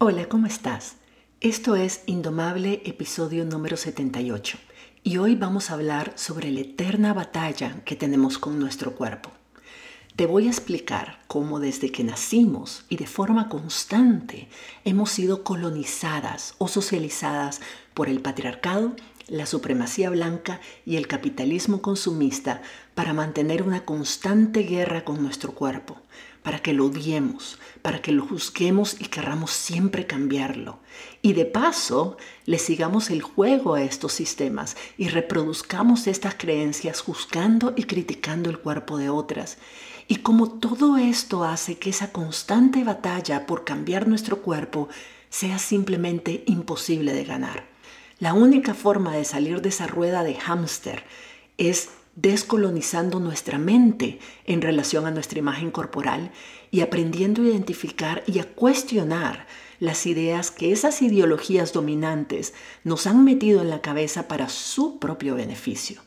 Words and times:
Hola, 0.00 0.28
¿cómo 0.28 0.46
estás? 0.46 0.94
Esto 1.40 1.74
es 1.74 2.04
Indomable, 2.06 2.82
episodio 2.84 3.44
número 3.44 3.76
78, 3.76 4.56
y 5.02 5.16
hoy 5.16 5.34
vamos 5.34 5.70
a 5.70 5.74
hablar 5.74 6.12
sobre 6.14 6.52
la 6.52 6.60
eterna 6.60 7.12
batalla 7.12 7.82
que 7.84 7.96
tenemos 7.96 8.38
con 8.38 8.60
nuestro 8.60 8.94
cuerpo. 8.94 9.32
Te 10.14 10.26
voy 10.26 10.46
a 10.46 10.50
explicar 10.50 11.18
cómo 11.26 11.58
desde 11.58 11.90
que 11.90 12.04
nacimos 12.04 12.84
y 12.88 12.94
de 12.94 13.08
forma 13.08 13.48
constante 13.48 14.48
hemos 14.84 15.10
sido 15.10 15.42
colonizadas 15.42 16.54
o 16.58 16.68
socializadas 16.68 17.60
por 17.92 18.08
el 18.08 18.20
patriarcado, 18.20 18.94
la 19.26 19.46
supremacía 19.46 20.10
blanca 20.10 20.60
y 20.86 20.94
el 20.94 21.08
capitalismo 21.08 21.82
consumista 21.82 22.62
para 22.94 23.14
mantener 23.14 23.64
una 23.64 23.84
constante 23.84 24.62
guerra 24.62 25.04
con 25.04 25.20
nuestro 25.20 25.54
cuerpo, 25.54 25.96
para 26.48 26.60
que 26.60 26.72
lo 26.72 26.86
odiemos, 26.86 27.58
para 27.82 28.00
que 28.00 28.10
lo 28.10 28.26
juzguemos 28.26 28.96
y 28.98 29.08
querramos 29.08 29.50
siempre 29.50 30.06
cambiarlo. 30.06 30.78
Y 31.20 31.34
de 31.34 31.44
paso, 31.44 32.16
le 32.46 32.58
sigamos 32.58 33.10
el 33.10 33.20
juego 33.20 33.74
a 33.74 33.82
estos 33.82 34.14
sistemas 34.14 34.74
y 34.96 35.08
reproduzcamos 35.08 36.06
estas 36.06 36.36
creencias 36.36 37.02
juzgando 37.02 37.74
y 37.76 37.82
criticando 37.82 38.48
el 38.48 38.60
cuerpo 38.60 38.96
de 38.96 39.10
otras. 39.10 39.58
Y 40.06 40.20
como 40.20 40.48
todo 40.52 40.96
esto 40.96 41.44
hace 41.44 41.76
que 41.76 41.90
esa 41.90 42.12
constante 42.12 42.82
batalla 42.82 43.44
por 43.44 43.66
cambiar 43.66 44.08
nuestro 44.08 44.40
cuerpo 44.40 44.88
sea 45.28 45.58
simplemente 45.58 46.44
imposible 46.46 47.12
de 47.12 47.24
ganar. 47.24 47.66
La 48.20 48.32
única 48.32 48.72
forma 48.72 49.14
de 49.14 49.26
salir 49.26 49.60
de 49.60 49.68
esa 49.68 49.86
rueda 49.86 50.22
de 50.22 50.36
hámster 50.36 51.04
es 51.58 51.90
descolonizando 52.20 53.20
nuestra 53.20 53.58
mente 53.58 54.18
en 54.44 54.60
relación 54.60 55.06
a 55.06 55.12
nuestra 55.12 55.38
imagen 55.38 55.70
corporal 55.70 56.32
y 56.72 56.80
aprendiendo 56.80 57.42
a 57.42 57.46
identificar 57.46 58.24
y 58.26 58.40
a 58.40 58.44
cuestionar 58.44 59.46
las 59.78 60.04
ideas 60.04 60.50
que 60.50 60.72
esas 60.72 61.00
ideologías 61.00 61.72
dominantes 61.72 62.54
nos 62.82 63.06
han 63.06 63.22
metido 63.22 63.62
en 63.62 63.70
la 63.70 63.82
cabeza 63.82 64.26
para 64.26 64.48
su 64.48 64.98
propio 64.98 65.36
beneficio. 65.36 66.02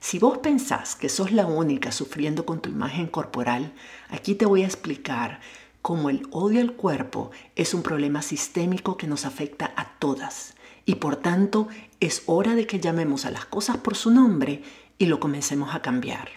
Si 0.00 0.18
vos 0.18 0.36
pensás 0.38 0.94
que 0.94 1.08
sos 1.08 1.32
la 1.32 1.46
única 1.46 1.92
sufriendo 1.92 2.44
con 2.44 2.60
tu 2.60 2.68
imagen 2.68 3.06
corporal, 3.06 3.72
aquí 4.10 4.34
te 4.34 4.44
voy 4.44 4.64
a 4.64 4.66
explicar 4.66 5.40
cómo 5.80 6.10
el 6.10 6.26
odio 6.30 6.60
al 6.60 6.74
cuerpo 6.74 7.30
es 7.56 7.72
un 7.72 7.82
problema 7.82 8.20
sistémico 8.20 8.98
que 8.98 9.06
nos 9.06 9.24
afecta 9.24 9.72
a 9.76 9.98
todas 9.98 10.54
y 10.84 10.96
por 10.96 11.16
tanto 11.16 11.68
es 12.00 12.22
hora 12.26 12.54
de 12.54 12.66
que 12.66 12.80
llamemos 12.80 13.24
a 13.24 13.30
las 13.30 13.46
cosas 13.46 13.78
por 13.78 13.96
su 13.96 14.10
nombre 14.10 14.62
y 14.98 15.06
lo 15.06 15.20
comencemos 15.20 15.74
a 15.74 15.80
cambiar. 15.80 16.28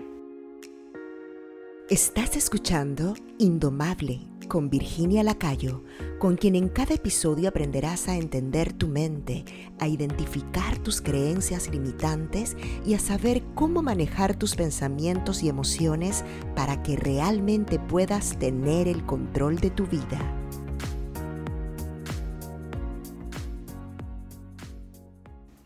Estás 1.89 2.37
escuchando 2.37 3.15
Indomable 3.37 4.21
con 4.47 4.69
Virginia 4.69 5.23
Lacayo, 5.23 5.83
con 6.19 6.37
quien 6.37 6.55
en 6.55 6.69
cada 6.69 6.93
episodio 6.93 7.49
aprenderás 7.49 8.07
a 8.07 8.15
entender 8.15 8.71
tu 8.71 8.87
mente, 8.87 9.43
a 9.79 9.87
identificar 9.87 10.77
tus 10.77 11.01
creencias 11.01 11.69
limitantes 11.69 12.55
y 12.85 12.93
a 12.93 12.99
saber 12.99 13.43
cómo 13.55 13.81
manejar 13.81 14.35
tus 14.35 14.55
pensamientos 14.55 15.41
y 15.41 15.49
emociones 15.49 16.23
para 16.55 16.83
que 16.83 16.95
realmente 16.95 17.79
puedas 17.79 18.37
tener 18.37 18.87
el 18.87 19.05
control 19.05 19.57
de 19.57 19.69
tu 19.69 19.87
vida. 19.87 20.19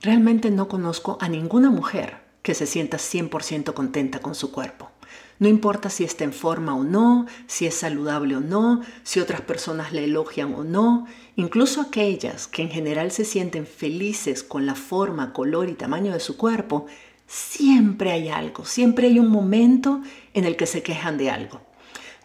Realmente 0.01 0.51
no 0.51 0.67
conozco 0.67 1.17
a 1.19 1.27
ninguna 1.27 1.71
mujer 1.71 2.24
que 2.45 2.53
se 2.53 2.67
sienta 2.67 2.97
100% 2.97 3.73
contenta 3.73 4.19
con 4.19 4.35
su 4.35 4.51
cuerpo. 4.51 4.91
No 5.39 5.47
importa 5.47 5.89
si 5.89 6.03
está 6.03 6.25
en 6.25 6.31
forma 6.31 6.75
o 6.75 6.83
no, 6.83 7.25
si 7.47 7.65
es 7.65 7.73
saludable 7.73 8.35
o 8.35 8.39
no, 8.39 8.81
si 9.01 9.19
otras 9.19 9.41
personas 9.41 9.91
le 9.91 10.03
elogian 10.03 10.53
o 10.53 10.63
no, 10.63 11.07
incluso 11.35 11.81
aquellas 11.81 12.45
que 12.45 12.61
en 12.61 12.69
general 12.69 13.09
se 13.09 13.25
sienten 13.25 13.65
felices 13.65 14.43
con 14.43 14.67
la 14.67 14.75
forma, 14.75 15.33
color 15.33 15.69
y 15.69 15.73
tamaño 15.73 16.13
de 16.13 16.19
su 16.19 16.37
cuerpo, 16.37 16.85
siempre 17.25 18.11
hay 18.11 18.29
algo, 18.29 18.63
siempre 18.63 19.07
hay 19.07 19.17
un 19.17 19.29
momento 19.29 20.01
en 20.35 20.45
el 20.45 20.55
que 20.55 20.67
se 20.67 20.83
quejan 20.83 21.17
de 21.17 21.31
algo. 21.31 21.61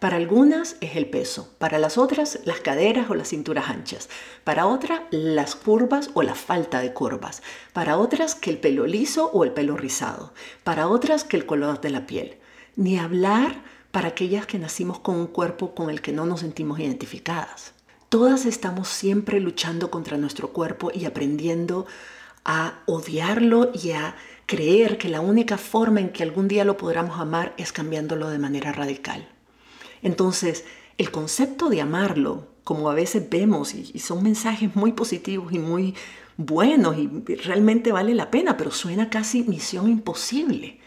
Para 0.01 0.17
algunas 0.17 0.77
es 0.81 0.97
el 0.97 1.11
peso, 1.11 1.55
para 1.59 1.79
las 1.79 1.99
otras 1.99 2.41
las 2.47 2.61
caderas 2.61 3.11
o 3.11 3.15
las 3.15 3.29
cinturas 3.29 3.69
anchas, 3.69 4.09
para 4.45 4.67
otras 4.67 5.03
las 5.11 5.55
curvas 5.55 6.09
o 6.15 6.23
la 6.23 6.35
falta 6.35 6.81
de 6.81 6.95
curvas, 6.95 7.43
para 7.75 7.99
otras 7.99 8.35
que 8.35 8.49
el 8.49 8.57
pelo 8.57 8.87
liso 8.87 9.31
o 9.31 9.45
el 9.45 9.53
pelo 9.53 9.77
rizado, 9.77 10.33
para 10.65 10.89
otras 10.89 11.25
que 11.25 11.37
el 11.37 11.45
color 11.45 11.83
de 11.83 11.91
la 11.91 12.07
piel. 12.07 12.39
Ni 12.77 12.99
hablar 12.99 13.63
para 13.91 14.09
aquellas 14.09 14.47
que 14.47 14.59
nacimos 14.59 15.01
con 15.01 15.17
un 15.17 15.27
cuerpo 15.27 15.75
con 15.75 15.91
el 15.91 16.01
que 16.01 16.13
no 16.13 16.25
nos 16.25 16.41
sentimos 16.41 16.81
identificadas. 16.81 17.75
Todas 18.09 18.47
estamos 18.47 18.89
siempre 18.89 19.39
luchando 19.39 19.91
contra 19.91 20.17
nuestro 20.17 20.49
cuerpo 20.49 20.91
y 20.95 21.05
aprendiendo 21.05 21.85
a 22.47 22.81
odiarlo 22.87 23.71
y 23.75 23.91
a 23.91 24.17
creer 24.47 24.97
que 24.97 25.11
la 25.11 25.21
única 25.21 25.59
forma 25.59 26.01
en 26.01 26.09
que 26.09 26.23
algún 26.23 26.49
día 26.49 26.65
lo 26.65 26.79
podamos 26.79 27.21
amar 27.21 27.53
es 27.59 27.71
cambiándolo 27.71 28.31
de 28.31 28.39
manera 28.39 28.73
radical. 28.73 29.29
Entonces, 30.03 30.65
el 30.99 31.11
concepto 31.11 31.69
de 31.69 31.81
amarlo, 31.81 32.49
como 32.65 32.91
a 32.91 32.95
veces 32.95 33.29
vemos, 33.31 33.75
y, 33.75 33.99
son 33.99 34.23
mensajes 34.23 34.75
muy 34.77 34.93
positivos 34.93 35.53
y 35.53 35.59
muy 35.59 35.95
buenos 36.37 36.97
y 36.97 37.35
realmente 37.37 37.93
vale 37.93 38.15
la 38.15 38.31
pena, 38.31 38.57
pero 38.57 38.71
suena 38.71 39.11
casi 39.11 39.43
misión 39.43 39.89
imposible 39.89 40.79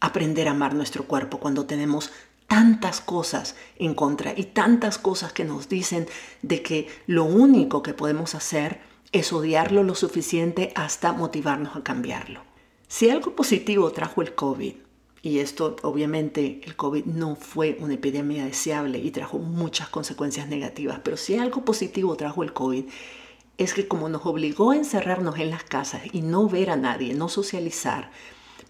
aprender 0.00 0.48
a 0.48 0.52
amar 0.52 0.74
nuestro 0.74 1.04
cuerpo 1.04 1.38
cuando 1.38 1.66
tenemos 1.66 2.10
tantas 2.46 3.00
cosas 3.00 3.56
en 3.76 3.94
contra 3.94 4.32
y 4.36 4.44
tantas 4.44 4.98
cosas 4.98 5.32
que 5.32 5.44
nos 5.44 5.68
dicen 5.68 6.06
de 6.42 6.62
que 6.62 6.88
lo 7.06 7.24
único 7.24 7.82
que 7.82 7.94
podemos 7.94 8.34
hacer 8.34 8.80
es 9.12 9.32
odiarlo 9.32 9.82
lo 9.82 9.94
suficiente 9.94 10.72
hasta 10.74 11.12
motivarnos 11.12 11.76
a 11.76 11.82
cambiarlo. 11.82 12.42
Si 12.88 13.10
algo 13.10 13.36
positivo 13.36 13.90
trajo 13.92 14.22
el 14.22 14.34
COVID, 14.34 14.74
y 15.22 15.40
esto 15.40 15.76
obviamente 15.82 16.60
el 16.64 16.76
COVID 16.76 17.04
no 17.06 17.36
fue 17.36 17.76
una 17.80 17.94
epidemia 17.94 18.44
deseable 18.44 18.98
y 18.98 19.10
trajo 19.10 19.38
muchas 19.38 19.88
consecuencias 19.88 20.48
negativas, 20.48 21.00
pero 21.02 21.16
si 21.16 21.36
algo 21.36 21.64
positivo 21.64 22.16
trajo 22.16 22.42
el 22.42 22.52
COVID 22.52 22.84
es 23.56 23.74
que 23.74 23.88
como 23.88 24.08
nos 24.08 24.24
obligó 24.24 24.70
a 24.70 24.76
encerrarnos 24.76 25.38
en 25.38 25.50
las 25.50 25.64
casas 25.64 26.02
y 26.12 26.22
no 26.22 26.48
ver 26.48 26.70
a 26.70 26.76
nadie, 26.76 27.14
no 27.14 27.28
socializar, 27.28 28.12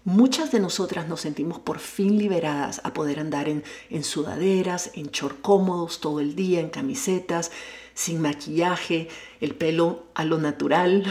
muchas 0.03 0.51
de 0.51 0.59
nosotras 0.59 1.07
nos 1.07 1.21
sentimos 1.21 1.59
por 1.59 1.77
fin 1.77 2.17
liberadas 2.17 2.81
a 2.83 2.93
poder 2.93 3.19
andar 3.19 3.47
en, 3.47 3.63
en 3.91 4.03
sudaderas, 4.03 4.89
en 4.95 5.07
short 5.07 5.41
cómodos 5.41 5.99
todo 5.99 6.19
el 6.19 6.35
día, 6.35 6.59
en 6.59 6.69
camisetas, 6.69 7.51
sin 7.93 8.19
maquillaje, 8.19 9.09
el 9.41 9.53
pelo 9.53 10.07
a 10.15 10.25
lo 10.25 10.39
natural, 10.39 11.05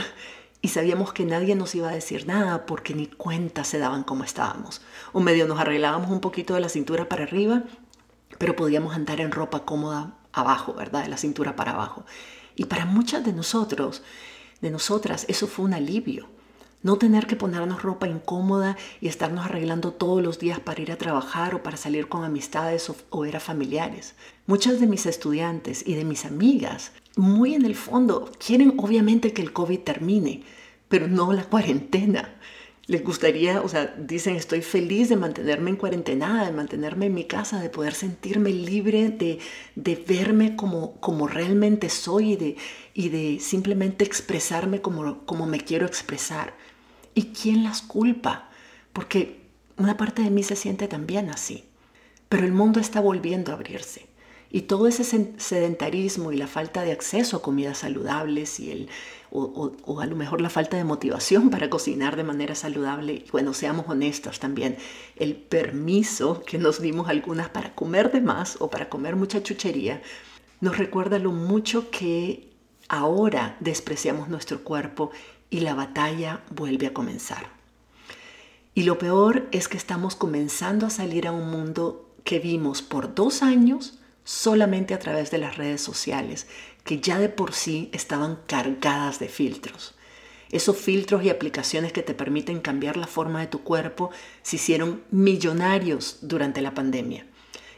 y 0.60 0.69
sabíamos 0.69 1.12
que 1.12 1.25
nadie 1.25 1.55
nos 1.55 1.75
iba 1.75 1.88
a 1.88 1.94
decir 1.94 2.26
nada 2.26 2.66
porque 2.66 2.94
ni 2.94 3.06
cuenta 3.06 3.62
se 3.62 3.78
daban 3.78 4.03
como 4.03 4.25
estábamos. 4.25 4.81
O 5.13 5.21
medio 5.21 5.47
nos 5.47 5.61
arreglábamos 5.61 6.11
un 6.11 6.21
poquito 6.21 6.55
de 6.55 6.61
la 6.61 6.69
cintura 6.69 7.09
para 7.09 7.25
arriba, 7.25 7.65
pero 8.39 8.57
podíamos 8.57 8.95
andar 8.95 9.21
en 9.21 9.33
ropa 9.33 9.65
cómoda 9.65 10.15
abajo, 10.33 10.75
¿verdad? 10.75 11.03
De 11.03 11.09
la 11.09 11.17
cintura 11.17 11.57
para 11.57 11.73
abajo. 11.73 12.05
Y 12.55 12.65
para 12.65 12.87
muchas 12.87 13.25
de 13.25 13.33
nosotros, 13.33 14.03
de 14.61 14.71
nosotras, 14.71 15.25
eso 15.29 15.47
fue 15.47 15.65
un 15.65 15.75
alivio. 15.75 16.29
No 16.83 16.97
tener 16.97 17.27
que 17.27 17.35
ponernos 17.35 17.83
ropa 17.83 18.07
incómoda 18.07 18.77
y 19.01 19.09
estarnos 19.09 19.47
arreglando 19.47 19.93
todos 19.93 20.23
los 20.23 20.39
días 20.39 20.61
para 20.61 20.81
ir 20.81 20.93
a 20.93 20.99
trabajar 20.99 21.55
o 21.55 21.63
para 21.63 21.77
salir 21.77 22.09
con 22.09 22.23
amistades 22.23 22.89
o, 22.89 22.97
o, 23.11 23.21
ver 23.21 23.37
a 23.37 23.41
familiares. 23.41 24.15
Muchas 24.47 24.79
de 24.79 24.87
mis 24.87 25.05
estudiantes 25.07 25.85
y 25.87 25.95
de 25.95 26.05
mis 26.05 26.25
amigas, 26.25 26.93
muy 27.17 27.55
en 27.55 27.65
el 27.65 27.75
fondo, 27.75 28.31
quieren 28.45 28.75
obviamente 28.77 29.33
que 29.33 29.43
el 29.43 29.53
COVID 29.53 29.81
termine, 29.81 30.45
pero 30.89 31.09
no 31.09 31.33
la 31.33 31.45
cuarentena. 31.45 32.37
Les 32.88 33.04
gustaría, 33.04 33.60
o 33.60 33.69
sea, 33.69 33.94
dicen, 33.99 34.34
estoy 34.34 34.62
feliz 34.62 35.10
de 35.10 35.16
mantenerme 35.16 35.69
en 35.69 35.76
cuarentena, 35.76 36.47
de 36.47 36.53
mantenerme 36.53 37.06
en 37.06 37.15
mi 37.15 37.25
casa, 37.25 37.60
de 37.60 37.69
poder 37.69 37.93
sentirme 37.93 38.49
libre, 38.50 39.10
de, 39.10 39.41
de 39.76 39.94
verme 39.94 40.56
como, 40.56 40.99
como 40.99 41.28
realmente 41.28 41.91
soy 41.91 42.32
y 42.32 42.37
de, 42.37 42.56
y 42.94 43.10
de 43.10 43.41
simplemente 43.41 44.06
expresarme 44.06 44.81
como, 44.81 45.26
como 45.26 45.44
me 45.44 45.61
quiero 45.61 45.85
expresar. 45.85 46.55
¿Y 47.14 47.25
quién 47.35 47.62
las 47.62 47.82
culpa? 47.82 48.49
Porque 48.94 49.43
una 49.76 49.99
parte 49.99 50.23
de 50.23 50.31
mí 50.31 50.43
se 50.43 50.56
siente 50.56 50.88
también 50.88 51.29
así. 51.29 51.67
Pero 52.31 52.46
el 52.46 52.52
mundo 52.52 52.81
está 52.81 53.00
volviendo 53.00 53.52
a 53.52 53.56
abrirse. 53.56 54.07
Y 54.50 54.62
todo 54.62 54.87
ese 54.87 55.05
sedentarismo 55.37 56.33
y 56.33 56.37
la 56.37 56.47
falta 56.47 56.83
de 56.83 56.93
acceso 56.93 57.37
a 57.37 57.43
comidas 57.43 57.79
saludables 57.79 58.59
y 58.61 58.71
el, 58.71 58.89
o, 59.31 60.00
a 60.00 60.06
lo 60.06 60.17
mejor 60.17 60.41
la 60.41 60.49
falta 60.49 60.77
de 60.79 60.85
motivación 60.85 61.50
para 61.50 61.69
cocinar 61.69 62.17
de 62.17 62.25
manera 62.25 62.55
saludable, 62.55 63.12
y 63.12 63.31
bueno, 63.31 63.53
seamos 63.53 63.87
honestos 63.89 64.39
también, 64.41 64.77
el 65.17 65.37
permiso 65.37 66.43
que 66.47 66.56
nos 66.56 66.81
dimos 66.81 67.09
algunas 67.09 67.50
para 67.50 67.75
comer 67.75 68.11
de 68.11 68.23
más 68.23 68.56
o 68.61 68.71
para 68.71 68.89
comer 68.89 69.17
mucha 69.17 69.43
chuchería, 69.43 70.00
nos 70.61 70.79
recuerda 70.79 71.19
lo 71.19 71.31
mucho 71.31 71.91
que 71.91 72.49
ahora 72.89 73.56
despreciamos 73.61 74.29
nuestro 74.29 74.65
cuerpo 74.65 75.11
y 75.51 75.61
la 75.61 75.75
batalla 75.75 76.43
vuelve 76.51 76.87
a 76.87 76.94
comenzar. 76.94 77.51
Y 78.75 78.85
lo 78.85 78.99
peor 78.99 79.49
es 79.51 79.69
que 79.69 79.77
estamos 79.77 80.15
comenzando 80.15 80.87
a 80.87 80.91
salir 80.91 81.27
a 81.27 81.33
un 81.33 81.51
mundo 81.51 82.09
que 82.25 82.39
vimos 82.39 82.81
por 82.81 83.15
dos 83.15 83.43
años 83.43 83.99
solamente 84.29 84.93
a 84.93 84.99
través 84.99 85.31
de 85.31 85.39
las 85.39 85.57
redes 85.57 85.81
sociales, 85.81 86.47
que 86.85 87.01
ya 87.01 87.19
de 87.19 87.31
por 87.31 87.55
sí 87.55 87.89
estaban 87.95 88.41
cargadas 88.47 89.19
de 89.19 89.27
filtros. 89.27 89.95
Esos 90.51 90.77
filtros 90.77 91.25
y 91.25 91.31
aplicaciones 91.31 91.95
que 91.95 92.03
te 92.03 92.13
permiten 92.13 92.61
cambiar 92.61 92.99
la 92.99 93.07
forma 93.07 93.41
de 93.41 93.47
tu 93.47 93.63
cuerpo 93.63 94.11
se 94.43 94.57
hicieron 94.57 95.03
millonarios 95.11 96.19
durante 96.21 96.61
la 96.61 96.75
pandemia. 96.75 97.25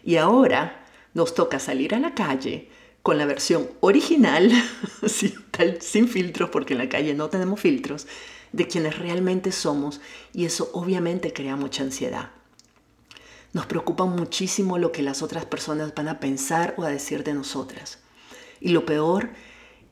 Y 0.03 0.17
ahora 0.17 0.85
nos 1.15 1.35
toca 1.35 1.61
salir 1.61 1.95
a 1.95 2.01
la 2.01 2.15
calle 2.15 2.69
con 3.03 3.17
la 3.17 3.27
versión 3.27 3.71
original, 3.79 4.51
sin, 5.07 6.09
filtros, 6.09 6.51
porque 6.51 6.75
en 6.75 6.79
la 6.79 6.89
calle 6.89 7.15
no 7.15 7.31
tenemos 7.31 7.61
filtros, 7.61 8.09
de 8.51 8.67
quienes 8.67 8.99
realmente 8.99 9.53
somos 9.53 10.01
y 10.33 10.47
eso 10.47 10.69
obviamente 10.73 11.33
crea 11.33 11.55
mucha 11.55 11.85
ansiedad. 11.85 12.31
Nos 13.53 13.67
preocupa 13.67 14.05
muchísimo 14.05 14.79
lo 14.79 14.93
que 14.93 15.03
las 15.03 15.23
otras 15.23 15.45
personas 15.45 15.95
van 15.95 16.09
a 16.09 16.21
pensar 16.21 16.75
o 16.77 16.85
a 16.85 16.89
decir 16.89 17.25
de 17.25 17.35
nosotras. 17.35 17.99
Y 18.61 18.69
lo 18.69 18.87
peor 18.87 19.31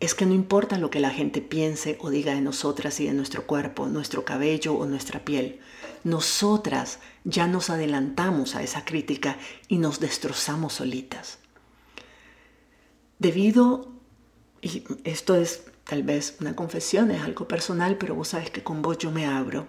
es 0.00 0.14
que 0.14 0.26
no 0.26 0.34
importa 0.34 0.78
lo 0.78 0.90
que 0.90 1.00
la 1.00 1.10
gente 1.10 1.40
piense 1.40 1.98
o 2.00 2.10
diga 2.10 2.34
de 2.34 2.40
nosotras 2.40 3.00
y 3.00 3.06
de 3.06 3.12
nuestro 3.12 3.46
cuerpo, 3.46 3.86
nuestro 3.86 4.24
cabello 4.24 4.74
o 4.74 4.86
nuestra 4.86 5.24
piel. 5.24 5.58
Nosotras 6.04 7.00
ya 7.24 7.48
nos 7.48 7.68
adelantamos 7.68 8.54
a 8.54 8.62
esa 8.62 8.84
crítica 8.84 9.36
y 9.66 9.78
nos 9.78 9.98
destrozamos 9.98 10.74
solitas. 10.74 11.38
Debido, 13.18 13.90
y 14.62 14.84
esto 15.02 15.34
es 15.34 15.64
tal 15.82 16.04
vez 16.04 16.36
una 16.40 16.54
confesión, 16.54 17.10
es 17.10 17.22
algo 17.22 17.48
personal, 17.48 17.96
pero 17.98 18.14
vos 18.14 18.28
sabes 18.28 18.50
que 18.50 18.62
con 18.62 18.82
vos 18.82 18.98
yo 18.98 19.10
me 19.10 19.26
abro, 19.26 19.66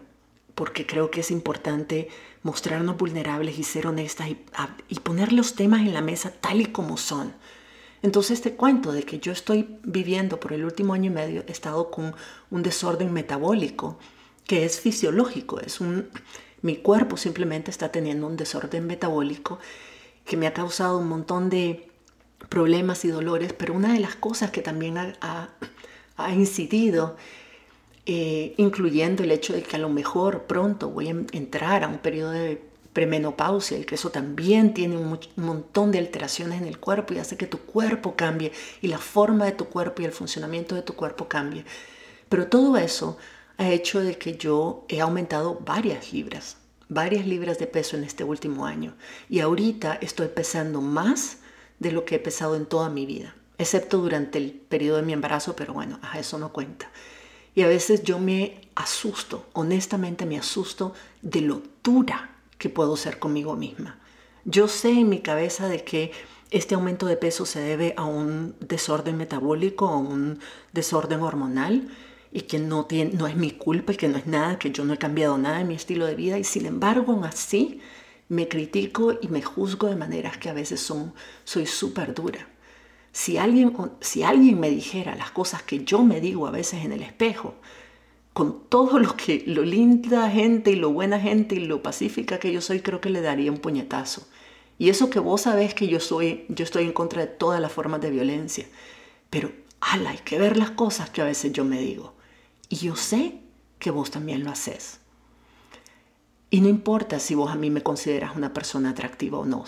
porque 0.55 0.85
creo 0.85 1.11
que 1.11 1.21
es 1.21 1.31
importante 1.31 2.09
mostrarnos 2.43 2.97
vulnerables 2.97 3.59
y 3.59 3.63
ser 3.63 3.87
honestas 3.87 4.29
y, 4.29 4.37
y 4.87 4.99
poner 4.99 5.33
los 5.33 5.55
temas 5.55 5.81
en 5.81 5.93
la 5.93 6.01
mesa 6.01 6.31
tal 6.39 6.61
y 6.61 6.67
como 6.67 6.97
son. 6.97 7.33
Entonces 8.01 8.41
te 8.41 8.55
cuento 8.55 8.91
de 8.91 9.03
que 9.03 9.19
yo 9.19 9.31
estoy 9.31 9.77
viviendo 9.83 10.39
por 10.39 10.53
el 10.53 10.63
último 10.63 10.93
año 10.93 11.11
y 11.11 11.13
medio, 11.13 11.43
he 11.47 11.51
estado 11.51 11.91
con 11.91 12.15
un 12.49 12.63
desorden 12.63 13.11
metabólico 13.11 13.99
que 14.47 14.65
es 14.65 14.79
fisiológico, 14.79 15.59
es 15.59 15.79
un, 15.79 16.09
mi 16.61 16.77
cuerpo 16.77 17.17
simplemente 17.17 17.71
está 17.71 17.91
teniendo 17.91 18.25
un 18.25 18.35
desorden 18.35 18.87
metabólico 18.87 19.59
que 20.25 20.37
me 20.37 20.47
ha 20.47 20.53
causado 20.53 20.97
un 20.97 21.07
montón 21.07 21.49
de 21.49 21.89
problemas 22.49 23.05
y 23.05 23.09
dolores, 23.09 23.53
pero 23.53 23.73
una 23.73 23.93
de 23.93 23.99
las 23.99 24.15
cosas 24.15 24.51
que 24.51 24.61
también 24.61 24.97
ha, 24.97 25.49
incidido, 26.33 27.15
eh, 28.11 28.55
incluyendo 28.57 29.21
el 29.21 29.31
hecho 29.31 29.53
de 29.53 29.61
que 29.61 29.75
a 29.75 29.79
lo 29.79 29.87
mejor 29.87 30.45
pronto 30.45 30.89
voy 30.89 31.09
a 31.09 31.11
entrar 31.11 31.83
a 31.83 31.87
un 31.87 31.99
periodo 31.99 32.31
de 32.31 32.59
premenopausia 32.91 33.77
y 33.77 33.83
que 33.83 33.93
eso 33.93 34.09
también 34.09 34.73
tiene 34.73 34.97
un, 34.97 35.19
montón 35.35 35.91
de 35.91 35.99
alteraciones 35.99 36.59
en 36.59 36.67
el 36.67 36.79
cuerpo 36.79 37.13
y 37.13 37.19
hace 37.19 37.37
que 37.37 37.45
tu 37.45 37.59
cuerpo 37.59 38.15
cambie 38.15 38.51
y 38.81 38.87
la 38.87 38.97
forma 38.97 39.45
de 39.45 39.51
tu 39.51 39.65
cuerpo 39.65 40.01
y 40.01 40.05
el 40.05 40.11
funcionamiento 40.11 40.73
de 40.73 40.81
tu 40.81 40.95
cuerpo 40.95 41.27
cambie. 41.27 41.65
Pero 42.29 42.47
todo 42.47 42.77
eso 42.77 43.19
ha 43.57 43.69
hecho 43.69 43.99
de 43.99 44.17
que 44.17 44.37
yo 44.37 44.85
he 44.89 45.01
aumentado 45.01 45.59
varias 45.63 46.11
libras, 46.11 46.57
varias 46.87 47.27
libras 47.27 47.59
de 47.59 47.67
peso 47.67 47.95
en 47.95 48.03
este 48.03 48.23
último 48.23 48.65
año 48.65 48.95
y 49.29 49.41
ahorita 49.41 49.99
estoy 50.01 50.29
pesando 50.29 50.81
más 50.81 51.41
de 51.77 51.91
lo 51.91 52.05
que 52.05 52.15
he 52.15 52.19
pesado 52.19 52.55
en 52.55 52.65
toda 52.65 52.89
mi 52.89 53.05
vida, 53.05 53.35
excepto 53.59 53.99
durante 53.99 54.39
el 54.39 54.51
periodo 54.51 54.97
de 54.97 55.03
mi 55.03 55.13
embarazo, 55.13 55.55
pero 55.55 55.75
bueno, 55.75 55.99
eso 56.17 56.39
no 56.39 56.51
cuenta. 56.51 56.89
Y 57.55 57.63
a 57.63 57.67
veces 57.67 58.03
yo 58.03 58.19
me 58.19 58.61
asusto, 58.75 59.47
honestamente 59.53 60.25
me 60.25 60.37
asusto 60.37 60.93
de 61.21 61.41
lo 61.41 61.61
dura 61.83 62.37
que 62.57 62.69
puedo 62.69 62.95
ser 62.95 63.19
conmigo 63.19 63.55
misma. 63.55 63.99
Yo 64.45 64.67
sé 64.67 64.91
en 64.91 65.09
mi 65.09 65.19
cabeza 65.19 65.67
de 65.67 65.83
que 65.83 66.11
este 66.51 66.75
aumento 66.75 67.05
de 67.05 67.17
peso 67.17 67.45
se 67.45 67.59
debe 67.59 67.93
a 67.97 68.05
un 68.05 68.55
desorden 68.59 69.17
metabólico, 69.17 69.87
a 69.87 69.97
un 69.97 70.39
desorden 70.73 71.21
hormonal 71.21 71.89
y 72.31 72.41
que 72.41 72.59
no, 72.59 72.85
tiene, 72.85 73.11
no 73.13 73.27
es 73.27 73.35
mi 73.35 73.51
culpa 73.51 73.93
y 73.93 73.97
que 73.97 74.07
no 74.07 74.17
es 74.17 74.27
nada, 74.27 74.59
que 74.59 74.71
yo 74.71 74.85
no 74.85 74.93
he 74.93 74.97
cambiado 74.97 75.37
nada 75.37 75.61
en 75.61 75.67
mi 75.67 75.75
estilo 75.75 76.05
de 76.05 76.15
vida 76.15 76.37
y 76.37 76.43
sin 76.43 76.65
embargo 76.65 77.11
aún 77.11 77.25
así 77.25 77.81
me 78.29 78.47
critico 78.47 79.17
y 79.21 79.27
me 79.27 79.41
juzgo 79.41 79.87
de 79.87 79.95
maneras 79.95 80.37
que 80.37 80.49
a 80.49 80.53
veces 80.53 80.79
son, 80.79 81.13
soy 81.43 81.65
súper 81.65 82.13
dura. 82.13 82.47
Si 83.11 83.37
alguien, 83.37 83.73
si 84.01 84.23
alguien 84.23 84.59
me 84.59 84.69
dijera 84.69 85.15
las 85.15 85.31
cosas 85.31 85.63
que 85.63 85.83
yo 85.83 86.03
me 86.03 86.21
digo 86.21 86.47
a 86.47 86.51
veces 86.51 86.85
en 86.85 86.91
el 86.91 87.01
espejo, 87.01 87.55
con 88.33 88.63
todo 88.69 88.99
lo 88.99 89.17
que 89.17 89.43
lo 89.47 89.63
linda 89.63 90.29
gente 90.29 90.71
y 90.71 90.75
lo 90.75 90.91
buena 90.91 91.19
gente 91.19 91.55
y 91.55 91.59
lo 91.59 91.83
pacífica 91.83 92.39
que 92.39 92.51
yo 92.51 92.61
soy, 92.61 92.79
creo 92.81 93.01
que 93.01 93.09
le 93.09 93.21
daría 93.21 93.51
un 93.51 93.57
puñetazo. 93.57 94.27
Y 94.77 94.89
eso 94.89 95.09
que 95.09 95.19
vos 95.19 95.41
sabés 95.41 95.73
que 95.73 95.87
yo 95.87 95.99
soy, 95.99 96.45
yo 96.47 96.63
estoy 96.63 96.85
en 96.85 96.93
contra 96.93 97.21
de 97.21 97.27
todas 97.27 97.59
las 97.59 97.71
formas 97.71 97.99
de 97.99 98.11
violencia. 98.11 98.65
Pero, 99.29 99.51
ala, 99.81 100.11
hay 100.11 100.19
que 100.19 100.39
ver 100.39 100.55
las 100.55 100.71
cosas 100.71 101.09
que 101.09 101.21
a 101.21 101.25
veces 101.25 101.51
yo 101.51 101.65
me 101.65 101.81
digo. 101.81 102.13
Y 102.69 102.77
yo 102.77 102.95
sé 102.95 103.41
que 103.77 103.91
vos 103.91 104.09
también 104.09 104.43
lo 104.45 104.51
haces. 104.51 104.99
Y 106.49 106.61
no 106.61 106.69
importa 106.69 107.19
si 107.19 107.35
vos 107.35 107.51
a 107.51 107.55
mí 107.55 107.69
me 107.69 107.83
consideras 107.83 108.35
una 108.35 108.53
persona 108.53 108.91
atractiva 108.91 109.39
o 109.39 109.45
no, 109.45 109.65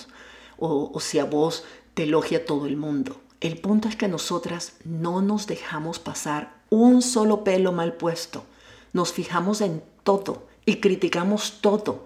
o, 0.58 0.92
o 0.94 1.00
si 1.00 1.20
a 1.20 1.26
vos 1.26 1.66
te 1.94 2.04
elogia 2.04 2.46
todo 2.46 2.66
el 2.68 2.78
mundo. 2.78 3.20
El 3.42 3.60
punto 3.60 3.90
es 3.90 3.96
que 3.96 4.08
nosotras 4.08 4.74
no 4.86 5.22
nos 5.22 5.48
dejamos 5.48 6.00
pasar 6.00 6.62
un 6.70 7.02
solo 7.02 7.44
pelo 7.44 7.74
mal 7.74 7.94
puesto 7.94 8.46
nos 8.94 9.14
fijamos 9.14 9.62
en 9.62 9.84
todo 10.04 10.48
y 10.66 10.78
criticamos 10.78 11.60
todo. 11.62 12.06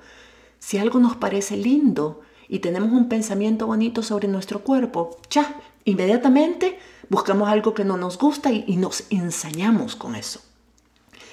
Si 0.60 0.78
algo 0.78 1.00
nos 1.00 1.16
parece 1.16 1.58
lindo 1.58 2.22
y 2.48 2.60
tenemos 2.60 2.92
un 2.92 3.10
pensamiento 3.10 3.68
bonito 3.68 4.04
sobre 4.04 4.28
nuestro 4.28 4.64
cuerpo, 4.64 5.18
ya, 5.30 5.60
inmediatamente 5.84 6.80
buscamos 7.10 7.50
algo 7.50 7.74
que 7.74 7.86
no 7.86 7.98
nos 7.98 8.18
gusta 8.18 8.52
y, 8.52 8.76
nos 8.78 9.06
ensañamos 9.10 9.96
con 9.96 10.16
eso. 10.16 10.42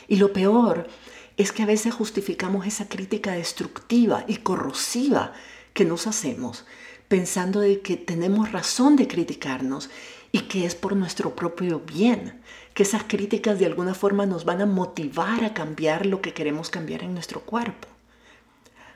Y 0.08 0.16
lo 0.16 0.32
peor 0.32 0.88
es 1.36 1.52
que 1.52 1.62
a 1.62 1.66
veces 1.66 1.94
justificamos 1.94 2.66
esa 2.66 2.88
crítica 2.88 3.32
destructiva 3.32 4.24
y 4.26 4.38
corrosiva 4.38 5.32
que 5.72 5.84
nos 5.86 6.06
hacemos, 6.06 6.66
pensando 7.12 7.60
de 7.60 7.82
que 7.82 7.98
tenemos 7.98 8.52
razón 8.52 8.96
de 8.96 9.06
criticarnos 9.06 9.90
y 10.32 10.48
que 10.48 10.64
es 10.64 10.74
por 10.74 10.96
nuestro 10.96 11.36
propio 11.36 11.80
bien 11.80 12.40
que 12.72 12.84
esas 12.84 13.02
críticas 13.02 13.58
de 13.58 13.66
alguna 13.66 13.92
forma 13.92 14.24
nos 14.24 14.46
van 14.46 14.62
a 14.62 14.66
motivar 14.66 15.44
a 15.44 15.52
cambiar 15.52 16.06
lo 16.06 16.22
que 16.22 16.32
queremos 16.32 16.70
cambiar 16.70 17.02
en 17.02 17.12
nuestro 17.12 17.42
cuerpo. 17.42 17.86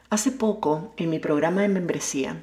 Hace 0.09 0.33
poco, 0.33 0.95
en 0.97 1.11
mi 1.11 1.19
programa 1.19 1.61
de 1.61 1.69
membresía, 1.69 2.43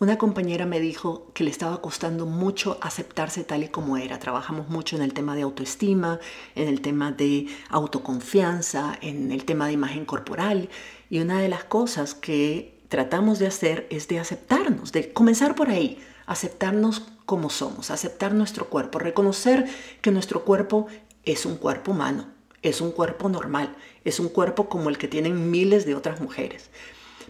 una 0.00 0.18
compañera 0.18 0.66
me 0.66 0.80
dijo 0.80 1.30
que 1.34 1.44
le 1.44 1.50
estaba 1.50 1.80
costando 1.80 2.26
mucho 2.26 2.76
aceptarse 2.82 3.44
tal 3.44 3.62
y 3.62 3.68
como 3.68 3.98
era. 3.98 4.18
Trabajamos 4.18 4.68
mucho 4.68 4.96
en 4.96 5.02
el 5.02 5.14
tema 5.14 5.36
de 5.36 5.42
autoestima, 5.42 6.18
en 6.56 6.66
el 6.66 6.80
tema 6.80 7.12
de 7.12 7.46
autoconfianza, 7.70 8.98
en 9.00 9.30
el 9.30 9.44
tema 9.44 9.68
de 9.68 9.74
imagen 9.74 10.04
corporal. 10.04 10.68
Y 11.10 11.20
una 11.20 11.40
de 11.40 11.48
las 11.48 11.62
cosas 11.62 12.14
que 12.14 12.75
tratamos 12.88 13.38
de 13.38 13.46
hacer 13.46 13.86
es 13.90 14.08
de 14.08 14.18
aceptarnos, 14.18 14.92
de 14.92 15.12
comenzar 15.12 15.54
por 15.54 15.70
ahí, 15.70 15.98
aceptarnos 16.26 17.02
como 17.24 17.50
somos, 17.50 17.90
aceptar 17.90 18.34
nuestro 18.34 18.68
cuerpo, 18.68 18.98
reconocer 18.98 19.66
que 20.00 20.10
nuestro 20.10 20.44
cuerpo 20.44 20.86
es 21.24 21.44
un 21.44 21.56
cuerpo 21.56 21.92
humano, 21.92 22.28
es 22.62 22.80
un 22.80 22.92
cuerpo 22.92 23.28
normal, 23.28 23.74
es 24.04 24.20
un 24.20 24.28
cuerpo 24.28 24.68
como 24.68 24.88
el 24.88 24.98
que 24.98 25.08
tienen 25.08 25.50
miles 25.50 25.86
de 25.86 25.94
otras 25.94 26.20
mujeres. 26.20 26.70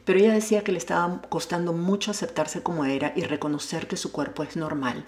Pero 0.05 0.19
ella 0.19 0.35
decía 0.35 0.63
que 0.63 0.73
le 0.73 0.79
estaba 0.79 1.23
costando 1.29 1.73
mucho 1.73 2.11
aceptarse 2.11 2.63
como 2.63 2.85
era 2.85 3.13
y 3.17 3.23
reconocer 3.23 3.89
que 3.89 3.97
su 3.97 4.13
cuerpo 4.13 4.43
es 4.43 4.57
normal, 4.57 5.05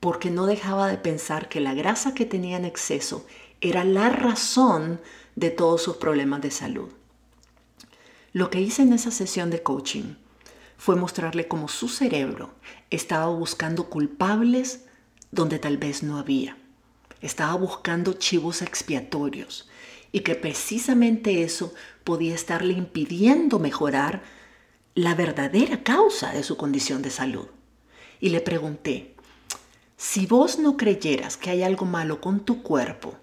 porque 0.00 0.30
no 0.30 0.46
dejaba 0.46 0.88
de 0.88 0.96
pensar 0.96 1.48
que 1.48 1.60
la 1.60 1.74
grasa 1.74 2.14
que 2.14 2.24
tenía 2.24 2.56
en 2.56 2.64
exceso 2.64 3.26
era 3.60 3.84
la 3.84 4.08
razón 4.08 5.00
de 5.36 5.50
todos 5.50 5.82
sus 5.82 5.96
problemas 5.96 6.40
de 6.40 6.50
salud. 6.50 6.88
Lo 8.34 8.48
que 8.48 8.62
hice 8.62 8.80
en 8.80 8.94
esa 8.94 9.10
sesión 9.10 9.50
de 9.50 9.62
coaching 9.62 10.14
fue 10.78 10.96
mostrarle 10.96 11.48
cómo 11.48 11.68
su 11.68 11.90
cerebro 11.90 12.54
estaba 12.88 13.26
buscando 13.26 13.90
culpables 13.90 14.86
donde 15.30 15.58
tal 15.58 15.76
vez 15.76 16.02
no 16.02 16.16
había. 16.16 16.56
Estaba 17.20 17.54
buscando 17.56 18.14
chivos 18.14 18.62
expiatorios 18.62 19.68
y 20.12 20.20
que 20.20 20.34
precisamente 20.34 21.42
eso 21.42 21.74
podía 22.04 22.34
estarle 22.34 22.72
impidiendo 22.72 23.58
mejorar 23.58 24.22
la 24.94 25.14
verdadera 25.14 25.82
causa 25.82 26.32
de 26.32 26.42
su 26.42 26.56
condición 26.56 27.02
de 27.02 27.10
salud. 27.10 27.48
Y 28.18 28.30
le 28.30 28.40
pregunté, 28.40 29.14
si 29.98 30.24
vos 30.24 30.58
no 30.58 30.78
creyeras 30.78 31.36
que 31.36 31.50
hay 31.50 31.62
algo 31.62 31.84
malo 31.84 32.22
con 32.22 32.40
tu 32.40 32.62
cuerpo 32.62 33.14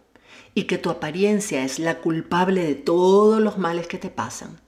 y 0.53 0.65
que 0.65 0.77
tu 0.77 0.91
apariencia 0.91 1.63
es 1.63 1.79
la 1.79 1.97
culpable 1.97 2.63
de 2.63 2.75
todos 2.75 3.41
los 3.41 3.57
males 3.57 3.87
que 3.87 3.97
te 3.97 4.11
pasan, 4.11 4.59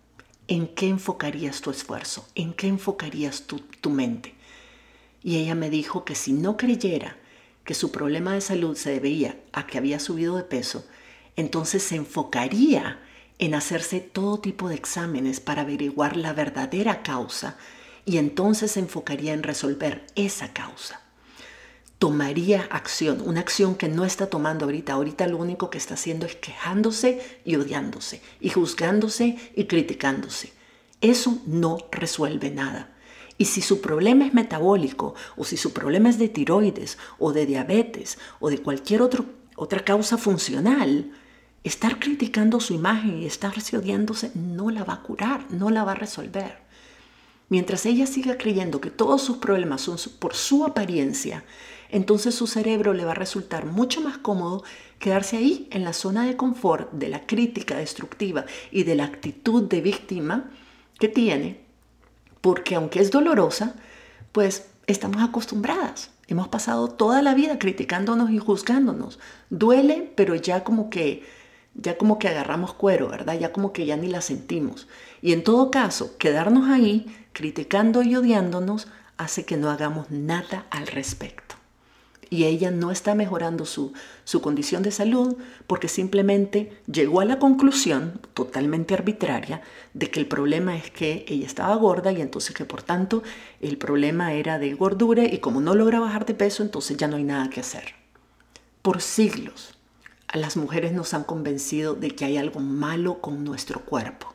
¿en 0.51 0.67
qué 0.67 0.89
enfocarías 0.89 1.62
tu 1.62 1.72
esfuerzo? 1.72 2.27
¿En 2.36 2.51
qué 2.51 2.67
enfocarías 2.67 3.43
tu, 3.43 3.60
tu 3.60 3.89
mente? 3.89 4.36
Y 5.24 5.38
ella 5.38 5.55
me 5.55 5.70
dijo 5.70 6.03
que 6.03 6.13
si 6.13 6.34
no 6.34 6.58
creyera 6.58 7.15
que 7.63 7.74
su 7.74 7.89
problema 7.89 8.34
de 8.34 8.41
salud 8.41 8.75
se 8.75 8.91
debía 8.91 9.39
a 9.53 9.65
que 9.65 9.77
había 9.77 9.98
subido 9.98 10.36
de 10.36 10.43
peso, 10.43 10.86
entonces 11.38 11.84
se 11.84 11.96
enfocaría 11.96 13.00
en 13.39 13.55
hacerse 13.55 14.01
todo 14.01 14.41
tipo 14.41 14.67
de 14.67 14.75
exámenes 14.75 15.39
para 15.39 15.62
averiguar 15.62 16.17
la 16.17 16.34
verdadera 16.34 17.01
causa 17.01 17.58
y 18.03 18.17
entonces 18.17 18.72
se 18.72 18.81
enfocaría 18.81 19.31
en 19.31 19.43
resolver 19.43 20.05
esa 20.15 20.51
causa. 20.51 21.01
Tomaría 22.01 22.67
acción, 22.72 23.22
una 23.24 23.41
acción 23.41 23.75
que 23.75 23.88
no 23.88 24.05
está 24.05 24.25
tomando 24.25 24.65
ahorita. 24.65 24.93
Ahorita 24.93 25.27
lo 25.27 25.38
único 25.38 25.70
que 25.70 25.77
está 25.77 25.93
haciendo 25.93 26.25
es 26.25 26.36
quejándose 26.36 27.22
y 27.46 27.58
odiándose, 27.58 28.24
y 28.39 28.50
juzgándose 28.50 29.38
y 29.55 29.65
criticándose. 29.65 30.51
Eso 31.00 31.43
no 31.46 31.77
resuelve 31.91 32.50
nada. 32.50 32.89
Y 33.38 33.46
si 33.46 33.62
su 33.62 33.81
problema 33.81 34.25
es 34.25 34.34
metabólico, 34.34 35.13
o 35.38 35.43
si 35.43 35.58
su 35.58 35.74
problema 35.74 36.10
es 36.10 36.17
de 36.17 36.27
tiroides, 36.27 36.98
o 37.20 37.34
de 37.34 37.46
diabetes, 37.46 38.17
o 38.39 38.50
de 38.50 38.58
cualquier 38.58 39.03
otra 39.03 39.86
causa 39.86 40.17
funcional, 40.17 41.12
estar 41.63 42.00
criticando 42.00 42.60
su 42.60 42.74
imagen 42.74 43.22
y 43.22 43.27
estarse 43.27 43.77
odiándose 43.77 44.31
no 44.34 44.72
la 44.72 44.84
va 44.84 44.93
a 44.93 45.03
curar, 45.03 45.46
no 45.51 45.70
la 45.70 45.84
va 45.84 45.91
a 45.91 46.01
resolver. 46.03 46.62
Mientras 47.50 47.86
ella 47.86 48.08
siga 48.08 48.39
creyendo 48.39 48.81
que 48.81 48.89
todos 48.89 49.22
sus 49.22 49.38
problemas 49.38 49.81
son 49.81 49.98
por 50.17 50.34
su 50.34 50.65
apariencia, 50.65 51.43
entonces 51.92 52.34
su 52.34 52.48
cerebro 52.48 52.94
le 52.94 53.06
va 53.06 53.12
a 53.12 53.16
resultar 53.16 53.66
mucho 53.66 54.02
más 54.02 54.18
cómodo 54.18 54.64
quedarse 54.98 55.38
ahí 55.38 55.68
en 55.72 55.84
la 55.84 55.94
zona 55.94 56.26
de 56.26 56.38
confort 56.38 56.92
de 56.94 57.10
la 57.10 57.26
crítica 57.28 57.78
destructiva 57.78 58.46
y 58.72 58.84
de 58.84 58.96
la 58.96 59.06
actitud 59.06 59.64
de 59.64 59.82
víctima 59.82 60.50
que 61.00 61.10
tiene, 61.10 61.60
porque 62.40 62.76
aunque 62.76 63.02
es 63.02 63.12
dolorosa, 63.12 63.76
pues 64.32 64.70
estamos 64.88 65.22
acostumbradas. 65.22 66.12
Hemos 66.28 66.48
pasado 66.48 66.88
toda 66.88 67.22
la 67.22 67.34
vida 67.34 67.60
criticándonos 67.60 68.32
y 68.32 68.38
juzgándonos. 68.38 69.20
Duele, 69.50 70.14
pero 70.16 70.36
ya 70.36 70.64
como 70.64 70.90
que 70.90 71.24
ya 71.74 71.98
como 71.98 72.20
que 72.20 72.28
agarramos 72.28 72.74
cuero, 72.74 73.08
¿verdad? 73.08 73.38
Ya 73.40 73.54
como 73.54 73.72
que 73.72 73.86
ya 73.86 73.96
ni 73.96 74.08
la 74.08 74.22
sentimos. 74.22 74.88
Y 75.22 75.32
en 75.32 75.44
todo 75.44 75.72
caso, 75.72 76.18
quedarnos 76.18 76.70
ahí 76.70 77.06
criticando 77.32 78.02
y 78.02 78.16
odiándonos 78.16 78.88
hace 79.18 79.46
que 79.46 79.58
no 79.58 79.70
hagamos 79.70 80.10
nada 80.12 80.66
al 80.70 80.88
respecto 80.88 81.50
y 82.32 82.46
ella 82.46 82.72
no 82.72 82.92
está 82.92 83.14
mejorando 83.14 83.66
su, 83.66 83.92
su 84.24 84.42
condición 84.42 84.84
de 84.84 84.92
salud 84.92 85.36
porque 85.68 85.90
simplemente 85.90 86.82
llegó 86.90 87.20
a 87.20 87.26
la 87.26 87.40
conclusión 87.40 88.22
totalmente 88.34 88.94
arbitraria 88.94 89.62
de 89.94 90.10
que 90.10 90.22
el 90.22 90.28
problema 90.28 90.78
es 90.78 90.90
que 90.90 91.26
ella 91.28 91.46
estaba 91.46 91.76
gorda 91.76 92.14
y 92.14 92.22
entonces 92.22 92.56
que 92.56 92.64
por 92.64 92.84
tanto 92.84 93.22
el 93.60 93.78
problema 93.78 94.34
era 94.34 94.60
de 94.60 94.74
gordura 94.74 95.26
y 95.26 95.40
como 95.40 95.60
no 95.60 95.76
logra 95.76 96.00
bajar 96.00 96.26
de 96.26 96.34
peso 96.34 96.64
entonces 96.64 96.96
ya 96.96 97.10
no 97.10 97.18
hay 97.18 97.26
nada 97.26 97.50
que 97.50 97.60
hacer. 97.60 97.96
Por 98.82 99.02
siglos 99.02 99.78
a 100.30 100.38
las 100.38 100.56
mujeres 100.56 100.94
nos 100.94 101.14
han 101.14 101.26
convencido 101.26 101.96
de 101.96 102.12
que 102.12 102.24
hay 102.24 102.38
algo 102.38 102.62
malo 102.62 103.20
con 103.20 103.44
nuestro 103.44 103.82
cuerpo, 103.82 104.34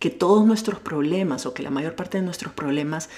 que 0.00 0.10
todos 0.10 0.44
nuestros 0.44 0.80
problemas 0.80 1.46
o 1.46 1.54
que 1.54 1.62
la 1.62 1.70
mayor 1.70 1.94
parte 1.94 2.18
de 2.18 2.24
nuestros 2.24 2.52
problemas 2.54 3.08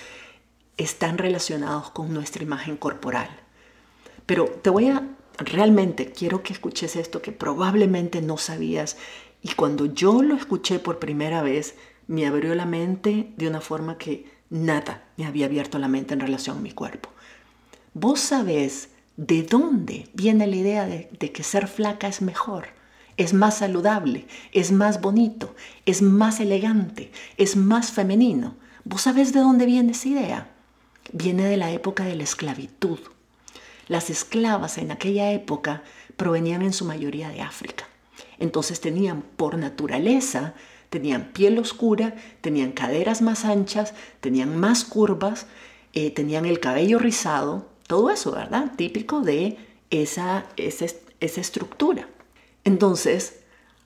están 0.77 1.17
relacionados 1.17 1.91
con 1.91 2.13
nuestra 2.13 2.43
imagen 2.43 2.77
corporal 2.77 3.31
pero 4.27 4.47
te 4.47 4.71
voy 4.71 4.89
a, 4.89 5.09
realmente 5.39 6.13
quiero 6.13 6.43
que 6.43 6.53
escuches 6.53 6.97
esto 6.97 7.23
que 7.23 7.33
probablemente 7.33 8.23
no 8.23 8.37
sabías 8.39 8.97
y 9.43 9.55
cuando 9.55 9.87
yo 9.87 10.23
lo 10.23 10.35
escuché 10.35 10.79
por 10.79 10.99
primera 10.99 11.43
vez 11.43 11.75
me 12.07 12.27
abrió 12.27 12.55
la 12.55 12.67
mente 12.67 13.33
de 13.37 13.49
una 13.49 13.61
forma 13.61 13.99
que 13.99 14.27
nada 14.51 15.05
me 15.17 15.27
había 15.27 15.47
abierto 15.47 15.79
la 15.79 15.89
mente 15.89 16.15
en 16.15 16.21
relación 16.21 16.59
a 16.59 16.61
mi 16.61 16.73
cuerpo. 16.73 17.09
Vos 17.95 18.21
sabés 18.21 18.91
de 19.17 19.43
dónde 19.43 20.09
viene 20.15 20.47
la 20.47 20.57
idea 20.57 20.87
de, 20.87 21.09
que 21.33 21.43
ser 21.43 21.69
flaca 21.69 22.09
es 22.09 22.23
mejor 22.23 22.69
es 23.17 23.35
más 23.35 23.59
saludable, 23.59 24.27
es 24.53 24.73
más 24.73 25.01
bonito, 25.01 25.55
es 25.85 26.01
más 26.03 26.41
elegante, 26.41 27.13
es 27.37 27.57
más 27.57 27.93
femenino. 27.93 28.57
¿Vos 28.85 29.03
sabés 29.03 29.33
de 29.33 29.41
dónde 29.41 29.67
viene 29.67 29.93
esa 29.93 30.09
idea? 30.09 30.51
Viene 31.13 31.45
de 31.45 31.57
la 31.57 31.71
época 31.71 32.05
de 32.05 32.17
la 32.17 32.23
esclavitud. 32.23 32.99
Las 33.93 34.09
esclavas 34.09 34.79
en 34.79 34.91
aquella 34.91 35.33
época 35.33 35.83
provenían 36.17 36.63
en 36.63 36.73
su 36.73 36.87
mayoría 36.87 37.29
de 37.29 37.43
África. 37.43 37.87
Entonces 38.39 38.81
tenían 38.81 39.21
por 39.21 39.59
naturaleza, 39.59 40.55
tenían 40.89 41.33
piel 41.35 41.59
oscura, 41.59 42.15
tenían 42.41 42.73
caderas 42.73 43.21
más 43.21 43.45
anchas, 43.45 43.93
tenían 44.23 44.57
más 44.57 44.87
curvas, 44.87 45.45
eh, 45.93 46.11
tenían 46.11 46.47
el 46.47 46.59
cabello 46.59 46.99
rizado, 46.99 47.69
todo 47.87 48.09
eso, 48.09 48.33
¿verdad? 48.33 48.73
Típico 48.77 49.21
de 49.21 49.59
esa, 49.91 50.47
esa, 50.57 50.87
esa 51.21 51.41
estructura. 51.43 52.09
Entonces, 52.65 53.41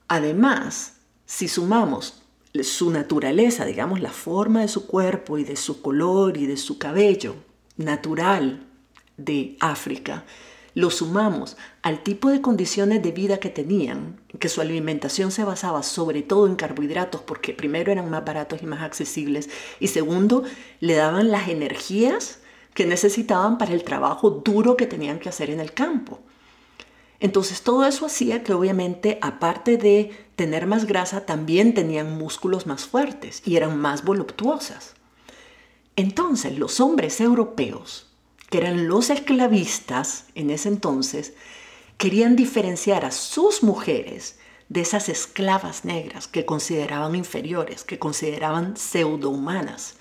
además, 0.07 0.99
si 1.25 1.49
sumamos 1.49 2.23
su 2.61 2.91
naturaleza, 2.91 3.65
digamos, 3.65 3.99
la 3.99 4.11
forma 4.11 4.61
de 4.61 4.69
su 4.69 4.87
cuerpo 4.87 5.37
y 5.37 5.43
de 5.43 5.57
su 5.57 5.81
color 5.81 6.37
y 6.37 6.45
de 6.45 6.55
su 6.55 6.77
cabello 6.77 7.35
natural, 7.75 8.66
de 9.17 9.57
África, 9.59 10.23
lo 10.77 10.91
sumamos 10.91 11.57
al 11.81 12.03
tipo 12.03 12.29
de 12.29 12.39
condiciones 12.39 13.01
de 13.01 13.11
vida 13.11 13.39
que 13.39 13.49
tenían, 13.49 14.21
que 14.39 14.47
su 14.47 14.61
alimentación 14.61 15.31
se 15.31 15.43
basaba 15.43 15.81
sobre 15.81 16.21
todo 16.21 16.45
en 16.45 16.55
carbohidratos, 16.55 17.21
porque 17.21 17.53
primero 17.53 17.91
eran 17.91 18.11
más 18.11 18.23
baratos 18.23 18.61
y 18.61 18.67
más 18.67 18.83
accesibles, 18.83 19.49
y 19.79 19.87
segundo, 19.87 20.43
le 20.79 20.93
daban 20.93 21.31
las 21.31 21.49
energías 21.49 22.41
que 22.75 22.85
necesitaban 22.85 23.57
para 23.57 23.73
el 23.73 23.83
trabajo 23.83 24.29
duro 24.29 24.77
que 24.77 24.85
tenían 24.85 25.17
que 25.17 25.29
hacer 25.29 25.49
en 25.49 25.59
el 25.59 25.73
campo. 25.73 26.19
Entonces 27.19 27.63
todo 27.63 27.83
eso 27.85 28.05
hacía 28.05 28.43
que 28.43 28.53
obviamente, 28.53 29.17
aparte 29.21 29.77
de 29.77 30.11
tener 30.35 30.67
más 30.67 30.85
grasa, 30.85 31.25
también 31.25 31.73
tenían 31.73 32.19
músculos 32.19 32.67
más 32.67 32.85
fuertes 32.85 33.41
y 33.43 33.55
eran 33.55 33.79
más 33.79 34.05
voluptuosas. 34.05 34.93
Entonces 35.95 36.59
los 36.59 36.79
hombres 36.79 37.19
europeos 37.19 38.06
que 38.49 38.59
eran 38.59 38.87
los 38.87 39.09
esclavistas 39.09 40.25
en 40.35 40.49
ese 40.49 40.69
entonces, 40.69 41.33
querían 41.97 42.35
diferenciar 42.35 43.05
a 43.05 43.11
sus 43.11 43.63
mujeres 43.63 44.37
de 44.69 44.81
esas 44.81 45.09
esclavas 45.09 45.85
negras 45.85 46.27
que 46.27 46.45
consideraban 46.45 47.15
inferiores, 47.15 47.83
que 47.83 47.99
consideraban 47.99 48.77
pseudohumanas. 48.77 49.95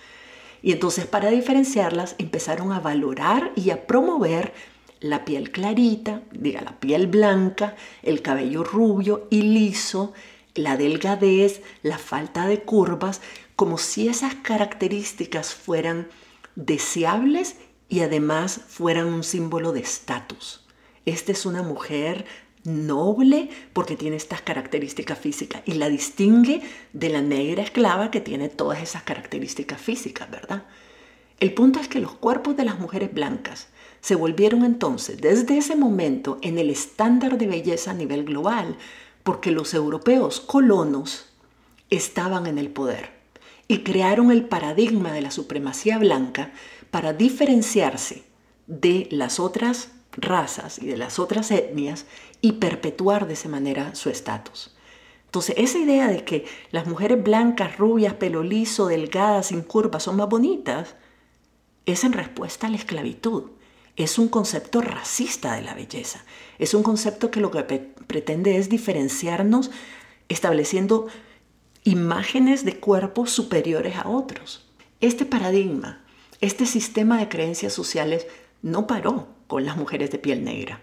Y 0.63 0.73
entonces 0.73 1.07
para 1.07 1.31
diferenciarlas 1.31 2.17
empezaron 2.19 2.73
a 2.73 2.81
valorar 2.81 3.53
y 3.55 3.71
a 3.71 3.87
promover 3.87 4.53
la 5.01 5.25
piel 5.25 5.51
clarita, 5.53 6.23
diga 6.33 6.63
la 6.63 6.81
piel 6.81 7.07
blanca, 7.07 7.77
el 8.03 8.23
cabello 8.23 8.65
rubio 8.65 9.29
y 9.31 9.43
liso, 9.43 10.13
la 10.55 10.77
delgadez, 10.77 11.63
la 11.83 11.99
falta 11.99 12.47
de 12.47 12.63
curvas, 12.63 13.21
como 13.57 13.79
si 13.79 14.09
esas 14.09 14.35
características 14.35 15.55
fueran 15.55 16.09
deseables 16.57 17.57
y 17.89 18.01
además 18.01 18.61
fueran 18.69 19.07
un 19.07 19.23
símbolo 19.23 19.73
de 19.73 19.81
estatus. 19.81 20.65
Esta 21.05 21.33
es 21.33 21.47
una 21.47 21.63
mujer 21.63 22.27
noble 22.65 23.49
porque 23.73 23.97
tiene 23.97 24.17
estas 24.17 24.43
características 24.43 25.19
físicas 25.19 25.63
y 25.67 25.75
la 25.75 25.89
distingue 25.89 26.63
de 26.93 27.09
la 27.09 27.23
negra 27.23 27.63
esclava 27.63 28.11
que 28.11 28.21
tiene 28.21 28.49
todas 28.49 28.83
esas 28.83 29.05
características 29.05 29.81
físicas, 29.81 30.31
¿verdad? 30.31 30.65
El 31.39 31.55
punto 31.55 31.79
es 31.79 31.87
que 31.87 32.01
los 32.01 32.13
cuerpos 32.13 32.57
de 32.57 32.65
las 32.65 32.81
mujeres 32.81 33.13
blancas 33.13 33.69
se 34.01 34.15
volvieron 34.15 34.65
entonces 34.65 35.21
desde 35.21 35.59
ese 35.59 35.77
momento 35.77 36.39
en 36.43 36.59
el 36.59 36.71
estándar 36.71 37.39
de 37.39 37.47
belleza 37.47 37.93
a 37.93 37.95
nivel 37.95 38.25
global 38.25 38.77
porque 39.23 39.51
los 39.51 39.75
europeos 39.75 40.41
colonos 40.41 41.27
estaban 41.91 42.47
en 42.47 42.59
el 42.59 42.71
poder 42.71 43.11
y 43.69 43.83
crearon 43.83 44.31
el 44.31 44.45
paradigma 44.45 45.13
de 45.13 45.21
la 45.21 45.31
supremacía 45.31 45.99
blanca 45.99 46.53
para 46.97 47.13
diferenciarse 47.13 48.25
de 48.67 49.07
las 49.11 49.39
otras 49.39 49.91
razas 50.13 50.79
y 50.79 50.87
de 50.87 50.97
las 50.97 51.19
otras 51.19 51.51
etnias 51.51 52.07
y 52.41 52.53
perpetuar 52.53 53.27
de 53.27 53.35
esa 53.35 53.51
manera 53.51 53.95
su 53.95 54.09
estatus. 54.09 54.75
Entonces, 55.27 55.57
esa 55.59 55.77
idea 55.77 56.09
de 56.09 56.25
que 56.25 56.47
las 56.71 56.87
mujeres 56.87 57.23
blancas, 57.23 57.77
rubias, 57.77 58.15
pelo 58.15 58.43
liso, 58.43 58.87
delgadas, 58.87 59.49
sin 59.49 59.61
curvas 59.61 60.05
son 60.05 60.17
más 60.17 60.31
bonitas, 60.31 60.95
es 61.85 62.03
en 62.03 62.15
respuesta 62.15 62.67
a 62.67 62.71
la 62.71 62.79
esclavitud. 62.79 63.51
Es 63.97 64.19
un 64.19 64.29
concepto 64.29 64.81
racista 64.81 65.55
de 65.55 65.61
la 65.61 65.75
belleza. 65.75 66.25
Es 66.59 66.73
un 66.73 66.83
concepto 66.83 67.31
que 67.31 67.41
lo 67.41 67.51
que 67.51 67.63
pretende 68.07 68.57
es 68.57 68.71
diferenciarnos 68.71 69.71
estableciendo 70.31 71.09
imágenes 71.85 72.65
de 72.65 72.81
cuerpos 72.81 73.33
superiores 73.33 73.97
a 73.97 74.09
otros. 74.09 74.65
Este 75.03 75.27
paradigma 75.27 76.06
este 76.41 76.67
sistema 76.67 77.19
de 77.19 77.29
creencias 77.29 77.73
sociales 77.73 78.27
no 78.63 78.87
paró 78.87 79.29
con 79.47 79.65
las 79.65 79.77
mujeres 79.77 80.11
de 80.11 80.19
piel 80.19 80.45
negra. 80.45 80.81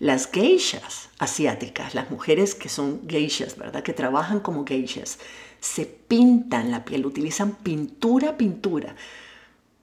Las 0.00 0.30
geishas 0.30 1.08
asiáticas, 1.18 1.94
las 1.94 2.10
mujeres 2.10 2.54
que 2.54 2.68
son 2.68 3.08
geishas, 3.08 3.56
¿verdad? 3.56 3.82
Que 3.82 3.92
trabajan 3.92 4.40
como 4.40 4.64
geishas, 4.64 5.18
se 5.60 5.86
pintan 5.86 6.70
la 6.70 6.84
piel, 6.84 7.04
utilizan 7.04 7.56
pintura, 7.56 8.36
pintura, 8.36 8.94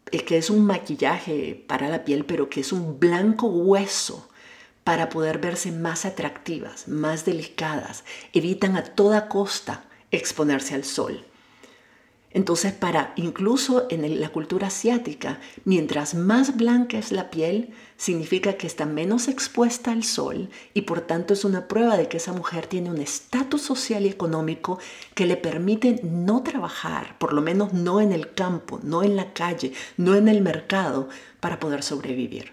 que 0.05 0.37
es 0.37 0.49
un 0.49 0.65
maquillaje 0.65 1.63
para 1.67 1.89
la 1.89 2.05
piel, 2.05 2.25
pero 2.25 2.49
que 2.49 2.61
es 2.61 2.71
un 2.71 2.99
blanco 2.99 3.47
hueso 3.47 4.29
para 4.83 5.09
poder 5.09 5.39
verse 5.39 5.71
más 5.71 6.05
atractivas, 6.05 6.87
más 6.87 7.25
delicadas. 7.25 8.03
Evitan 8.33 8.77
a 8.77 8.83
toda 8.83 9.27
costa 9.27 9.83
exponerse 10.11 10.75
al 10.75 10.83
sol. 10.83 11.25
Entonces, 12.35 12.73
para 12.73 13.13
incluso 13.15 13.87
en 13.89 14.19
la 14.19 14.27
cultura 14.27 14.67
asiática, 14.67 15.39
mientras 15.63 16.15
más 16.15 16.57
blanca 16.57 16.97
es 16.97 17.13
la 17.13 17.31
piel, 17.31 17.69
significa 17.95 18.55
que 18.57 18.67
está 18.67 18.85
menos 18.85 19.29
expuesta 19.29 19.93
al 19.93 20.03
sol 20.03 20.49
y 20.73 20.81
por 20.81 20.99
tanto 20.99 21.33
es 21.33 21.45
una 21.45 21.69
prueba 21.69 21.95
de 21.95 22.09
que 22.09 22.17
esa 22.17 22.33
mujer 22.33 22.67
tiene 22.67 22.89
un 22.89 22.97
estatus 22.97 23.61
social 23.61 24.05
y 24.05 24.09
económico 24.09 24.79
que 25.13 25.25
le 25.25 25.37
permite 25.37 26.01
no 26.03 26.43
trabajar, 26.43 27.17
por 27.19 27.31
lo 27.31 27.41
menos 27.41 27.71
no 27.71 28.01
en 28.01 28.11
el 28.11 28.33
campo, 28.33 28.81
no 28.83 29.01
en 29.01 29.15
la 29.15 29.31
calle, 29.31 29.71
no 29.95 30.13
en 30.13 30.27
el 30.27 30.41
mercado, 30.41 31.07
para 31.39 31.61
poder 31.61 31.83
sobrevivir. 31.83 32.51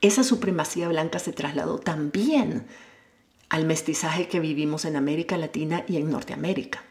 Esa 0.00 0.24
supremacía 0.24 0.88
blanca 0.88 1.18
se 1.18 1.34
trasladó 1.34 1.78
también 1.78 2.66
al 3.50 3.66
mestizaje 3.66 4.28
que 4.28 4.40
vivimos 4.40 4.86
en 4.86 4.96
América 4.96 5.36
Latina 5.36 5.84
y 5.86 5.98
en 5.98 6.10
Norteamérica. 6.10 6.85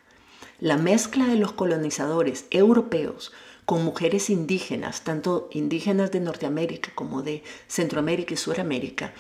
La 0.66 0.78
mezcla 0.78 1.28
de 1.28 1.36
los 1.36 1.52
colonizadores 1.52 2.48
europeos 2.50 3.32
con 3.66 3.86
mujeres 3.86 4.32
indígenas, 4.32 5.04
tanto 5.04 5.48
indígenas 5.52 6.12
de 6.12 6.20
Norteamérica 6.20 6.90
como 6.96 7.22
de 7.22 7.44
Centroamérica 7.68 8.34
y 8.34 8.38
Suramérica, 8.38 9.14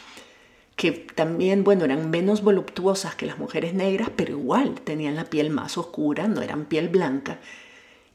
que 0.75 0.91
también, 0.91 1.63
bueno, 1.63 1.85
eran 1.85 2.09
menos 2.09 2.41
voluptuosas 2.41 3.13
que 3.13 3.27
las 3.27 3.37
mujeres 3.37 3.75
negras, 3.75 4.09
pero 4.15 4.31
igual 4.31 4.81
tenían 4.81 5.15
la 5.15 5.25
piel 5.25 5.51
más 5.51 5.77
oscura, 5.77 6.27
no 6.27 6.41
eran 6.41 6.65
piel 6.65 6.89
blanca, 6.89 7.39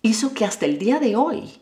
hizo 0.03 0.35
que 0.35 0.45
hasta 0.45 0.67
el 0.67 0.81
día 0.81 0.99
de 0.99 1.15
hoy 1.15 1.61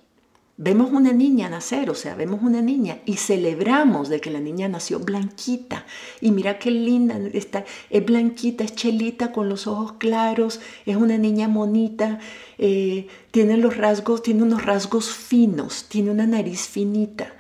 Vemos 0.61 0.91
una 0.91 1.13
niña 1.13 1.49
nacer, 1.49 1.89
o 1.89 1.95
sea, 1.95 2.17
vemos 2.17 2.43
una 2.43 2.61
niña 2.61 2.99
y 3.07 3.19
celebramos 3.19 4.09
de 4.09 4.21
que 4.21 4.29
la 4.29 4.41
niña 4.41 4.67
nació 4.67 4.99
blanquita. 4.99 5.87
Y 6.21 6.33
mira 6.33 6.59
qué 6.59 6.73
linda, 6.73 7.17
está, 7.33 7.65
es 7.91 8.05
blanquita, 8.05 8.65
es 8.65 8.75
chelita 8.75 9.31
con 9.31 9.49
los 9.49 9.69
ojos 9.69 9.93
claros, 9.99 10.59
es 10.85 10.97
una 10.97 11.17
niña 11.17 11.47
monita, 11.47 12.19
eh, 12.59 13.07
tiene 13.31 13.57
los 13.57 13.77
rasgos, 13.77 14.21
tiene 14.21 14.43
unos 14.43 14.65
rasgos 14.65 15.11
finos, 15.15 15.85
tiene 15.89 16.11
una 16.11 16.27
nariz 16.27 16.67
finita. 16.67 17.35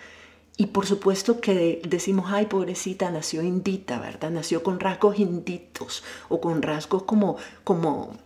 Y 0.56 0.66
por 0.66 0.86
supuesto 0.86 1.40
que 1.40 1.82
decimos, 1.88 2.26
ay, 2.28 2.46
pobrecita, 2.46 3.10
nació 3.10 3.42
indita, 3.42 3.98
¿verdad? 3.98 4.30
Nació 4.30 4.62
con 4.62 4.78
rasgos 4.78 5.18
inditos 5.18 6.04
o 6.28 6.40
con 6.40 6.62
rasgos 6.62 7.02
como, 7.02 7.36
como 7.64 8.16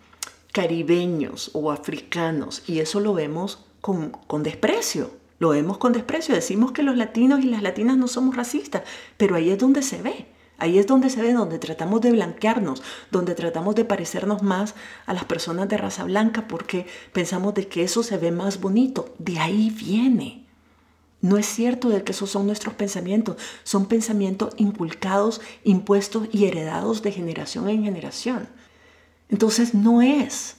caribeños 0.53 1.51
o 1.55 1.73
africanos. 1.73 2.63
Y 2.67 2.81
eso 2.81 3.01
lo 3.01 3.15
vemos 3.15 3.65
con, 3.83 4.43
desprecio. 4.43 5.11
Lo 5.39 5.51
vemos 5.51 5.77
con 5.77 5.93
desprecio. 5.93 6.35
Decimos 6.35 6.73
que 6.73 6.83
los 6.83 6.97
latinos 6.97 7.41
y 7.41 7.49
las 7.49 7.63
latinas 7.63 7.99
no 7.99 8.09
somos 8.09 8.37
racistas, 8.37 8.83
pero 9.19 9.35
ahí 9.35 9.51
es 9.51 9.59
donde 9.59 9.83
se 9.83 10.01
ve. 10.01 10.29
Ahí 10.57 10.79
es 10.79 10.87
donde 10.87 11.11
se 11.11 11.21
ve, 11.21 11.33
donde 11.33 11.59
tratamos 11.59 12.01
de 12.01 12.13
blanquearnos, 12.13 12.83
donde 13.11 13.35
tratamos 13.35 13.75
de 13.75 13.85
parecernos 13.85 14.43
más 14.43 14.77
a 15.07 15.13
las 15.13 15.25
personas 15.25 15.69
de 15.69 15.77
raza 15.77 16.05
blanca 16.05 16.47
porque 16.47 16.87
pensamos 17.13 17.53
de 17.55 17.67
que 17.67 17.83
eso 17.83 18.05
se 18.05 18.17
ve 18.17 18.31
más 18.31 18.61
bonito. 18.61 19.13
De 19.19 19.41
ahí 19.41 19.71
viene. 19.71 20.47
No 21.21 21.37
es 21.37 21.47
cierto 21.47 21.89
de 21.89 22.05
que 22.05 22.13
esos 22.13 22.31
son 22.31 22.47
nuestros 22.47 22.75
pensamientos, 22.75 23.37
son 23.65 23.87
pensamientos 23.87 24.55
inculcados, 24.57 25.41
impuestos 25.65 26.29
y 26.33 26.47
heredados 26.47 27.03
de 27.03 27.11
generación 27.11 27.69
en 27.69 27.83
generación. 27.85 28.49
Entonces 29.29 29.75
no 29.75 30.03
es 30.03 30.57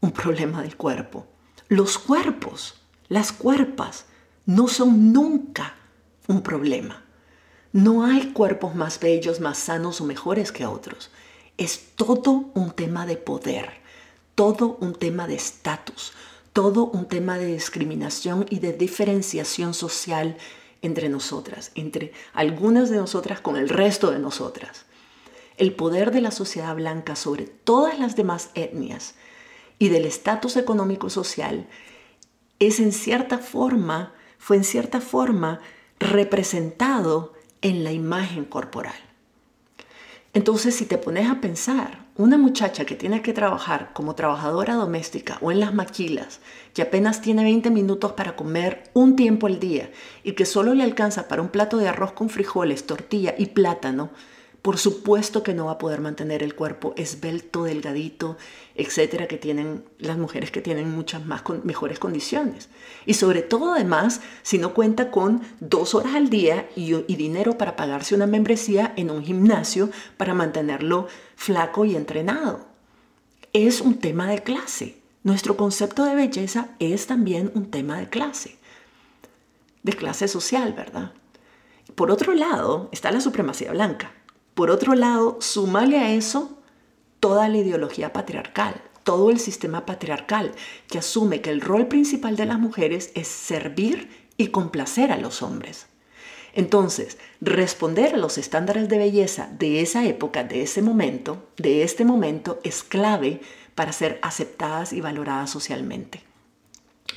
un 0.00 0.10
problema 0.10 0.60
del 0.60 0.76
cuerpo, 0.76 1.26
los 1.68 1.98
cuerpos, 1.98 2.74
las 3.08 3.32
cuerpas, 3.32 4.04
no 4.44 4.68
son 4.68 5.12
nunca 5.12 5.74
un 6.28 6.42
problema. 6.42 7.04
No 7.72 8.04
hay 8.04 8.32
cuerpos 8.32 8.74
más 8.74 9.00
bellos, 9.00 9.40
más 9.40 9.58
sanos 9.58 10.00
o 10.00 10.04
mejores 10.04 10.52
que 10.52 10.66
otros. 10.66 11.10
Es 11.58 11.94
todo 11.96 12.50
un 12.54 12.70
tema 12.70 13.06
de 13.06 13.16
poder, 13.16 13.70
todo 14.34 14.78
un 14.80 14.94
tema 14.94 15.26
de 15.26 15.34
estatus, 15.34 16.12
todo 16.52 16.86
un 16.86 17.06
tema 17.06 17.38
de 17.38 17.46
discriminación 17.46 18.46
y 18.48 18.60
de 18.60 18.72
diferenciación 18.72 19.74
social 19.74 20.36
entre 20.82 21.08
nosotras, 21.08 21.72
entre 21.74 22.12
algunas 22.32 22.90
de 22.90 22.96
nosotras 22.96 23.40
con 23.40 23.56
el 23.56 23.68
resto 23.68 24.10
de 24.10 24.20
nosotras. 24.20 24.84
El 25.56 25.74
poder 25.74 26.12
de 26.12 26.20
la 26.20 26.30
sociedad 26.30 26.74
blanca 26.76 27.16
sobre 27.16 27.44
todas 27.44 27.98
las 27.98 28.14
demás 28.14 28.50
etnias 28.54 29.14
y 29.78 29.88
del 29.88 30.06
estatus 30.06 30.56
económico 30.56 31.10
social 31.10 31.66
es 32.58 32.80
en 32.80 32.92
cierta 32.92 33.38
forma, 33.38 34.12
fue 34.38 34.56
en 34.56 34.64
cierta 34.64 35.00
forma 35.00 35.60
representado 35.98 37.34
en 37.62 37.84
la 37.84 37.92
imagen 37.92 38.44
corporal. 38.44 38.94
Entonces, 40.32 40.74
si 40.74 40.84
te 40.84 40.98
pones 40.98 41.30
a 41.30 41.40
pensar, 41.40 42.04
una 42.18 42.36
muchacha 42.36 42.84
que 42.84 42.94
tiene 42.94 43.22
que 43.22 43.32
trabajar 43.32 43.92
como 43.94 44.14
trabajadora 44.14 44.74
doméstica 44.74 45.38
o 45.40 45.50
en 45.50 45.60
las 45.60 45.72
maquilas, 45.72 46.40
que 46.74 46.82
apenas 46.82 47.22
tiene 47.22 47.42
20 47.42 47.70
minutos 47.70 48.12
para 48.12 48.36
comer 48.36 48.90
un 48.92 49.16
tiempo 49.16 49.46
al 49.46 49.60
día 49.60 49.90
y 50.22 50.32
que 50.32 50.44
solo 50.44 50.74
le 50.74 50.84
alcanza 50.84 51.28
para 51.28 51.42
un 51.42 51.48
plato 51.48 51.78
de 51.78 51.88
arroz 51.88 52.12
con 52.12 52.28
frijoles, 52.28 52.86
tortilla 52.86 53.34
y 53.38 53.46
plátano, 53.46 54.10
por 54.66 54.78
supuesto 54.78 55.44
que 55.44 55.54
no 55.54 55.66
va 55.66 55.72
a 55.74 55.78
poder 55.78 56.00
mantener 56.00 56.42
el 56.42 56.56
cuerpo 56.56 56.92
esbelto, 56.96 57.62
delgadito, 57.62 58.36
etcétera, 58.74 59.28
que 59.28 59.36
tienen 59.36 59.84
las 60.00 60.18
mujeres 60.18 60.50
que 60.50 60.60
tienen 60.60 60.90
muchas 60.90 61.24
más 61.24 61.44
mejores 61.62 62.00
condiciones. 62.00 62.68
Y 63.04 63.14
sobre 63.14 63.42
todo, 63.42 63.74
además, 63.74 64.22
si 64.42 64.58
no 64.58 64.74
cuenta 64.74 65.12
con 65.12 65.40
dos 65.60 65.94
horas 65.94 66.16
al 66.16 66.30
día 66.30 66.68
y, 66.74 66.96
y 66.96 67.14
dinero 67.14 67.56
para 67.56 67.76
pagarse 67.76 68.16
una 68.16 68.26
membresía 68.26 68.92
en 68.96 69.12
un 69.12 69.22
gimnasio 69.22 69.88
para 70.16 70.34
mantenerlo 70.34 71.06
flaco 71.36 71.84
y 71.84 71.94
entrenado. 71.94 72.66
Es 73.52 73.80
un 73.80 74.00
tema 74.00 74.28
de 74.28 74.42
clase. 74.42 75.00
Nuestro 75.22 75.56
concepto 75.56 76.04
de 76.04 76.16
belleza 76.16 76.70
es 76.80 77.06
también 77.06 77.52
un 77.54 77.70
tema 77.70 78.00
de 78.00 78.08
clase, 78.08 78.56
de 79.84 79.92
clase 79.92 80.26
social, 80.26 80.72
¿verdad? 80.72 81.12
Por 81.94 82.10
otro 82.10 82.34
lado, 82.34 82.88
está 82.90 83.12
la 83.12 83.20
supremacía 83.20 83.70
blanca. 83.70 84.15
Por 84.56 84.70
otro 84.70 84.94
lado, 84.94 85.36
súmale 85.42 85.98
a 85.98 86.12
eso 86.12 86.58
toda 87.20 87.46
la 87.46 87.58
ideología 87.58 88.14
patriarcal, 88.14 88.80
todo 89.04 89.28
el 89.28 89.38
sistema 89.38 89.84
patriarcal 89.84 90.52
que 90.88 90.96
asume 90.96 91.42
que 91.42 91.50
el 91.50 91.60
rol 91.60 91.88
principal 91.88 92.36
de 92.36 92.46
las 92.46 92.58
mujeres 92.58 93.12
es 93.14 93.28
servir 93.28 94.08
y 94.38 94.46
complacer 94.46 95.12
a 95.12 95.18
los 95.18 95.42
hombres. 95.42 95.88
Entonces, 96.54 97.18
responder 97.42 98.14
a 98.14 98.16
los 98.16 98.38
estándares 98.38 98.88
de 98.88 98.96
belleza 98.96 99.50
de 99.58 99.82
esa 99.82 100.06
época, 100.06 100.42
de 100.42 100.62
ese 100.62 100.80
momento, 100.80 101.50
de 101.58 101.82
este 101.82 102.06
momento, 102.06 102.58
es 102.64 102.82
clave 102.82 103.42
para 103.74 103.92
ser 103.92 104.18
aceptadas 104.22 104.94
y 104.94 105.02
valoradas 105.02 105.50
socialmente. 105.50 106.22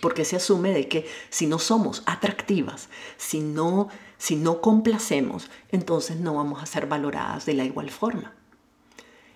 Porque 0.01 0.25
se 0.25 0.35
asume 0.35 0.73
de 0.73 0.89
que 0.89 1.07
si 1.29 1.47
no 1.47 1.57
somos 1.57 2.03
atractivas, 2.05 2.89
si 3.15 3.39
no 3.39 3.87
si 4.19 4.35
no 4.35 4.61
complacemos, 4.61 5.49
entonces 5.71 6.17
no 6.17 6.35
vamos 6.35 6.61
a 6.61 6.67
ser 6.67 6.85
valoradas 6.85 7.47
de 7.47 7.55
la 7.55 7.63
igual 7.63 7.89
forma. 7.89 8.35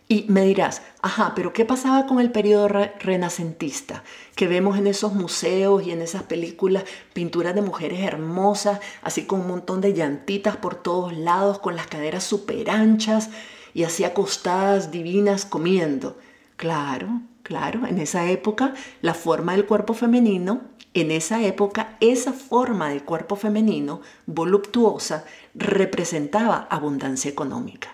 Y 0.10 0.26
me 0.28 0.46
dirás, 0.46 0.82
ajá, 1.02 1.32
pero 1.36 1.54
¿qué 1.54 1.64
pasaba 1.64 2.06
con 2.06 2.20
el 2.20 2.32
periodo 2.32 2.68
renacentista? 2.68 4.04
Que 4.36 4.48
vemos 4.48 4.78
en 4.78 4.86
esos 4.86 5.14
museos 5.14 5.82
y 5.88 5.92
en 5.92 6.02
esas 6.02 6.24
películas 6.24 6.84
pinturas 7.14 7.56
de 7.56 7.62
mujeres 7.62 8.02
hermosas, 8.02 8.80
así 9.02 9.26
con 9.26 9.42
un 9.42 9.48
montón 9.48 9.80
de 9.80 9.94
llantitas 9.94 10.58
por 10.58 10.76
todos 10.76 11.14
lados, 11.14 11.60
con 11.60 11.78
las 11.78 11.88
caderas 11.88 12.26
súper 12.26 12.70
anchas 12.70 13.30
y 13.74 13.84
así 13.84 14.04
acostadas, 14.04 14.92
divinas, 14.92 15.46
comiendo. 15.46 16.18
Claro, 16.58 17.22
claro, 17.42 17.88
en 17.88 17.98
esa 17.98 18.30
época 18.30 18.74
la 19.02 19.14
forma 19.14 19.54
del 19.54 19.66
cuerpo 19.66 19.94
femenino 19.94 20.62
en 20.94 21.12
esa 21.12 21.42
época, 21.44 21.98
esa 22.00 22.34
forma 22.34 22.90
de 22.90 23.02
cuerpo 23.02 23.36
femenino 23.36 24.02
voluptuosa 24.26 25.26
representaba 25.56 26.68
abundancia 26.70 27.30
económica. 27.32 27.90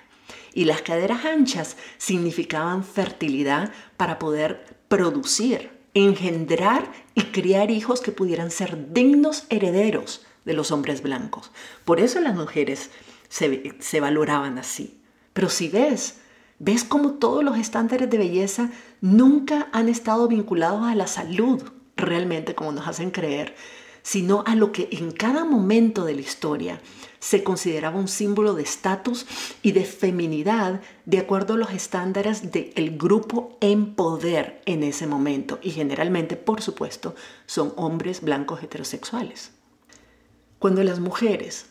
Y 0.54 0.66
las 0.66 0.82
caderas 0.82 1.26
anchas 1.26 1.78
significaban 1.98 2.84
fertilidad 2.84 3.72
para 3.96 4.20
poder 4.20 4.80
producir, 4.90 5.72
engendrar 5.94 6.92
y 7.16 7.24
criar 7.26 7.72
hijos 7.72 8.02
que 8.02 8.12
pudieran 8.12 8.52
ser 8.52 8.92
dignos 8.94 9.46
herederos 9.50 10.26
de 10.44 10.54
los 10.54 10.72
hombres 10.72 11.02
blancos. 11.02 11.52
Por 11.86 12.00
eso 12.00 12.20
las 12.20 12.36
mujeres 12.36 12.90
se, 13.30 13.76
se 13.80 14.00
valoraban 14.02 14.58
así. 14.58 15.00
Pero 15.34 15.50
si 15.50 15.70
ves, 15.70 16.18
ves 16.58 16.84
como 16.84 17.14
todos 17.14 17.44
los 17.44 17.58
estándares 17.58 18.10
de 18.10 18.18
belleza 18.18 18.72
nunca 19.00 19.70
han 19.72 19.88
estado 19.88 20.28
vinculados 20.28 20.84
a 20.86 20.96
la 20.96 21.08
salud 21.08 21.64
realmente 22.00 22.56
como 22.56 22.72
nos 22.72 22.88
hacen 22.88 23.12
creer, 23.12 23.56
sino 24.02 24.44
a 24.46 24.56
lo 24.56 24.72
que 24.72 24.90
en 24.92 25.12
cada 25.12 25.46
momento 25.46 26.06
de 26.06 26.16
la 26.16 26.22
historia 26.22 26.82
se 27.20 27.44
consideraba 27.44 28.00
un 28.00 28.08
símbolo 28.08 28.54
de 28.54 28.64
estatus 28.64 29.26
y 29.62 29.74
de 29.74 29.84
feminidad 29.84 30.82
de 31.06 31.20
acuerdo 31.20 31.56
a 31.56 31.58
los 31.58 31.72
estándares 31.72 32.52
del 32.52 32.98
grupo 32.98 33.58
en 33.60 33.94
poder 33.94 34.62
en 34.66 34.84
ese 34.84 35.06
momento. 35.06 35.60
Y 35.62 35.72
generalmente, 35.72 36.38
por 36.38 36.62
supuesto, 36.62 37.14
son 37.46 37.74
hombres 37.76 38.22
blancos 38.22 38.64
heterosexuales. 38.64 39.52
Cuando 40.60 40.84
las 40.84 41.00
mujeres, 41.00 41.66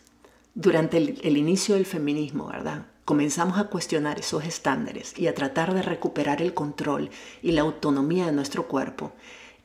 durante 0.54 0.98
el, 0.98 1.18
el 1.22 1.36
inicio 1.36 1.76
del 1.76 1.86
feminismo, 1.86 2.48
¿verdad? 2.48 2.86
comenzamos 3.08 3.56
a 3.58 3.68
cuestionar 3.68 4.20
esos 4.20 4.44
estándares 4.44 5.18
y 5.18 5.28
a 5.28 5.34
tratar 5.34 5.72
de 5.72 5.80
recuperar 5.80 6.42
el 6.42 6.52
control 6.52 7.08
y 7.40 7.52
la 7.52 7.62
autonomía 7.62 8.26
de 8.26 8.32
nuestro 8.32 8.68
cuerpo, 8.68 9.12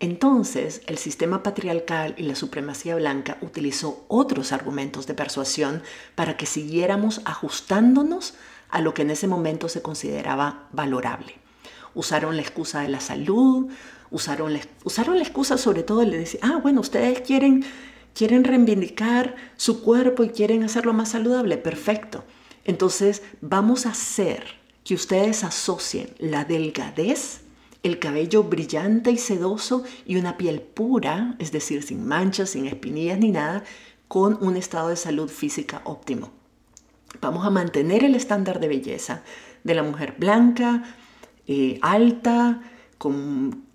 Entonces, 0.04 0.82
el 0.88 0.98
sistema 0.98 1.44
patriarcal 1.44 2.14
y 2.18 2.24
la 2.24 2.36
supremacía 2.36 2.94
blanca 2.98 3.38
utilizó 3.40 4.04
otros 4.10 4.52
argumentos 4.52 5.08
de 5.08 5.14
persuasión 5.14 5.82
para 6.14 6.36
que 6.36 6.46
siguiéramos 6.46 7.22
ajustándonos 7.24 8.34
a 8.70 8.82
lo 8.82 8.94
que 8.94 9.04
en 9.04 9.12
ese 9.12 9.30
momento 9.30 9.70
se 9.70 9.82
consideraba 9.82 10.68
valorable. 10.74 11.36
Usaron 11.96 12.36
la 12.36 12.42
excusa 12.42 12.82
de 12.82 12.90
la 12.90 13.00
salud, 13.00 13.72
usaron 14.12 14.52
la, 14.52 14.60
usaron 14.84 15.16
la 15.16 15.24
excusa 15.24 15.58
sobre 15.58 15.84
todo 15.84 16.02
de 16.02 16.18
decir, 16.18 16.42
ah, 16.44 16.60
bueno, 16.62 16.82
ustedes 16.82 17.22
quieren, 17.22 17.64
quieren 18.14 18.44
reivindicar 18.44 19.38
su 19.56 19.84
cuerpo 19.84 20.26
y 20.26 20.32
quieren 20.32 20.64
hacerlo 20.64 20.92
más 20.92 21.12
saludable, 21.12 21.56
perfecto. 21.56 22.26
Entonces, 22.66 23.22
vamos 23.40 23.86
a 23.86 23.92
hacer 23.92 24.44
que 24.84 24.96
ustedes 24.96 25.46
asocien 25.46 26.10
la 26.20 26.44
delgadez 26.44 27.43
el 27.84 28.00
cabello 28.00 28.44
brillante 28.44 29.12
y 29.12 29.18
sedoso 29.18 29.84
y 30.06 30.16
una 30.16 30.38
piel 30.38 30.62
pura, 30.62 31.36
es 31.40 31.52
decir, 31.52 31.84
sin 31.84 32.08
manchas, 32.08 32.52
sin 32.52 32.66
espinillas 32.66 33.20
ni 33.20 33.32
nada, 33.32 33.64
con 34.08 34.38
un 34.42 34.56
estado 34.56 34.90
de 34.90 34.96
salud 34.96 35.30
física 35.30 35.82
óptimo. 35.84 36.32
Vamos 37.22 37.46
a 37.46 37.50
mantener 37.50 38.04
el 38.04 38.16
estándar 38.16 38.60
de 38.60 38.70
belleza 38.70 39.24
de 39.64 39.76
la 39.76 39.84
mujer 39.84 40.16
blanca, 40.18 40.84
eh, 41.48 41.78
alta, 41.82 42.62
con, 42.98 43.66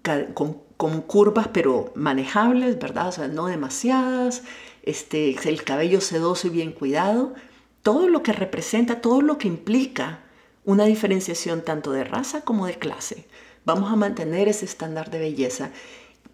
curvas 1.06 1.48
pero 1.48 1.92
manejables, 1.94 2.78
¿verdad? 2.78 3.08
O 3.08 3.12
sea, 3.12 3.28
no 3.28 3.46
demasiadas, 3.46 4.42
este, 4.82 5.36
el 5.48 5.64
cabello 5.64 6.00
sedoso 6.00 6.46
y 6.46 6.50
bien 6.50 6.72
cuidado, 6.72 7.34
todo 7.82 8.08
lo 8.08 8.22
que 8.22 8.32
representa, 8.32 9.00
todo 9.00 9.20
lo 9.20 9.38
que 9.38 9.48
implica 9.48 10.20
una 10.64 10.84
diferenciación 10.84 11.62
tanto 11.62 11.92
de 11.92 12.04
raza 12.04 12.42
como 12.42 12.66
de 12.66 12.78
clase. 12.78 13.26
Vamos 13.68 13.92
a 13.92 13.96
mantener 13.96 14.48
ese 14.48 14.64
estándar 14.64 15.11
de 15.11 15.18
belleza, 15.18 15.72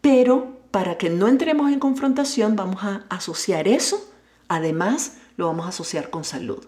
pero 0.01 0.57
para 0.71 0.99
que 0.99 1.11
no 1.11 1.27
entremos 1.27 1.73
en 1.73 1.81
confrontación 1.81 2.55
vamos 2.55 2.85
a 2.85 3.07
asociar 3.09 3.67
eso, 3.67 4.09
además 4.47 5.17
lo 5.37 5.49
vamos 5.49 5.67
a 5.67 5.71
asociar 5.71 6.11
con 6.11 6.23
salud. 6.23 6.65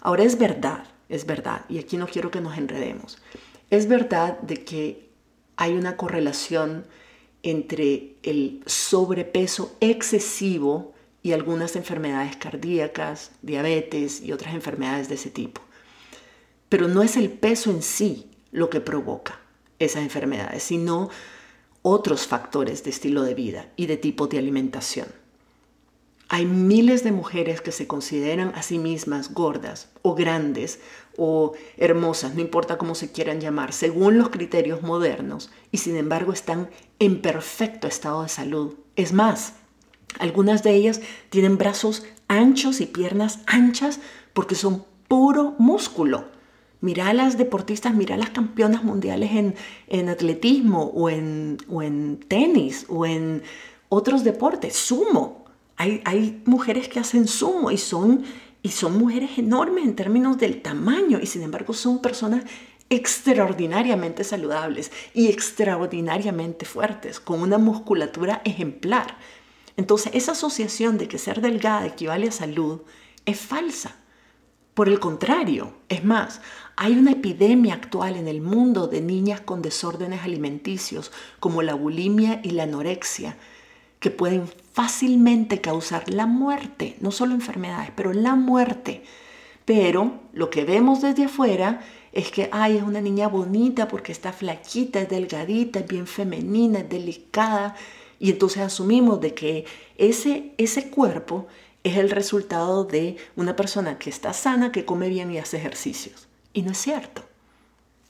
Ahora 0.00 0.24
es 0.24 0.36
verdad, 0.36 0.82
es 1.08 1.26
verdad, 1.26 1.64
y 1.68 1.78
aquí 1.78 1.96
no 1.96 2.08
quiero 2.08 2.32
que 2.32 2.40
nos 2.40 2.58
enredemos, 2.58 3.18
es 3.70 3.86
verdad 3.86 4.40
de 4.40 4.64
que 4.64 5.10
hay 5.54 5.74
una 5.74 5.96
correlación 5.96 6.84
entre 7.44 8.16
el 8.24 8.64
sobrepeso 8.66 9.76
excesivo 9.78 10.92
y 11.22 11.30
algunas 11.30 11.76
enfermedades 11.76 12.36
cardíacas, 12.36 13.30
diabetes 13.42 14.22
y 14.22 14.32
otras 14.32 14.54
enfermedades 14.54 15.08
de 15.08 15.14
ese 15.14 15.30
tipo. 15.30 15.60
Pero 16.68 16.88
no 16.88 17.04
es 17.04 17.16
el 17.16 17.30
peso 17.30 17.70
en 17.70 17.82
sí 17.82 18.28
lo 18.50 18.70
que 18.70 18.80
provoca 18.80 19.38
esas 19.78 20.02
enfermedades, 20.02 20.62
sino 20.62 21.10
otros 21.82 22.26
factores 22.26 22.84
de 22.84 22.90
estilo 22.90 23.22
de 23.22 23.34
vida 23.34 23.68
y 23.76 23.86
de 23.86 23.96
tipo 23.96 24.26
de 24.26 24.38
alimentación. 24.38 25.08
Hay 26.30 26.44
miles 26.44 27.04
de 27.04 27.12
mujeres 27.12 27.62
que 27.62 27.72
se 27.72 27.86
consideran 27.86 28.52
a 28.54 28.62
sí 28.62 28.78
mismas 28.78 29.32
gordas 29.32 29.88
o 30.02 30.14
grandes 30.14 30.78
o 31.16 31.54
hermosas, 31.78 32.34
no 32.34 32.42
importa 32.42 32.76
cómo 32.76 32.94
se 32.94 33.10
quieran 33.10 33.40
llamar, 33.40 33.72
según 33.72 34.18
los 34.18 34.28
criterios 34.28 34.82
modernos, 34.82 35.50
y 35.72 35.78
sin 35.78 35.96
embargo 35.96 36.32
están 36.32 36.68
en 36.98 37.22
perfecto 37.22 37.86
estado 37.86 38.22
de 38.22 38.28
salud. 38.28 38.74
Es 38.94 39.14
más, 39.14 39.54
algunas 40.18 40.62
de 40.62 40.74
ellas 40.74 41.00
tienen 41.30 41.56
brazos 41.56 42.04
anchos 42.28 42.82
y 42.82 42.86
piernas 42.86 43.40
anchas 43.46 43.98
porque 44.34 44.54
son 44.54 44.84
puro 45.08 45.54
músculo 45.58 46.26
Mira 46.80 47.08
a 47.08 47.12
las 47.12 47.36
deportistas, 47.36 47.94
mira 47.94 48.14
a 48.14 48.18
las 48.18 48.30
campeonas 48.30 48.84
mundiales 48.84 49.54
en, 49.88 50.08
atletismo 50.08 50.84
o 50.94 51.10
en, 51.10 51.58
o 51.68 51.82
en, 51.82 52.20
tenis 52.28 52.86
o 52.88 53.04
en 53.04 53.42
otros 53.88 54.22
deportes, 54.22 54.76
sumo. 54.76 55.44
Hay, 55.76 56.02
hay, 56.04 56.42
mujeres 56.44 56.88
que 56.88 57.00
hacen 57.00 57.26
sumo 57.26 57.70
y 57.70 57.78
son, 57.78 58.22
y 58.62 58.70
son 58.70 58.96
mujeres 58.98 59.38
enormes 59.38 59.84
en 59.84 59.96
términos 59.96 60.38
del 60.38 60.62
tamaño 60.62 61.18
y 61.20 61.26
sin 61.26 61.42
embargo 61.42 61.72
son 61.72 62.00
personas 62.00 62.44
extraordinariamente 62.90 64.24
saludables 64.24 64.90
y 65.14 65.28
extraordinariamente 65.28 66.64
fuertes, 66.64 67.20
con 67.20 67.42
una 67.42 67.58
musculatura 67.58 68.40
ejemplar. 68.44 69.18
Entonces 69.76 70.12
esa 70.14 70.32
asociación 70.32 70.98
de 70.98 71.08
que 71.08 71.18
ser 71.18 71.40
delgada 71.40 71.86
equivale 71.86 72.28
a 72.28 72.32
salud 72.32 72.82
es 73.26 73.38
falsa. 73.38 73.96
Por 74.74 74.88
el 74.88 75.00
contrario, 75.00 75.74
es 75.88 76.04
más, 76.04 76.40
hay 76.80 76.96
una 76.96 77.10
epidemia 77.10 77.74
actual 77.74 78.14
en 78.14 78.28
el 78.28 78.40
mundo 78.40 78.86
de 78.86 79.00
niñas 79.00 79.40
con 79.40 79.62
desórdenes 79.62 80.22
alimenticios 80.22 81.10
como 81.40 81.60
la 81.60 81.74
bulimia 81.74 82.40
y 82.44 82.52
la 82.52 82.62
anorexia, 82.62 83.36
que 83.98 84.12
pueden 84.12 84.46
fácilmente 84.74 85.60
causar 85.60 86.08
la 86.08 86.26
muerte, 86.26 86.94
no 87.00 87.10
solo 87.10 87.34
enfermedades, 87.34 87.90
pero 87.96 88.12
la 88.12 88.36
muerte. 88.36 89.02
Pero 89.64 90.20
lo 90.32 90.50
que 90.50 90.64
vemos 90.64 91.02
desde 91.02 91.24
afuera 91.24 91.80
es 92.12 92.30
que, 92.30 92.48
ay, 92.52 92.76
es 92.76 92.84
una 92.84 93.00
niña 93.00 93.26
bonita 93.26 93.88
porque 93.88 94.12
está 94.12 94.32
flaquita, 94.32 95.00
es 95.00 95.08
delgadita, 95.08 95.80
es 95.80 95.88
bien 95.88 96.06
femenina, 96.06 96.78
es 96.78 96.88
delicada. 96.88 97.74
Y 98.20 98.30
entonces 98.30 98.62
asumimos 98.62 99.20
de 99.20 99.34
que 99.34 99.64
ese, 99.96 100.54
ese 100.58 100.90
cuerpo 100.90 101.48
es 101.82 101.96
el 101.96 102.10
resultado 102.10 102.84
de 102.84 103.16
una 103.34 103.56
persona 103.56 103.98
que 103.98 104.10
está 104.10 104.32
sana, 104.32 104.70
que 104.70 104.84
come 104.84 105.08
bien 105.08 105.32
y 105.32 105.38
hace 105.38 105.56
ejercicios. 105.56 106.27
Y 106.52 106.62
no 106.62 106.72
es 106.72 106.78
cierto. 106.78 107.22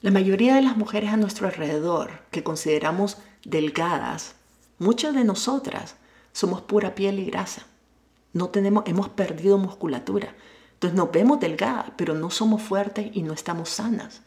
La 0.00 0.10
mayoría 0.10 0.54
de 0.54 0.62
las 0.62 0.76
mujeres 0.76 1.10
a 1.12 1.16
nuestro 1.16 1.48
alrededor 1.48 2.22
que 2.30 2.44
consideramos 2.44 3.18
delgadas, 3.44 4.36
muchas 4.78 5.14
de 5.14 5.24
nosotras 5.24 5.96
somos 6.32 6.60
pura 6.60 6.94
piel 6.94 7.18
y 7.18 7.24
grasa. 7.24 7.66
No 8.32 8.50
tenemos, 8.50 8.84
hemos 8.86 9.08
perdido 9.08 9.58
musculatura. 9.58 10.34
Entonces 10.74 10.96
nos 10.96 11.10
vemos 11.10 11.40
delgadas, 11.40 11.86
pero 11.96 12.14
no 12.14 12.30
somos 12.30 12.62
fuertes 12.62 13.10
y 13.12 13.22
no 13.22 13.32
estamos 13.32 13.70
sanas. 13.70 14.22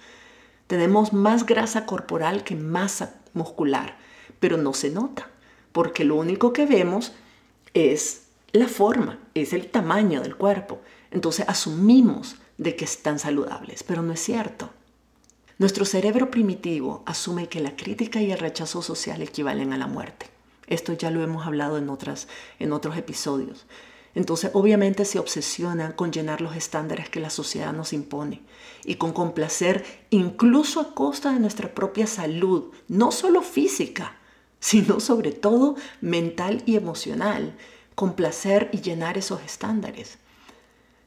Tenemos 0.68 1.14
más 1.14 1.46
grasa 1.46 1.86
corporal 1.86 2.44
que 2.44 2.56
masa 2.56 3.16
muscular, 3.34 3.98
pero 4.42 4.58
no 4.58 4.74
se 4.74 4.90
nota, 4.90 5.30
porque 5.72 6.04
lo 6.04 6.16
único 6.16 6.52
que 6.52 6.66
vemos 6.66 7.14
es 7.74 8.24
la 8.52 8.68
forma, 8.68 9.20
es 9.34 9.54
el 9.54 9.68
tamaño 9.68 10.22
del 10.22 10.36
cuerpo. 10.36 10.82
Entonces 11.12 11.46
asumimos 11.48 12.36
de 12.62 12.76
que 12.76 12.86
están 12.86 13.18
saludables, 13.18 13.82
pero 13.82 14.04
no 14.04 14.14
es 14.14 14.20
cierto. 14.20 14.70
Nuestro 15.58 15.84
cerebro 15.84 16.30
primitivo 16.30 17.02
asume 17.08 17.50
que 17.50 17.60
la 17.60 17.76
crítica 17.76 18.22
y 18.22 18.32
el 18.32 18.38
rechazo 18.38 18.84
social 18.84 19.24
equivalen 19.24 19.74
a 19.74 19.80
la 19.80 19.88
muerte. 19.88 20.28
Esto 20.68 20.94
ya 20.94 21.10
lo 21.10 21.24
hemos 21.24 21.48
hablado 21.48 21.80
en, 21.80 21.90
otras, 21.90 22.28
en 22.60 22.72
otros 22.72 22.98
episodios. 22.98 23.66
Entonces, 24.14 24.52
obviamente 24.54 25.06
se 25.06 25.18
obsesiona 25.18 25.96
con 25.96 26.12
llenar 26.12 26.40
los 26.40 26.56
estándares 26.56 27.10
que 27.10 27.20
la 27.20 27.32
sociedad 27.32 27.74
nos 27.74 27.94
impone 27.94 28.42
y 28.86 28.96
con 28.96 29.12
complacer 29.12 29.84
incluso 30.12 30.82
a 30.82 30.94
costa 30.94 31.34
de 31.34 31.40
nuestra 31.40 31.74
propia 31.74 32.06
salud, 32.06 32.72
no 32.88 33.12
solo 33.12 33.42
física, 33.42 34.18
sino 34.60 35.00
sobre 35.00 35.32
todo 35.32 35.78
mental 36.00 36.62
y 36.68 36.76
emocional, 36.76 37.58
complacer 37.96 38.70
y 38.72 38.82
llenar 38.82 39.18
esos 39.18 39.42
estándares. 39.42 40.20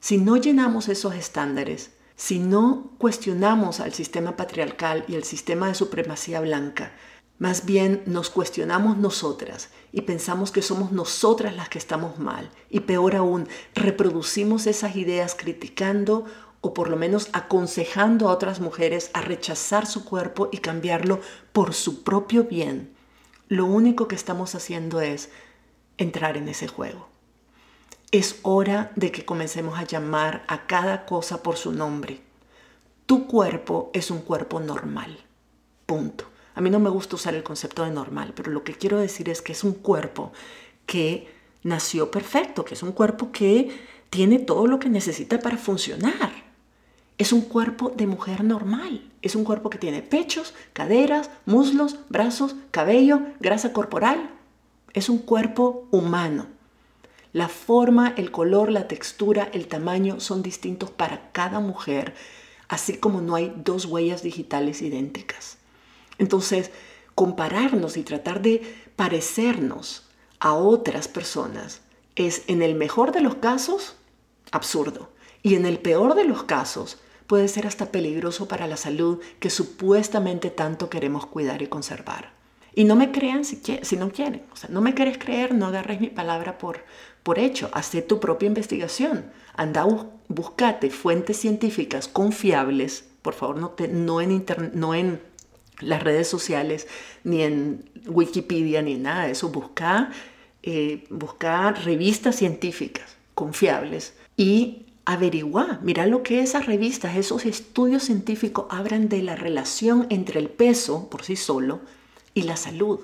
Si 0.05 0.19
no 0.19 0.37
llenamos 0.37 0.91
esos 0.91 1.15
estándares, 1.15 1.91
si 2.15 2.39
no 2.39 2.91
cuestionamos 2.99 3.81
al 3.81 3.95
sistema 3.95 4.37
patriarcal 4.37 5.03
y 5.09 5.15
al 5.15 5.25
sistema 5.25 5.69
de 5.69 5.75
supremacía 5.75 6.43
blanca, 6.43 6.93
más 7.39 7.65
bien 7.65 8.03
nos 8.05 8.29
cuestionamos 8.29 8.99
nosotras 8.99 9.71
y 9.93 10.03
pensamos 10.03 10.51
que 10.51 10.61
somos 10.61 10.93
nosotras 10.93 11.57
las 11.57 11.71
que 11.71 11.79
estamos 11.79 12.19
mal. 12.19 12.51
Y 12.69 12.81
peor 12.81 13.17
aún, 13.17 13.49
reproducimos 13.75 14.67
esas 14.67 14.95
ideas 14.95 15.35
criticando 15.35 16.27
o 16.61 16.75
por 16.75 16.91
lo 16.91 16.99
menos 16.99 17.31
aconsejando 17.33 18.29
a 18.29 18.33
otras 18.33 18.61
mujeres 18.61 19.11
a 19.15 19.23
rechazar 19.23 19.87
su 19.87 20.05
cuerpo 20.05 20.51
y 20.53 20.59
cambiarlo 20.59 21.23
por 21.55 21.73
su 21.73 22.03
propio 22.03 22.45
bien. 22.45 22.95
Lo 23.49 23.65
único 23.65 24.07
que 24.07 24.17
estamos 24.17 24.55
haciendo 24.55 25.01
es 25.01 25.31
entrar 25.97 26.37
en 26.37 26.51
ese 26.51 26.69
juego. 26.69 27.14
Es 28.15 28.39
hora 28.43 28.93
de 28.95 29.11
que 29.11 29.25
comencemos 29.25 29.77
a 29.77 29.83
llamar 29.83 30.45
a 30.47 30.69
cada 30.69 31.05
cosa 31.05 31.43
por 31.43 31.57
su 31.57 31.73
nombre. 31.73 32.21
Tu 33.07 33.27
cuerpo 33.27 33.91
es 33.93 34.09
un 34.13 34.21
cuerpo 34.21 34.61
normal. 34.61 35.19
Punto. 35.85 36.27
A 36.55 36.61
mí 36.61 36.71
no 36.71 36.79
me 36.79 36.91
gusta 36.91 37.17
usar 37.17 37.35
el 37.35 37.43
concepto 37.43 37.83
de 37.83 37.91
normal, 37.91 38.33
pero 38.37 38.53
lo 38.53 38.63
que 38.63 38.75
quiero 38.75 38.99
decir 38.99 39.29
es 39.31 39.43
que 39.43 39.51
es 39.51 39.65
un 39.65 39.73
cuerpo 39.73 40.33
que 40.87 41.27
nació 41.65 42.13
perfecto, 42.13 42.65
que 42.65 42.75
es 42.75 42.85
un 42.85 42.93
cuerpo 42.93 43.33
que 43.33 43.77
tiene 44.11 44.39
todo 44.39 44.69
lo 44.69 44.79
que 44.79 44.89
necesita 44.89 45.41
para 45.41 45.57
funcionar. 45.57 46.31
Es 47.19 47.33
un 47.33 47.41
cuerpo 47.41 47.91
de 47.97 48.07
mujer 48.07 48.45
normal. 48.45 49.11
Es 49.23 49.35
un 49.35 49.43
cuerpo 49.43 49.71
que 49.71 49.79
tiene 49.79 50.03
pechos, 50.03 50.55
caderas, 50.73 51.31
muslos, 51.47 51.99
brazos, 52.11 52.55
cabello, 52.71 53.23
grasa 53.41 53.73
corporal. 53.73 54.31
Es 54.93 55.09
un 55.09 55.19
cuerpo 55.19 55.89
humano. 55.91 56.54
La 57.35 57.49
forma, 57.49 58.15
el 58.17 58.31
color, 58.31 58.71
la 58.71 58.87
textura, 58.87 59.51
el 59.53 59.67
tamaño 59.67 60.21
son 60.21 60.41
distintos 60.41 60.93
para 60.93 61.33
cada 61.33 61.59
mujer, 61.59 62.15
así 62.69 62.97
como 62.97 63.21
no 63.21 63.35
hay 63.35 63.53
dos 63.57 63.87
huellas 63.87 64.23
digitales 64.23 64.81
idénticas. 64.83 65.59
Entonces, 66.19 66.71
compararnos 67.17 67.97
y 67.97 68.05
tratar 68.05 68.41
de 68.41 68.63
parecernos 68.95 70.09
a 70.39 70.55
otras 70.55 71.09
personas 71.09 71.81
es, 72.15 72.45
en 72.47 72.63
el 72.63 72.77
mejor 72.77 73.11
de 73.11 73.21
los 73.21 73.35
casos, 73.35 73.97
absurdo. 74.53 75.11
Y 75.43 75.57
en 75.57 75.67
el 75.67 75.81
peor 75.81 76.15
de 76.15 76.27
los 76.27 76.45
casos, 76.45 77.01
puede 77.27 77.49
ser 77.49 77.67
hasta 77.67 77.91
peligroso 77.91 78.47
para 78.47 78.69
la 78.69 78.77
salud 78.77 79.21
que 79.41 79.51
supuestamente 79.51 80.51
tanto 80.51 80.89
queremos 80.89 81.27
cuidar 81.27 81.63
y 81.63 81.67
conservar. 81.67 82.44
Y 82.75 82.85
no 82.85 82.97
me 82.97 83.13
crean 83.13 83.45
si, 83.45 83.61
si 83.83 83.97
no 83.97 84.11
quieren. 84.11 84.43
O 84.53 84.57
sea, 84.57 84.71
no 84.71 84.81
me 84.81 84.95
quieres 84.95 85.19
creer, 85.19 85.55
no 85.55 85.67
agarres 85.67 86.01
mi 86.01 86.09
palabra 86.09 86.59
por, 86.59 86.85
por 87.23 87.39
hecho. 87.39 87.71
Haz 87.73 87.93
tu 88.09 88.21
propia 88.21 88.47
investigación. 88.47 89.31
Anda, 89.57 89.87
buscate 90.29 90.91
fuentes 90.91 91.37
científicas 91.37 92.09
confiables. 92.09 93.05
Por 93.23 93.35
favor, 93.35 93.57
no, 93.57 93.71
te, 93.71 93.89
no, 93.89 94.21
en 94.21 94.45
no 94.75 94.95
en 94.95 95.21
las 95.81 96.03
redes 96.03 96.29
sociales, 96.29 96.87
ni 97.23 97.43
en 97.43 97.91
Wikipedia, 98.07 98.83
ni 98.83 98.97
nada 98.97 99.27
de 99.27 99.33
eso. 99.33 99.51
Busca, 99.51 100.11
eh, 100.63 101.05
busca 101.11 101.71
revistas 101.73 102.37
científicas 102.37 103.17
confiables 103.35 104.15
y 104.37 104.87
averigua, 105.05 105.81
mira 105.83 106.07
lo 106.07 106.23
que 106.23 106.41
esas 106.41 106.67
revistas, 106.67 107.17
esos 107.17 107.45
estudios 107.45 108.05
científicos 108.05 108.67
hablan 108.71 109.09
de 109.09 109.23
la 109.23 109.37
relación 109.37 110.07
entre 110.09 110.41
el 110.41 110.49
peso 110.49 111.11
por 111.11 111.25
sí 111.25 111.37
solo 111.37 111.81
y 112.35 112.43
la 112.43 112.57
salud. 112.57 113.01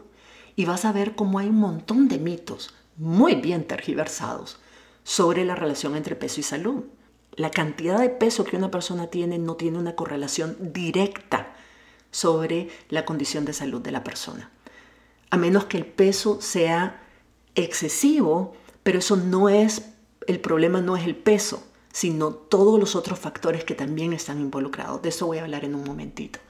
Y 0.56 0.64
vas 0.64 0.84
a 0.84 0.92
ver 0.92 1.14
cómo 1.14 1.38
hay 1.38 1.48
un 1.48 1.58
montón 1.58 2.08
de 2.08 2.18
mitos 2.18 2.74
muy 2.96 3.36
bien 3.36 3.66
tergiversados 3.66 4.58
sobre 5.04 5.44
la 5.44 5.54
relación 5.54 5.96
entre 5.96 6.16
peso 6.16 6.40
y 6.40 6.42
salud. 6.42 6.84
La 7.36 7.50
cantidad 7.50 7.98
de 7.98 8.10
peso 8.10 8.44
que 8.44 8.56
una 8.56 8.70
persona 8.70 9.06
tiene 9.06 9.38
no 9.38 9.56
tiene 9.56 9.78
una 9.78 9.94
correlación 9.94 10.72
directa 10.72 11.54
sobre 12.10 12.68
la 12.88 13.04
condición 13.04 13.44
de 13.44 13.52
salud 13.52 13.80
de 13.80 13.92
la 13.92 14.04
persona. 14.04 14.50
A 15.30 15.36
menos 15.36 15.64
que 15.64 15.78
el 15.78 15.86
peso 15.86 16.40
sea 16.40 17.02
excesivo, 17.54 18.54
pero 18.82 18.98
eso 18.98 19.16
no 19.16 19.48
es, 19.48 19.90
el 20.26 20.40
problema 20.40 20.80
no 20.80 20.96
es 20.96 21.04
el 21.04 21.16
peso, 21.16 21.62
sino 21.92 22.32
todos 22.32 22.78
los 22.78 22.96
otros 22.96 23.18
factores 23.18 23.64
que 23.64 23.74
también 23.74 24.12
están 24.12 24.40
involucrados. 24.40 25.02
De 25.02 25.08
eso 25.08 25.26
voy 25.26 25.38
a 25.38 25.42
hablar 25.44 25.64
en 25.64 25.74
un 25.74 25.84
momentito. 25.84 26.40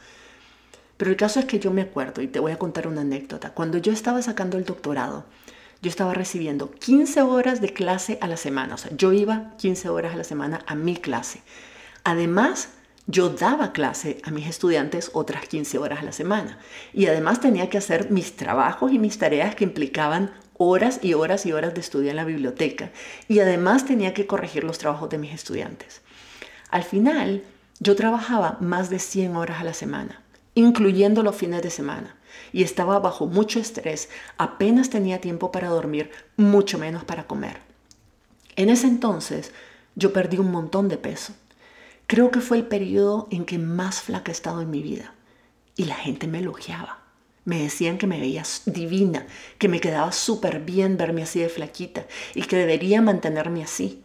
Pero 1.01 1.13
el 1.13 1.17
caso 1.17 1.41
es 1.41 1.47
que 1.47 1.59
yo 1.59 1.71
me 1.71 1.81
acuerdo, 1.81 2.21
y 2.21 2.29
te 2.29 2.41
voy 2.41 2.53
a 2.53 2.59
contar 2.59 2.87
una 2.87 3.01
anécdota, 3.01 3.55
cuando 3.55 3.79
yo 3.79 3.91
estaba 3.91 4.21
sacando 4.21 4.59
el 4.59 4.67
doctorado, 4.67 5.25
yo 5.81 5.89
estaba 5.89 6.13
recibiendo 6.13 6.71
15 6.71 7.23
horas 7.23 7.63
de 7.63 7.73
clase 7.73 8.19
a 8.21 8.27
la 8.27 8.37
semana, 8.37 8.75
o 8.75 8.77
sea, 8.77 8.95
yo 8.95 9.15
iba 9.15 9.57
15 9.57 9.89
horas 9.89 10.13
a 10.13 10.19
la 10.19 10.25
semana 10.25 10.61
a 10.67 10.75
mi 10.75 10.97
clase. 10.97 11.41
Además, 12.05 12.69
yo 13.07 13.31
daba 13.31 13.73
clase 13.73 14.21
a 14.25 14.31
mis 14.31 14.47
estudiantes 14.47 15.11
otras 15.15 15.49
15 15.49 15.79
horas 15.79 16.01
a 16.01 16.05
la 16.05 16.13
semana. 16.13 16.59
Y 16.93 17.07
además 17.07 17.41
tenía 17.41 17.71
que 17.71 17.79
hacer 17.79 18.11
mis 18.11 18.37
trabajos 18.37 18.93
y 18.93 18.99
mis 18.99 19.17
tareas 19.17 19.55
que 19.55 19.65
implicaban 19.65 20.31
horas 20.59 21.01
y 21.01 21.15
horas 21.15 21.47
y 21.47 21.53
horas 21.53 21.73
de 21.73 21.81
estudio 21.81 22.11
en 22.11 22.17
la 22.17 22.27
biblioteca. 22.27 22.91
Y 23.27 23.39
además 23.39 23.87
tenía 23.87 24.13
que 24.13 24.27
corregir 24.27 24.65
los 24.65 24.77
trabajos 24.77 25.09
de 25.09 25.17
mis 25.17 25.33
estudiantes. 25.33 26.03
Al 26.71 26.83
final, 26.83 27.43
yo 27.79 27.97
trabajaba 27.97 28.59
más 28.61 28.91
de 28.91 28.99
100 28.99 29.37
horas 29.37 29.63
a 29.63 29.65
la 29.65 29.73
semana, 29.73 30.21
incluyendo 30.61 31.23
los 31.23 31.37
fines 31.37 31.63
de 31.63 31.71
semana. 31.71 32.17
Y 32.53 32.63
estaba 32.63 32.99
bajo 32.99 33.27
mucho 33.27 33.59
estrés, 33.59 34.09
apenas 34.39 34.91
tenía 34.91 35.21
tiempo 35.21 35.53
para 35.53 35.69
dormir, 35.69 36.11
mucho 36.37 36.79
menos 36.79 37.05
para 37.05 37.27
comer. 37.27 37.59
En 38.57 38.71
ese 38.71 38.87
entonces, 38.87 39.53
yo 39.95 40.13
perdí 40.13 40.39
un 40.39 40.51
montón 40.51 40.89
de 40.89 40.99
peso. 40.99 41.35
Creo 42.07 42.31
que 42.31 42.41
fue 42.41 42.57
el 42.57 42.67
periodo 42.67 43.29
en 43.31 43.45
que 43.45 43.59
más 43.59 44.03
flaca 44.03 44.31
he 44.31 44.35
estado 44.35 44.61
en 44.61 44.71
mi 44.71 44.83
vida. 44.83 45.15
Y 45.77 45.85
la 45.85 45.95
gente 45.95 46.27
me 46.27 46.41
elogiaba. 46.41 47.01
Me 47.45 47.63
decían 47.63 47.99
que 47.99 48.07
me 48.07 48.21
veía 48.21 48.43
divina, 48.67 49.27
que 49.59 49.69
me 49.69 49.81
quedaba 49.81 50.13
súper 50.13 50.61
bien 50.61 50.97
verme 50.97 51.23
así 51.23 51.41
de 51.41 51.49
flaquita 51.49 52.07
y 52.35 52.43
que 52.43 52.57
debería 52.57 53.01
mantenerme 53.01 53.63
así. 53.63 54.03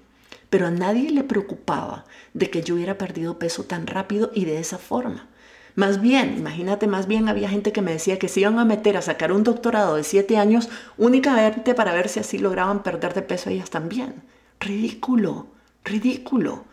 Pero 0.50 0.68
a 0.68 0.72
nadie 0.72 1.10
le 1.12 1.24
preocupaba 1.24 2.06
de 2.34 2.50
que 2.50 2.62
yo 2.62 2.76
hubiera 2.76 2.98
perdido 2.98 3.40
peso 3.40 3.64
tan 3.64 3.88
rápido 3.88 4.32
y 4.34 4.46
de 4.46 4.60
esa 4.60 4.78
forma. 4.78 5.28
Más 5.76 6.02
bien, 6.02 6.38
imagínate, 6.38 6.88
más 6.88 7.06
bien 7.06 7.28
había 7.28 7.50
gente 7.50 7.74
que 7.74 7.82
me 7.82 7.92
decía 7.92 8.18
que 8.18 8.30
se 8.30 8.40
iban 8.40 8.60
a 8.60 8.66
meter 8.66 8.96
a 8.96 9.02
sacar 9.02 9.34
un 9.34 9.44
doctorado 9.44 9.98
de 9.98 10.04
siete 10.04 10.38
años 10.38 10.70
únicamente 10.98 11.74
para 11.74 11.94
ver 11.94 12.08
si 12.08 12.22
así 12.22 12.38
lograban 12.38 12.82
perder 12.82 13.14
de 13.14 13.22
peso 13.22 13.50
ellas 13.50 13.70
también. 13.70 14.24
Ridículo, 14.62 15.48
ridículo. 15.84 16.64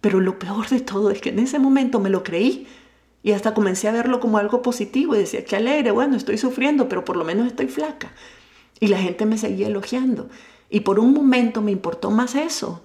Pero 0.00 0.20
lo 0.20 0.38
peor 0.38 0.68
de 0.70 0.80
todo 0.80 1.10
es 1.10 1.20
que 1.20 1.28
en 1.28 1.38
ese 1.38 1.58
momento 1.58 2.00
me 2.00 2.08
lo 2.08 2.22
creí 2.22 2.66
y 3.22 3.32
hasta 3.32 3.52
comencé 3.52 3.88
a 3.88 3.92
verlo 3.92 4.20
como 4.20 4.38
algo 4.38 4.62
positivo 4.62 5.14
y 5.14 5.18
decía, 5.18 5.44
qué 5.44 5.56
alegre, 5.56 5.90
bueno, 5.90 6.16
estoy 6.16 6.38
sufriendo, 6.38 6.88
pero 6.88 7.04
por 7.04 7.16
lo 7.16 7.24
menos 7.24 7.46
estoy 7.46 7.68
flaca. 7.68 8.12
Y 8.80 8.86
la 8.86 8.98
gente 8.98 9.26
me 9.26 9.36
seguía 9.36 9.66
elogiando. 9.66 10.30
Y 10.70 10.80
por 10.80 10.98
un 10.98 11.12
momento 11.12 11.60
me 11.60 11.72
importó 11.72 12.10
más 12.10 12.34
eso 12.34 12.82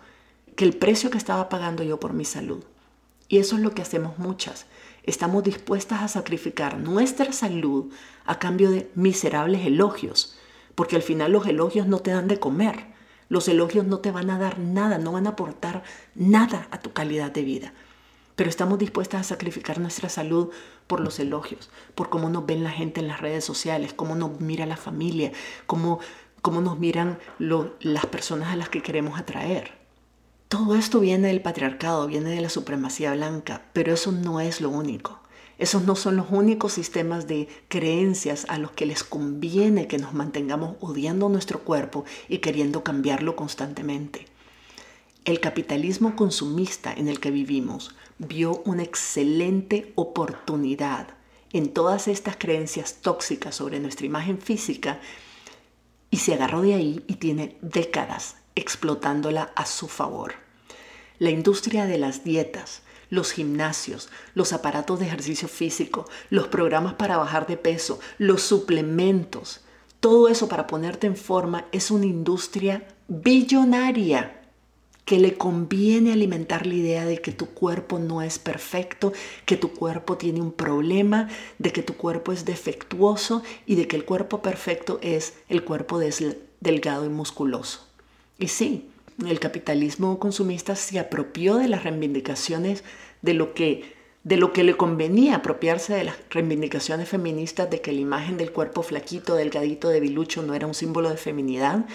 que 0.57 0.65
el 0.65 0.75
precio 0.75 1.09
que 1.09 1.17
estaba 1.17 1.47
pagando 1.47 1.83
yo 1.83 1.97
por 1.97 2.11
mi 2.11 2.25
salud. 2.25 2.65
Y 3.29 3.37
eso 3.37 3.55
es 3.55 3.61
lo 3.61 3.71
que 3.71 3.81
hacemos 3.81 4.17
muchas. 4.17 4.65
Estamos 5.05 5.43
dispuestas 5.43 6.01
a 6.01 6.07
sacrificar 6.07 6.77
nuestra 6.77 7.31
salud 7.31 7.91
a 8.25 8.39
cambio 8.39 8.71
de 8.71 8.89
miserables 8.95 9.65
elogios, 9.65 10.37
porque 10.75 10.95
al 10.95 11.03
final 11.03 11.31
los 11.31 11.47
elogios 11.47 11.87
no 11.87 11.99
te 11.99 12.11
dan 12.11 12.27
de 12.27 12.39
comer. 12.39 12.93
Los 13.29 13.47
elogios 13.47 13.85
no 13.85 13.99
te 13.99 14.11
van 14.11 14.29
a 14.29 14.37
dar 14.37 14.59
nada, 14.59 14.97
no 14.97 15.11
van 15.11 15.27
a 15.27 15.31
aportar 15.31 15.83
nada 16.15 16.67
a 16.71 16.79
tu 16.79 16.93
calidad 16.93 17.31
de 17.31 17.43
vida 17.43 17.73
pero 18.35 18.49
estamos 18.49 18.77
dispuestas 18.79 19.21
a 19.21 19.23
sacrificar 19.23 19.79
nuestra 19.79 20.09
salud 20.09 20.49
por 20.87 20.99
los 20.99 21.19
elogios, 21.19 21.69
por 21.95 22.09
cómo 22.09 22.29
nos 22.29 22.45
ven 22.45 22.63
la 22.63 22.71
gente 22.71 22.99
en 22.99 23.07
las 23.07 23.21
redes 23.21 23.45
sociales, 23.45 23.93
cómo 23.93 24.15
nos 24.15 24.39
mira 24.41 24.65
la 24.65 24.77
familia, 24.77 25.31
cómo, 25.65 25.99
cómo 26.41 26.61
nos 26.61 26.77
miran 26.77 27.17
las 27.39 28.05
personas 28.05 28.49
a 28.49 28.55
las 28.55 28.69
que 28.69 28.81
queremos 28.81 29.17
atraer. 29.17 29.84
Todo 30.47 30.75
esto 30.75 30.99
viene 30.99 31.29
del 31.29 31.41
patriarcado, 31.41 32.05
viene 32.05 32.29
de 32.29 32.39
la 32.39 32.49
supremacía 32.49 33.13
blanca, 33.13 33.65
pero 33.73 33.93
eso 33.93 34.11
no 34.11 34.39
es 34.39 34.61
lo 34.61 34.69
único. 34.69 35.19
Esos 35.57 35.85
no 35.85 35.95
son 35.95 36.17
los 36.17 36.27
únicos 36.29 36.73
sistemas 36.73 37.27
de 37.27 37.47
creencias 37.67 38.45
a 38.47 38.59
los 38.59 38.71
que 38.71 38.85
les 38.85 39.03
conviene 39.03 39.87
que 39.87 39.97
nos 39.97 40.13
mantengamos 40.13 40.75
odiando 40.81 41.29
nuestro 41.29 41.61
cuerpo 41.61 42.05
y 42.29 42.39
queriendo 42.39 42.83
cambiarlo 42.83 43.35
constantemente. 43.35 44.27
El 45.23 45.39
capitalismo 45.39 46.15
consumista 46.15 46.93
en 46.93 47.07
el 47.07 47.19
que 47.19 47.31
vivimos 47.31 47.95
vio 48.19 48.61
una 48.65 48.83
excelente 48.83 49.93
oportunidad 49.95 51.07
en 51.53 51.73
todas 51.73 52.07
estas 52.07 52.35
creencias 52.35 52.97
tóxicas 53.01 53.55
sobre 53.55 53.79
nuestra 53.79 54.05
imagen 54.05 54.39
física 54.39 54.99
y 56.11 56.17
se 56.17 56.35
agarró 56.35 56.61
de 56.61 56.75
ahí 56.75 57.03
y 57.07 57.15
tiene 57.15 57.57
décadas 57.61 58.35
explotándola 58.55 59.51
a 59.55 59.65
su 59.65 59.87
favor. 59.87 60.33
La 61.19 61.29
industria 61.29 61.85
de 61.85 61.97
las 61.97 62.23
dietas, 62.23 62.81
los 63.09 63.31
gimnasios, 63.31 64.09
los 64.33 64.53
aparatos 64.53 64.99
de 64.99 65.05
ejercicio 65.05 65.47
físico, 65.47 66.05
los 66.29 66.47
programas 66.47 66.95
para 66.95 67.17
bajar 67.17 67.47
de 67.47 67.57
peso, 67.57 67.99
los 68.17 68.41
suplementos, 68.41 69.61
todo 69.99 70.27
eso 70.27 70.47
para 70.47 70.67
ponerte 70.67 71.07
en 71.07 71.15
forma 71.15 71.65
es 71.71 71.89
una 71.89 72.05
industria 72.05 72.87
billonaria 73.07 74.41
que 75.05 75.19
le 75.19 75.37
conviene 75.37 76.13
alimentar 76.13 76.65
la 76.65 76.73
idea 76.73 77.05
de 77.05 77.21
que 77.21 77.31
tu 77.31 77.47
cuerpo 77.47 77.99
no 77.99 78.21
es 78.23 78.39
perfecto, 78.39 79.13
que 79.45 79.55
tu 79.55 79.71
cuerpo 79.73 80.17
tiene 80.17 80.41
un 80.41 80.51
problema, 80.51 81.29
de 81.59 81.71
que 81.71 81.83
tu 81.83 81.95
cuerpo 81.95 82.31
es 82.31 82.43
defectuoso 82.43 83.43
y 83.67 83.75
de 83.75 83.87
que 83.87 83.95
el 83.95 84.05
cuerpo 84.05 84.41
perfecto 84.41 84.99
es 85.01 85.35
el 85.47 85.63
cuerpo 85.63 85.99
delgado 86.59 87.05
y 87.05 87.09
musculoso. 87.09 87.84
Y 88.37 88.47
sí, 88.47 88.89
el 89.25 89.39
capitalismo 89.39 90.19
consumista 90.19 90.75
se 90.75 90.99
apropió 90.99 91.55
de 91.55 91.67
las 91.67 91.83
reivindicaciones 91.83 92.83
de 93.21 93.33
lo 93.33 93.53
que 93.53 93.95
de 94.25 94.37
lo 94.37 94.53
que 94.53 94.63
le 94.63 94.75
convenía 94.75 95.35
apropiarse 95.35 95.93
de 95.93 96.03
las 96.03 96.15
reivindicaciones 96.31 97.07
feministas 97.07 97.69
de 97.69 97.79
que 97.79 97.91
la 97.91 97.99
imagen 97.99 98.37
del 98.37 98.51
cuerpo 98.51 98.81
flaquito, 98.81 99.35
delgadito, 99.35 99.89
debilucho 99.89 100.41
no 100.41 100.55
era 100.55 100.65
un 100.65 100.73
símbolo 100.73 101.11
de 101.11 101.17
feminidad 101.17 101.85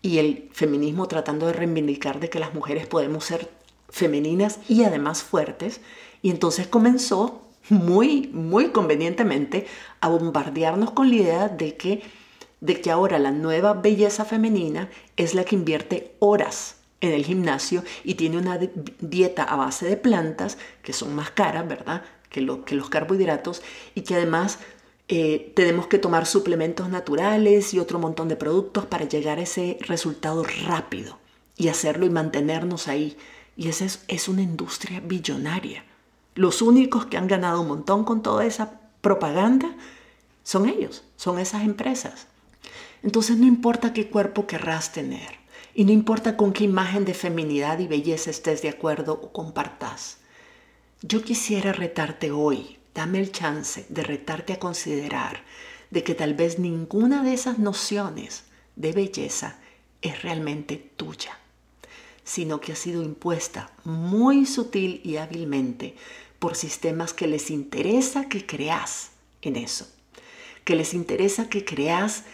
y 0.00 0.18
el 0.18 0.48
feminismo 0.52 1.08
tratando 1.08 1.46
de 1.48 1.54
reivindicar 1.54 2.20
de 2.20 2.30
que 2.30 2.38
las 2.38 2.54
mujeres 2.54 2.86
podemos 2.86 3.24
ser 3.24 3.48
femeninas 3.88 4.60
y 4.68 4.84
además 4.84 5.24
fuertes. 5.24 5.80
Y 6.22 6.30
entonces 6.30 6.68
comenzó 6.68 7.42
muy, 7.68 8.28
muy 8.32 8.70
convenientemente 8.70 9.66
a 10.00 10.08
bombardearnos 10.08 10.92
con 10.92 11.08
la 11.08 11.16
idea 11.16 11.48
de 11.48 11.76
que, 11.76 12.02
de 12.62 12.80
que 12.80 12.92
ahora 12.92 13.18
la 13.18 13.32
nueva 13.32 13.74
belleza 13.74 14.24
femenina 14.24 14.88
es 15.16 15.34
la 15.34 15.44
que 15.44 15.56
invierte 15.56 16.14
horas 16.20 16.76
en 17.00 17.10
el 17.10 17.24
gimnasio 17.24 17.82
y 18.04 18.14
tiene 18.14 18.38
una 18.38 18.56
dieta 19.00 19.42
a 19.42 19.56
base 19.56 19.84
de 19.86 19.96
plantas 19.96 20.58
que 20.82 20.92
son 20.92 21.12
más 21.12 21.32
caras, 21.32 21.66
¿verdad? 21.66 22.04
Que, 22.30 22.40
lo, 22.40 22.64
que 22.64 22.76
los 22.76 22.88
carbohidratos 22.88 23.62
y 23.96 24.02
que 24.02 24.14
además 24.14 24.60
eh, 25.08 25.52
tenemos 25.56 25.88
que 25.88 25.98
tomar 25.98 26.24
suplementos 26.24 26.88
naturales 26.88 27.74
y 27.74 27.80
otro 27.80 27.98
montón 27.98 28.28
de 28.28 28.36
productos 28.36 28.86
para 28.86 29.08
llegar 29.08 29.40
a 29.40 29.42
ese 29.42 29.76
resultado 29.80 30.44
rápido 30.64 31.18
y 31.56 31.66
hacerlo 31.66 32.06
y 32.06 32.10
mantenernos 32.10 32.86
ahí. 32.86 33.16
Y 33.56 33.68
esa 33.68 33.86
es, 33.86 34.04
es 34.06 34.28
una 34.28 34.42
industria 34.42 35.00
billonaria. 35.00 35.84
Los 36.36 36.62
únicos 36.62 37.06
que 37.06 37.16
han 37.16 37.26
ganado 37.26 37.60
un 37.60 37.68
montón 37.68 38.04
con 38.04 38.22
toda 38.22 38.46
esa 38.46 38.80
propaganda 39.00 39.74
son 40.44 40.68
ellos, 40.68 41.02
son 41.16 41.40
esas 41.40 41.62
empresas. 41.62 42.28
Entonces 43.02 43.36
no 43.36 43.46
importa 43.46 43.92
qué 43.92 44.08
cuerpo 44.08 44.46
querrás 44.46 44.92
tener 44.92 45.42
y 45.74 45.84
no 45.84 45.92
importa 45.92 46.36
con 46.36 46.52
qué 46.52 46.64
imagen 46.64 47.04
de 47.04 47.14
feminidad 47.14 47.78
y 47.78 47.88
belleza 47.88 48.30
estés 48.30 48.62
de 48.62 48.68
acuerdo 48.68 49.14
o 49.14 49.32
compartas. 49.32 50.18
Yo 51.02 51.22
quisiera 51.22 51.72
retarte 51.72 52.30
hoy, 52.30 52.78
dame 52.94 53.18
el 53.18 53.32
chance 53.32 53.86
de 53.88 54.02
retarte 54.02 54.52
a 54.52 54.58
considerar 54.58 55.42
de 55.90 56.04
que 56.04 56.14
tal 56.14 56.34
vez 56.34 56.58
ninguna 56.58 57.22
de 57.22 57.34
esas 57.34 57.58
nociones 57.58 58.44
de 58.76 58.92
belleza 58.92 59.58
es 60.00 60.22
realmente 60.22 60.76
tuya, 60.96 61.38
sino 62.24 62.60
que 62.60 62.72
ha 62.72 62.76
sido 62.76 63.02
impuesta 63.02 63.72
muy 63.84 64.46
sutil 64.46 65.00
y 65.04 65.16
hábilmente 65.16 65.96
por 66.38 66.56
sistemas 66.56 67.12
que 67.12 67.26
les 67.26 67.50
interesa 67.50 68.28
que 68.28 68.46
creas 68.46 69.10
en 69.42 69.56
eso, 69.56 69.88
que 70.64 70.76
les 70.76 70.94
interesa 70.94 71.48
que 71.48 71.64
creas 71.64 72.24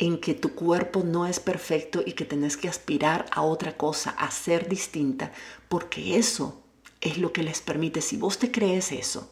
en 0.00 0.18
que 0.18 0.32
tu 0.32 0.54
cuerpo 0.54 1.02
no 1.04 1.26
es 1.26 1.40
perfecto 1.40 2.02
y 2.04 2.12
que 2.12 2.24
tenés 2.24 2.56
que 2.56 2.68
aspirar 2.68 3.26
a 3.32 3.42
otra 3.42 3.76
cosa, 3.76 4.10
a 4.10 4.30
ser 4.30 4.66
distinta, 4.66 5.30
porque 5.68 6.16
eso 6.16 6.62
es 7.02 7.18
lo 7.18 7.34
que 7.34 7.42
les 7.42 7.60
permite, 7.60 8.00
si 8.00 8.16
vos 8.16 8.38
te 8.38 8.50
crees 8.50 8.92
eso, 8.92 9.30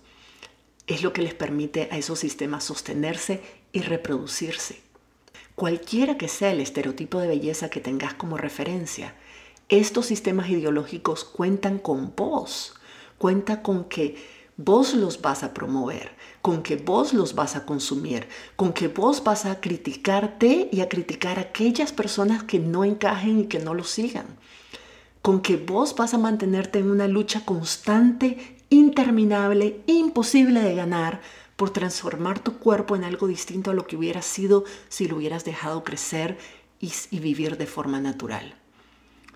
es 0.87 1.02
lo 1.02 1.14
que 1.14 1.22
les 1.22 1.33
permite 1.33 1.88
a 1.90 1.96
esos 1.96 2.18
sistemas 2.18 2.64
sostenerse 2.64 3.40
y 3.72 3.81
reproducirse. 3.81 4.83
Cualquiera 5.54 6.18
que 6.18 6.28
sea 6.28 6.50
el 6.52 6.61
estereotipo 6.61 7.18
de 7.18 7.28
belleza 7.28 7.70
que 7.70 7.81
tengas 7.81 8.12
como 8.12 8.37
referencia, 8.37 9.14
estos 9.70 10.04
sistemas 10.04 10.50
ideológicos 10.50 11.24
cuentan 11.24 11.78
con 11.78 12.12
vos, 12.14 12.74
cuenta 13.16 13.62
con 13.62 13.85
que 13.85 14.22
vos 14.59 14.92
los 14.92 15.22
vas 15.22 15.44
a 15.44 15.54
promover, 15.54 16.11
con 16.49 16.63
que 16.63 16.77
vos 16.77 17.13
los 17.13 17.35
vas 17.35 17.57
a 17.57 17.67
consumir, 17.67 18.27
con 18.57 18.73
que 18.73 18.89
vos 18.89 19.23
vas 19.23 19.45
a 19.45 19.61
criticarte 19.61 20.71
y 20.73 20.81
a 20.81 20.89
criticar 20.89 21.39
a 21.39 21.43
aquellas 21.43 21.93
personas 21.93 22.43
que 22.43 22.59
no 22.59 22.87
encajen 22.87 23.41
y 23.41 23.47
que 23.49 23.59
no 23.59 23.75
lo 23.75 23.85
sigan, 23.85 24.25
con 25.21 25.43
que 25.43 25.59
vos 25.59 25.95
vas 25.95 26.15
a 26.15 26.19
mantenerte 26.19 26.79
en 26.79 26.91
una 26.91 27.07
lucha 27.07 27.45
constante, 27.45 28.57
interminable, 28.71 29.83
imposible 29.85 30.63
de 30.63 30.75
ganar 30.75 31.21
por 31.57 31.69
transformar 31.69 32.39
tu 32.39 32.57
cuerpo 32.57 32.97
en 32.97 33.05
algo 33.05 33.27
distinto 33.27 33.71
a 33.71 33.75
lo 33.75 33.87
que 33.87 33.97
hubiera 33.97 34.23
sido 34.23 34.65
si 34.89 35.07
lo 35.07 35.17
hubieras 35.17 35.45
dejado 35.45 35.85
crecer 35.85 36.39
y, 36.81 36.91
y 37.11 37.19
vivir 37.19 37.59
de 37.59 37.67
forma 37.67 38.01
natural. 38.01 38.55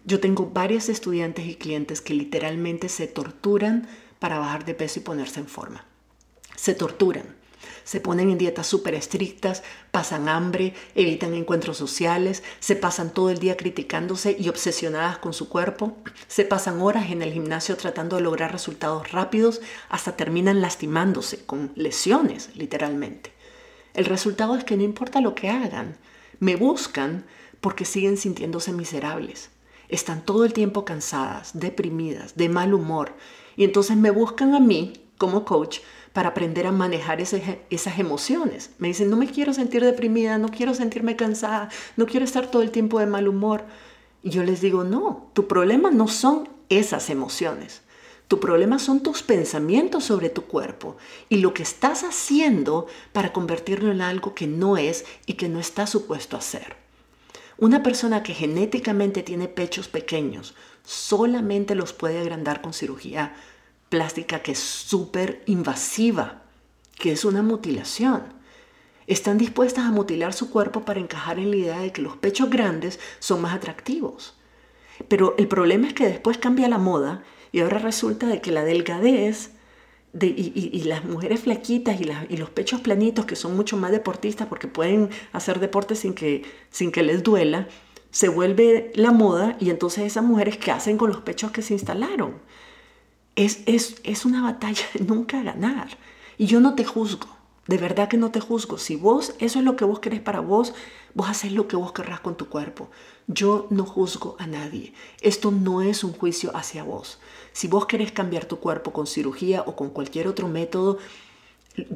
Yo 0.07 0.19
tengo 0.19 0.47
varias 0.47 0.89
estudiantes 0.89 1.45
y 1.45 1.57
clientes 1.57 2.01
que 2.01 2.15
literalmente 2.15 2.89
se 2.89 3.07
torturan 3.07 3.87
para 4.19 4.39
bajar 4.39 4.65
de 4.65 4.73
peso 4.73 5.01
y 5.01 5.03
ponerse 5.03 5.41
en 5.41 5.47
forma. 5.47 5.92
Se 6.57 6.75
torturan, 6.75 7.35
se 7.85 8.01
ponen 8.01 8.31
en 8.31 8.39
dietas 8.39 8.67
súper 8.67 8.95
estrictas, 8.95 9.63
pasan 9.91 10.29
hambre, 10.29 10.75
evitan 10.95 11.35
encuentros 11.35 11.77
sociales, 11.77 12.43
se 12.61 12.77
pasan 12.77 13.13
todo 13.13 13.31
el 13.31 13.39
día 13.39 13.57
criticándose 13.57 14.37
y 14.39 14.49
obsesionadas 14.49 15.19
con 15.19 15.33
su 15.33 15.49
cuerpo, 15.49 15.97
se 16.29 16.45
pasan 16.45 16.81
horas 16.81 17.11
en 17.11 17.23
el 17.23 17.33
gimnasio 17.33 17.77
tratando 17.77 18.17
de 18.17 18.23
lograr 18.23 18.53
resultados 18.53 19.13
rápidos, 19.13 19.61
hasta 19.89 20.17
terminan 20.17 20.61
lastimándose 20.61 21.45
con 21.45 21.73
lesiones, 21.75 22.51
literalmente. 22.55 23.33
El 23.95 24.07
resultado 24.07 24.57
es 24.57 24.65
que 24.65 24.77
no 24.77 24.83
importa 24.83 25.21
lo 25.21 25.35
que 25.35 25.51
hagan, 25.51 25.97
me 26.39 26.57
buscan 26.57 27.25
porque 27.61 27.85
siguen 27.85 28.17
sintiéndose 28.17 28.73
miserables. 28.73 29.51
Están 29.89 30.25
todo 30.25 30.45
el 30.45 30.55
tiempo 30.55 30.85
cansadas, 30.85 31.51
deprimidas, 31.53 32.35
de 32.35 32.49
mal 32.49 32.73
humor 32.73 33.15
y 33.57 33.65
entonces 33.65 33.97
me 33.97 34.11
buscan 34.11 34.55
a 34.55 34.61
mí 34.61 34.95
como 35.19 35.45
coach 35.45 35.81
para 36.13 36.31
aprender 36.31 36.67
a 36.67 36.73
manejar 36.73 37.21
esas 37.21 37.99
emociones. 37.99 38.71
Me 38.79 38.89
dicen, 38.89 39.11
no 39.11 39.17
me 39.17 39.31
quiero 39.31 39.55
sentir 39.55 39.85
deprimida, 39.85 40.39
no 40.39 40.49
quiero 40.49 40.75
sentirme 40.75 41.17
cansada, 41.17 41.71
no 41.97 42.07
quiero 42.07 42.25
estar 42.25 42.51
todo 42.51 42.63
el 42.63 42.71
tiempo 42.71 42.99
de 42.99 43.07
mal 43.07 43.29
humor. 43.29 43.65
Y 44.23 44.31
yo 44.31 44.45
les 44.45 44.61
digo, 44.61 44.85
no, 44.85 45.31
tu 45.33 45.49
problema 45.49 45.91
no 45.91 46.09
son 46.09 46.49
esas 46.69 47.11
emociones. 47.11 47.83
Tu 48.29 48.41
problema 48.41 48.79
son 48.79 49.03
tus 49.03 49.23
pensamientos 49.23 50.05
sobre 50.05 50.31
tu 50.31 50.45
cuerpo 50.45 50.97
y 51.29 51.37
lo 51.37 51.53
que 51.53 51.63
estás 51.63 52.03
haciendo 52.03 52.87
para 53.13 53.33
convertirlo 53.33 53.93
en 53.93 54.01
algo 54.01 54.35
que 54.35 54.47
no 54.47 54.79
es 54.79 55.05
y 55.27 55.35
que 55.35 55.51
no 55.51 55.61
está 55.61 55.87
supuesto 55.87 56.37
a 56.37 56.41
ser. 56.41 56.77
Una 57.59 57.83
persona 57.83 58.23
que 58.23 58.33
genéticamente 58.33 59.23
tiene 59.23 59.49
pechos 59.49 59.89
pequeños 59.89 60.55
solamente 60.85 61.75
los 61.75 61.93
puede 61.93 62.21
agrandar 62.21 62.61
con 62.63 62.73
cirugía 62.73 63.35
plástica 63.93 64.41
que 64.41 64.53
es 64.53 64.59
súper 64.59 65.43
invasiva, 65.45 66.45
que 66.99 67.13
es 67.13 67.27
una 67.27 67.43
mutilación. 67.43 68.23
Están 69.07 69.37
dispuestas 69.37 69.85
a 69.85 69.91
mutilar 69.91 70.33
su 70.33 70.49
cuerpo 70.49 70.87
para 70.87 70.99
encajar 70.99 71.39
en 71.39 71.51
la 71.51 71.57
idea 71.57 71.79
de 71.81 71.93
que 71.93 72.01
los 72.01 72.17
pechos 72.17 72.49
grandes 72.49 72.99
son 73.19 73.43
más 73.43 73.55
atractivos. 73.55 74.35
Pero 75.09 75.35
el 75.37 75.47
problema 75.47 75.89
es 75.89 75.93
que 75.93 76.07
después 76.07 76.39
cambia 76.39 76.71
la 76.71 76.79
moda 76.79 77.23
y 77.53 77.61
ahora 77.61 77.81
resulta 77.81 78.27
de 78.29 78.41
que 78.41 78.51
la 78.51 78.65
delgadez 78.65 79.51
y, 80.19 80.85
las 80.85 81.05
mujeres 81.05 81.41
flaquitas 81.41 82.01
y, 82.01 82.37
los 82.39 82.49
pechos 82.49 82.81
planitos, 82.81 83.27
que 83.27 83.37
son 83.37 83.55
mucho 83.55 83.77
más 83.77 83.93
deportistas 83.93 84.49
porque 84.49 84.69
pueden 84.69 85.11
hacer 85.35 85.61
deporte 85.61 85.97
sin 85.97 86.15
que, 86.15 86.45
sin 86.71 86.93
que 86.93 87.03
les 87.03 87.23
duela, 87.23 87.69
se 88.11 88.29
vuelve 88.29 88.91
la 88.95 89.13
moda 89.13 89.59
y 89.61 89.69
entonces 89.69 90.05
esas 90.05 90.25
mujeres 90.25 90.57
que 90.57 90.71
hacen 90.71 90.97
con 90.97 91.11
los 91.11 91.21
pechos 91.21 91.51
que 91.51 91.61
se 91.61 91.75
instalaron. 91.75 92.37
Es, 93.37 93.61
es, 93.67 93.97
es 94.05 94.25
una 94.25 94.43
batalla 94.43 94.85
de 94.95 95.05
nunca 95.05 95.43
ganar. 95.43 95.97
Y 96.39 96.47
yo 96.47 96.61
no 96.61 96.75
te 96.75 96.85
juzgo, 96.85 97.29
de 97.67 97.79
verdad 97.79 98.09
que 98.09 98.17
no 98.17 98.31
te 98.31 98.41
juzgo. 98.41 98.79
Si 98.79 98.97
vos, 98.97 99.35
eso 99.39 99.59
es 99.59 99.65
lo 99.65 99.77
que 99.77 99.85
vos 99.85 100.01
querés 100.01 100.21
para 100.21 100.41
vos, 100.41 100.75
vos 101.15 101.29
haces 101.29 101.53
lo 101.53 101.69
que 101.69 101.77
vos 101.77 101.93
querrás 101.93 102.21
con 102.21 102.37
tu 102.37 102.49
cuerpo. 102.49 102.91
Yo 103.29 103.67
no 103.71 103.85
juzgo 103.85 104.37
a 104.39 104.47
nadie. 104.47 104.95
Esto 105.21 105.51
no 105.51 105.83
es 105.83 106.05
un 106.05 106.13
juicio 106.13 106.55
hacia 106.57 106.83
vos. 106.83 107.21
Si 107.53 107.69
vos 107.69 107.87
querés 107.87 108.13
cambiar 108.13 108.47
tu 108.47 108.59
cuerpo 108.59 108.93
con 108.93 109.07
cirugía 109.07 109.63
o 109.67 109.77
con 109.77 109.91
cualquier 109.91 110.27
otro 110.27 110.49
método, 110.49 110.99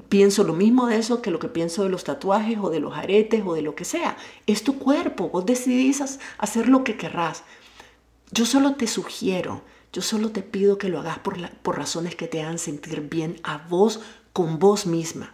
pienso 0.08 0.44
lo 0.44 0.54
mismo 0.54 0.86
de 0.86 0.96
eso 0.96 1.20
que 1.20 1.30
lo 1.30 1.38
que 1.38 1.48
pienso 1.48 1.82
de 1.82 1.90
los 1.90 2.04
tatuajes 2.04 2.58
o 2.60 2.70
de 2.70 2.80
los 2.80 2.94
aretes 2.94 3.42
o 3.44 3.54
de 3.54 3.62
lo 3.62 3.74
que 3.74 3.84
sea. 3.84 4.16
Es 4.46 4.62
tu 4.62 4.78
cuerpo, 4.78 5.28
vos 5.30 5.44
decidís 5.44 6.20
hacer 6.38 6.68
lo 6.68 6.84
que 6.84 6.96
querrás. 6.96 7.42
Yo 8.30 8.46
solo 8.46 8.74
te 8.74 8.86
sugiero, 8.86 9.62
yo 9.96 10.02
solo 10.02 10.30
te 10.30 10.42
pido 10.42 10.76
que 10.76 10.90
lo 10.90 11.00
hagas 11.00 11.20
por, 11.20 11.38
por 11.62 11.78
razones 11.78 12.14
que 12.14 12.28
te 12.28 12.42
hagan 12.42 12.58
sentir 12.58 13.00
bien 13.08 13.40
a 13.42 13.66
vos 13.66 14.02
con 14.34 14.58
vos 14.58 14.84
misma 14.84 15.32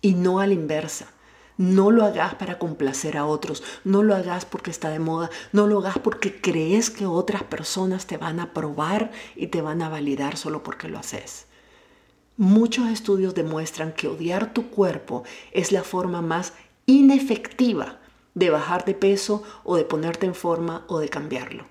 y 0.00 0.14
no 0.14 0.38
a 0.38 0.46
la 0.46 0.54
inversa. 0.54 1.08
No 1.56 1.90
lo 1.90 2.04
hagas 2.04 2.36
para 2.36 2.60
complacer 2.60 3.16
a 3.16 3.26
otros, 3.26 3.64
no 3.82 4.04
lo 4.04 4.14
hagas 4.14 4.44
porque 4.44 4.70
está 4.70 4.88
de 4.90 5.00
moda, 5.00 5.30
no 5.50 5.66
lo 5.66 5.80
hagas 5.80 5.98
porque 5.98 6.40
crees 6.40 6.90
que 6.90 7.06
otras 7.06 7.42
personas 7.42 8.06
te 8.06 8.18
van 8.18 8.38
a 8.38 8.44
aprobar 8.44 9.10
y 9.34 9.48
te 9.48 9.62
van 9.62 9.82
a 9.82 9.88
validar 9.88 10.36
solo 10.36 10.62
porque 10.62 10.86
lo 10.86 11.00
haces. 11.00 11.46
Muchos 12.36 12.88
estudios 12.88 13.34
demuestran 13.34 13.90
que 13.90 14.06
odiar 14.06 14.52
tu 14.52 14.70
cuerpo 14.70 15.24
es 15.50 15.72
la 15.72 15.82
forma 15.82 16.22
más 16.22 16.52
inefectiva 16.86 17.98
de 18.34 18.50
bajar 18.50 18.84
de 18.84 18.94
peso 18.94 19.42
o 19.64 19.74
de 19.74 19.84
ponerte 19.84 20.26
en 20.26 20.36
forma 20.36 20.84
o 20.86 21.00
de 21.00 21.08
cambiarlo. 21.08 21.64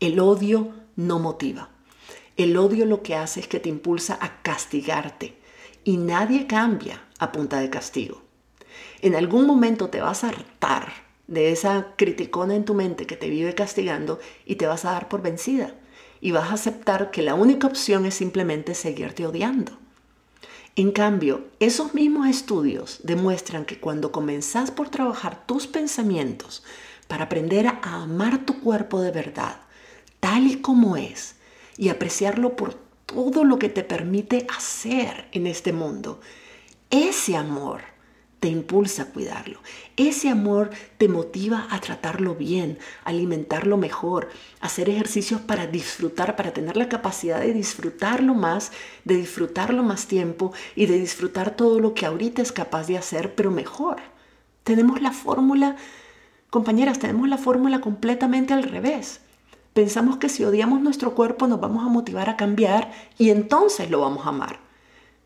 El 0.00 0.18
odio 0.18 0.79
no 1.06 1.18
motiva. 1.18 1.70
El 2.36 2.56
odio 2.56 2.86
lo 2.86 3.02
que 3.02 3.14
hace 3.14 3.40
es 3.40 3.48
que 3.48 3.60
te 3.60 3.68
impulsa 3.68 4.18
a 4.20 4.42
castigarte 4.42 5.36
y 5.84 5.96
nadie 5.96 6.46
cambia 6.46 7.02
a 7.18 7.32
punta 7.32 7.60
de 7.60 7.70
castigo. 7.70 8.22
En 9.02 9.14
algún 9.14 9.46
momento 9.46 9.88
te 9.88 10.00
vas 10.00 10.24
a 10.24 10.28
hartar 10.28 10.92
de 11.26 11.52
esa 11.52 11.94
criticona 11.96 12.54
en 12.54 12.64
tu 12.64 12.74
mente 12.74 13.06
que 13.06 13.16
te 13.16 13.30
vive 13.30 13.54
castigando 13.54 14.18
y 14.44 14.56
te 14.56 14.66
vas 14.66 14.84
a 14.84 14.92
dar 14.92 15.08
por 15.08 15.22
vencida 15.22 15.74
y 16.20 16.32
vas 16.32 16.50
a 16.50 16.54
aceptar 16.54 17.10
que 17.10 17.22
la 17.22 17.34
única 17.34 17.66
opción 17.66 18.04
es 18.04 18.14
simplemente 18.14 18.74
seguirte 18.74 19.26
odiando. 19.26 19.72
En 20.76 20.92
cambio, 20.92 21.46
esos 21.60 21.94
mismos 21.94 22.28
estudios 22.28 23.00
demuestran 23.02 23.64
que 23.64 23.80
cuando 23.80 24.12
comenzás 24.12 24.70
por 24.70 24.88
trabajar 24.88 25.46
tus 25.46 25.66
pensamientos 25.66 26.62
para 27.08 27.24
aprender 27.24 27.66
a 27.66 27.80
amar 28.02 28.44
tu 28.44 28.60
cuerpo 28.60 29.00
de 29.00 29.10
verdad, 29.10 29.60
tal 30.20 30.46
y 30.46 30.56
como 30.56 30.96
es, 30.96 31.36
y 31.76 31.88
apreciarlo 31.88 32.56
por 32.56 32.74
todo 33.06 33.44
lo 33.44 33.58
que 33.58 33.68
te 33.68 33.82
permite 33.82 34.46
hacer 34.54 35.28
en 35.32 35.46
este 35.46 35.72
mundo, 35.72 36.20
ese 36.90 37.36
amor 37.36 37.82
te 38.40 38.48
impulsa 38.48 39.02
a 39.02 39.06
cuidarlo. 39.06 39.60
Ese 39.96 40.30
amor 40.30 40.70
te 40.96 41.08
motiva 41.08 41.68
a 41.70 41.78
tratarlo 41.80 42.34
bien, 42.34 42.78
alimentarlo 43.04 43.76
mejor, 43.76 44.30
hacer 44.60 44.88
ejercicios 44.88 45.42
para 45.42 45.66
disfrutar, 45.66 46.36
para 46.36 46.52
tener 46.52 46.76
la 46.78 46.88
capacidad 46.88 47.40
de 47.40 47.52
disfrutarlo 47.52 48.34
más, 48.34 48.72
de 49.04 49.16
disfrutarlo 49.16 49.82
más 49.82 50.06
tiempo 50.06 50.52
y 50.74 50.86
de 50.86 50.98
disfrutar 50.98 51.54
todo 51.54 51.80
lo 51.80 51.92
que 51.92 52.06
ahorita 52.06 52.40
es 52.40 52.50
capaz 52.50 52.86
de 52.86 52.96
hacer, 52.96 53.34
pero 53.34 53.50
mejor. 53.50 53.98
Tenemos 54.64 55.02
la 55.02 55.12
fórmula, 55.12 55.76
compañeras, 56.48 56.98
tenemos 56.98 57.28
la 57.28 57.38
fórmula 57.38 57.82
completamente 57.82 58.54
al 58.54 58.62
revés. 58.62 59.20
Pensamos 59.72 60.18
que 60.18 60.28
si 60.28 60.44
odiamos 60.44 60.80
nuestro 60.80 61.14
cuerpo 61.14 61.46
nos 61.46 61.60
vamos 61.60 61.84
a 61.84 61.88
motivar 61.88 62.28
a 62.28 62.36
cambiar 62.36 62.92
y 63.18 63.30
entonces 63.30 63.90
lo 63.90 64.00
vamos 64.00 64.26
a 64.26 64.30
amar. 64.30 64.60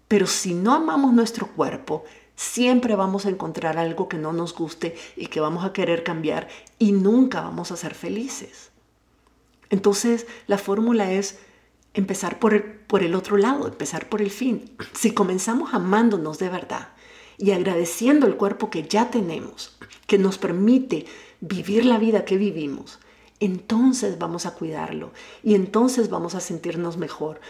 Pero 0.09 0.27
si 0.27 0.55
no 0.55 0.75
amamos 0.75 1.13
nuestro 1.13 1.47
cuerpo, 1.49 2.05
Siempre 2.37 2.97
vamos 2.97 3.27
a 3.27 3.31
encontrar 3.31 3.79
algo 3.79 4.09
que 4.09 4.19
no 4.19 4.33
nos 4.33 4.55
guste 4.55 4.97
y 5.17 5.27
que 5.27 5.41
vamos 5.41 5.65
a 5.65 5.73
querer 5.73 6.03
cambiar 6.03 6.49
y 6.79 6.93
nunca 6.93 7.41
vamos 7.41 7.71
a 7.71 7.77
ser 7.77 7.95
felices. 7.95 8.71
Entonces, 9.71 10.27
la 10.47 10.59
fórmula 10.59 11.13
es 11.13 11.39
empezar 11.95 12.41
por 12.41 12.55
el, 12.55 12.63
por 12.63 13.05
el 13.05 13.15
otro 13.15 13.37
lado, 13.37 13.69
empezar 13.69 14.09
por 14.09 14.21
el 14.21 14.31
fin. 14.31 14.77
Si 14.95 15.13
comenzamos 15.13 15.75
amándonos 15.75 16.39
de 16.39 16.49
verdad 16.49 16.89
y 17.39 17.53
agradeciendo 17.53 18.27
el 18.27 18.37
cuerpo 18.37 18.69
que 18.69 18.83
ya 18.83 19.11
tenemos, 19.11 19.77
que 20.09 20.19
nos 20.19 20.37
permite 20.37 21.07
vivir 21.41 21.85
la 21.85 21.99
vida 21.99 22.25
que 22.25 22.37
vivimos, 22.37 22.99
entonces 23.45 24.19
vamos 24.19 24.47
a 24.47 24.55
cuidarlo 24.55 25.13
y 25.43 25.55
entonces 25.55 26.11
vamos 26.11 26.35
a 26.35 26.41
sentirnos 26.41 26.97
mejor 26.97 27.41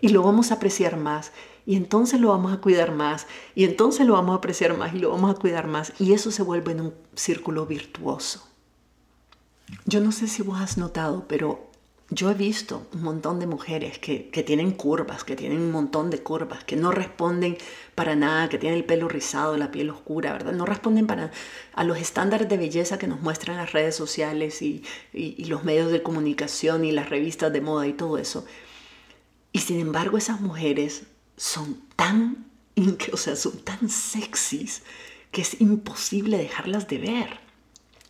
y 0.00 0.08
lo 0.08 0.22
vamos 0.22 0.50
a 0.50 0.54
apreciar 0.54 0.96
más 0.96 1.32
y 1.66 1.76
entonces 1.76 2.20
lo 2.20 2.28
vamos 2.28 2.52
a 2.52 2.60
cuidar 2.60 2.92
más 2.92 3.26
y 3.54 3.64
entonces 3.64 4.06
lo 4.06 4.14
vamos 4.14 4.34
a 4.34 4.38
apreciar 4.38 4.76
más 4.76 4.94
y 4.94 4.98
lo 4.98 5.10
vamos 5.10 5.34
a 5.34 5.38
cuidar 5.38 5.66
más 5.66 5.92
y 5.98 6.12
eso 6.12 6.30
se 6.30 6.42
vuelve 6.42 6.72
en 6.72 6.80
un 6.80 6.94
círculo 7.14 7.66
virtuoso. 7.66 8.46
Yo 9.84 10.00
no 10.00 10.12
sé 10.12 10.28
si 10.28 10.42
vos 10.42 10.60
has 10.60 10.78
notado, 10.78 11.24
pero 11.26 11.65
yo 12.10 12.30
he 12.30 12.34
visto 12.34 12.86
un 12.92 13.02
montón 13.02 13.40
de 13.40 13.46
mujeres 13.46 13.98
que, 13.98 14.28
que, 14.28 14.44
tienen 14.44 14.70
curvas, 14.70 15.24
que 15.24 15.34
tienen 15.34 15.58
un 15.58 15.72
montón 15.72 16.08
de 16.10 16.22
curvas, 16.22 16.62
que 16.62 16.76
no 16.76 16.92
responden 16.92 17.58
para 17.96 18.14
nada, 18.14 18.48
que 18.48 18.58
tienen 18.58 18.78
el 18.78 18.84
pelo 18.84 19.08
rizado, 19.08 19.56
la 19.56 19.72
piel 19.72 19.90
oscura, 19.90 20.32
¿verdad? 20.32 20.52
No 20.52 20.66
responden 20.66 21.08
para, 21.08 21.32
a 21.74 21.82
los 21.82 21.98
estándares 21.98 22.48
de 22.48 22.58
belleza 22.58 22.98
que 22.98 23.08
nos 23.08 23.20
muestran 23.22 23.56
las 23.56 23.72
redes 23.72 23.96
sociales 23.96 24.62
y, 24.62 24.84
y, 25.12 25.46
los 25.46 25.64
medios 25.64 25.90
de 25.90 26.02
comunicación 26.02 26.84
y 26.84 26.92
las 26.92 27.08
revistas 27.10 27.52
de 27.52 27.60
moda 27.60 27.88
y 27.88 27.92
todo 27.92 28.18
eso. 28.18 28.46
Y 29.50 29.60
sin 29.60 29.80
embargo 29.80 30.16
esas 30.16 30.40
mujeres 30.40 31.04
son 31.36 31.82
tan, 31.96 32.46
o 33.12 33.16
sea, 33.16 33.34
son 33.34 33.58
tan 33.64 33.88
sexys 33.88 34.82
que 35.32 35.42
es 35.42 35.60
imposible 35.60 36.38
dejarlas 36.38 36.86
de 36.86 36.98
ver 36.98 37.45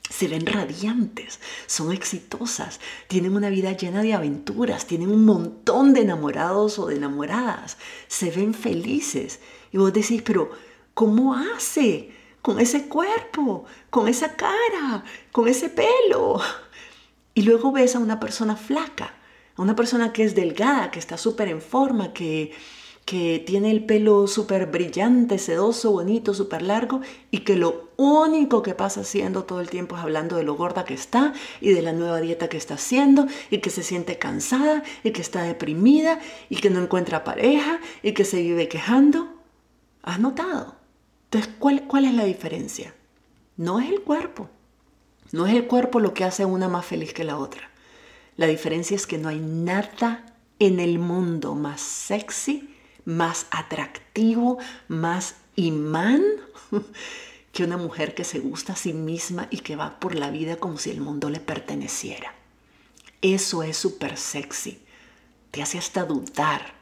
se 0.09 0.29
ven 0.29 0.47
radiantes, 0.47 1.41
son 1.67 1.93
exitosas, 1.93 2.81
tienen 3.09 3.35
una 3.35 3.51
vida 3.51 3.73
llena 3.73 4.03
de 4.03 4.15
aventuras, 4.15 4.87
tienen 4.87 5.11
un 5.11 5.25
montón 5.25 5.95
de 5.95 6.03
enamorados 6.03 6.79
o 6.79 6.87
de 6.87 6.97
enamoradas, 6.97 7.77
se 8.07 8.31
ven 8.31 8.55
felices. 8.55 9.41
Y 9.73 9.79
vos 9.79 9.93
decís, 9.93 10.23
pero 10.23 10.51
¿cómo 10.95 11.35
hace? 11.35 12.13
Con 12.41 12.61
ese 12.61 12.87
cuerpo, 12.89 13.65
con 13.91 14.07
esa 14.09 14.37
cara, 14.37 15.05
con 15.33 15.49
ese 15.49 15.69
pelo. 15.69 16.41
Y 17.35 17.43
luego 17.43 17.73
ves 17.73 17.97
a 17.97 17.99
una 17.99 18.21
persona 18.21 18.57
flaca, 18.57 19.15
a 19.57 19.63
una 19.63 19.75
persona 19.75 20.13
que 20.13 20.23
es 20.23 20.35
delgada, 20.35 20.91
que 20.91 21.01
está 21.01 21.19
súper 21.19 21.49
en 21.49 21.61
forma, 21.61 22.13
que 22.13 22.53
que 23.07 23.41
tiene 23.47 23.71
el 23.71 23.87
pelo 23.87 24.27
súper 24.27 24.67
brillante, 24.67 25.39
sedoso, 25.39 25.93
bonito, 25.93 26.35
súper 26.35 26.63
largo 26.63 27.01
y 27.31 27.39
que 27.39 27.55
lo 27.55 27.86
único 27.97 28.63
que 28.63 28.75
pasa 28.75 29.01
haciendo 29.01 29.45
todo 29.45 29.61
el 29.61 29.71
tiempo 29.71 29.97
es 29.97 30.03
hablando 30.03 30.37
de 30.37 30.43
lo 30.43 30.55
gorda 30.55 30.85
que 30.85 30.95
está 30.95 31.33
y 31.61 31.73
de 31.73 31.83
la 31.83 31.93
nueva 31.93 32.21
dieta 32.21 32.49
que 32.49 32.57
está 32.57 32.75
haciendo 32.75 33.27
y 33.51 33.59
que 33.59 33.71
se 33.71 33.83
siente 33.83 34.19
cansada 34.19 34.83
y 35.03 35.13
que 35.13 35.23
está 35.23 35.43
deprimida 35.43 36.21
y 36.49 36.57
que 36.57 36.71
no 36.71 36.83
encuentra 36.83 37.25
pareja 37.25 37.81
y 38.03 38.13
que 38.13 38.25
se 38.25 38.43
vive 38.43 38.69
quejando. 38.69 39.29
¿Has 40.03 40.21
notado? 40.21 40.77
Entonces, 41.25 41.53
¿cuál, 41.59 41.87
cuál 41.87 42.05
es 42.05 42.15
la 42.15 42.25
diferencia? 42.25 42.95
No 43.57 43.81
es 43.81 43.91
el 43.91 44.03
cuerpo. 44.03 44.49
No 45.33 45.47
es 45.47 45.55
el 45.55 45.67
cuerpo 45.67 46.01
lo 46.01 46.15
que 46.15 46.25
hace 46.25 46.45
a 46.45 46.47
una 46.47 46.69
más 46.69 46.87
feliz 46.87 47.13
que 47.13 47.25
la 47.25 47.39
otra. 47.39 47.71
La 48.37 48.47
diferencia 48.47 48.95
es 48.95 49.07
que 49.07 49.19
no 49.19 49.29
hay 49.29 49.41
nada 49.41 50.25
en 50.59 50.79
el 50.81 50.99
mundo 50.99 51.55
más 51.55 51.81
sexy 51.81 52.77
más 53.07 53.47
atractivo, 53.51 54.59
más 54.89 55.37
imán 55.55 56.23
que 57.57 57.65
una 57.65 57.79
mujer 57.79 58.15
que 58.15 58.25
se 58.25 58.39
gusta 58.39 58.75
a 58.75 58.77
sí 58.77 58.93
misma 58.93 59.49
y 59.51 59.61
que 59.61 59.77
va 59.77 59.99
por 59.99 60.15
la 60.15 60.31
vida 60.31 60.57
como 60.57 60.77
si 60.77 60.91
el 60.91 61.01
mundo 61.01 61.31
le 61.31 61.41
perteneciera. 61.41 62.35
Eso 63.23 63.63
es 63.63 63.79
súper 63.79 64.19
sexy. 64.19 64.83
Te 65.53 65.63
hace 65.63 65.79
hasta 65.79 66.05
dudar. 66.05 66.75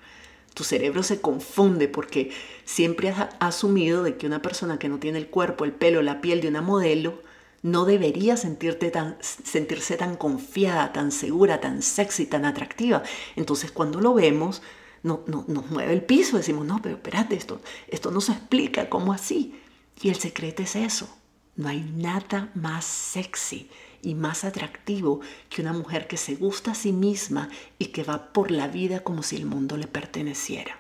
Tu 0.52 0.64
cerebro 0.64 1.04
se 1.04 1.20
confunde 1.20 1.86
porque 1.86 2.32
siempre 2.64 3.10
has 3.10 3.28
asumido 3.38 4.02
de 4.02 4.16
que 4.16 4.26
una 4.26 4.42
persona 4.42 4.80
que 4.80 4.88
no 4.88 4.98
tiene 4.98 5.18
el 5.18 5.28
cuerpo, 5.28 5.64
el 5.64 5.70
pelo, 5.70 6.02
la 6.02 6.20
piel 6.20 6.40
de 6.40 6.48
una 6.48 6.60
modelo, 6.60 7.22
no 7.62 7.84
debería 7.84 8.36
sentirte 8.36 8.90
tan, 8.90 9.16
sentirse 9.20 9.96
tan 9.96 10.16
confiada, 10.16 10.92
tan 10.92 11.12
segura, 11.12 11.60
tan 11.60 11.82
sexy, 11.82 12.26
tan 12.26 12.44
atractiva. 12.44 13.04
Entonces 13.36 13.70
cuando 13.70 14.00
lo 14.00 14.12
vemos, 14.12 14.60
no, 15.04 15.22
nos 15.28 15.70
mueve 15.70 15.92
el 15.92 16.02
piso, 16.02 16.36
decimos, 16.36 16.66
no, 16.66 16.82
pero 16.82 16.96
espérate, 16.96 17.36
esto, 17.36 17.60
esto 17.86 18.10
no 18.10 18.20
se 18.20 18.32
explica, 18.32 18.88
¿cómo 18.88 19.12
así? 19.12 19.60
Y 20.02 20.08
el 20.08 20.16
secreto 20.16 20.62
es 20.62 20.76
eso, 20.76 21.08
no 21.56 21.68
hay 21.68 21.80
nada 21.80 22.50
más 22.54 22.84
sexy 22.84 23.70
y 24.02 24.14
más 24.14 24.44
atractivo 24.44 25.20
que 25.48 25.62
una 25.62 25.72
mujer 25.72 26.06
que 26.06 26.16
se 26.16 26.34
gusta 26.34 26.72
a 26.72 26.74
sí 26.74 26.92
misma 26.92 27.48
y 27.78 27.86
que 27.86 28.02
va 28.02 28.32
por 28.32 28.50
la 28.50 28.68
vida 28.68 29.00
como 29.00 29.22
si 29.22 29.36
el 29.36 29.46
mundo 29.46 29.76
le 29.76 29.86
perteneciera. 29.86 30.76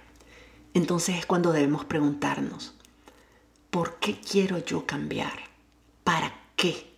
Entonces 0.74 1.18
es 1.18 1.26
cuando 1.26 1.52
debemos 1.52 1.84
preguntarnos, 1.84 2.74
¿por 3.70 3.98
qué 3.98 4.18
quiero 4.18 4.58
yo 4.58 4.86
cambiar? 4.86 5.38
¿Para 6.02 6.34
qué? 6.56 6.92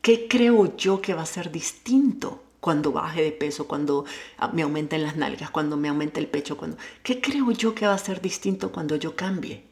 ¿Qué 0.00 0.28
creo 0.28 0.76
yo 0.76 1.00
que 1.00 1.14
va 1.14 1.22
a 1.22 1.26
ser 1.26 1.50
distinto 1.50 2.42
cuando 2.60 2.92
baje 2.92 3.22
de 3.22 3.32
peso, 3.32 3.66
cuando 3.66 4.04
me 4.52 4.62
aumenten 4.62 5.02
las 5.02 5.16
nalgas, 5.16 5.50
cuando 5.50 5.76
me 5.76 5.88
aumente 5.88 6.20
el 6.20 6.28
pecho, 6.28 6.56
cuando 6.56 6.76
¿qué 7.02 7.20
creo 7.20 7.50
yo 7.50 7.74
que 7.74 7.86
va 7.86 7.94
a 7.94 7.98
ser 7.98 8.20
distinto 8.20 8.70
cuando 8.70 8.94
yo 8.94 9.16
cambie? 9.16 9.71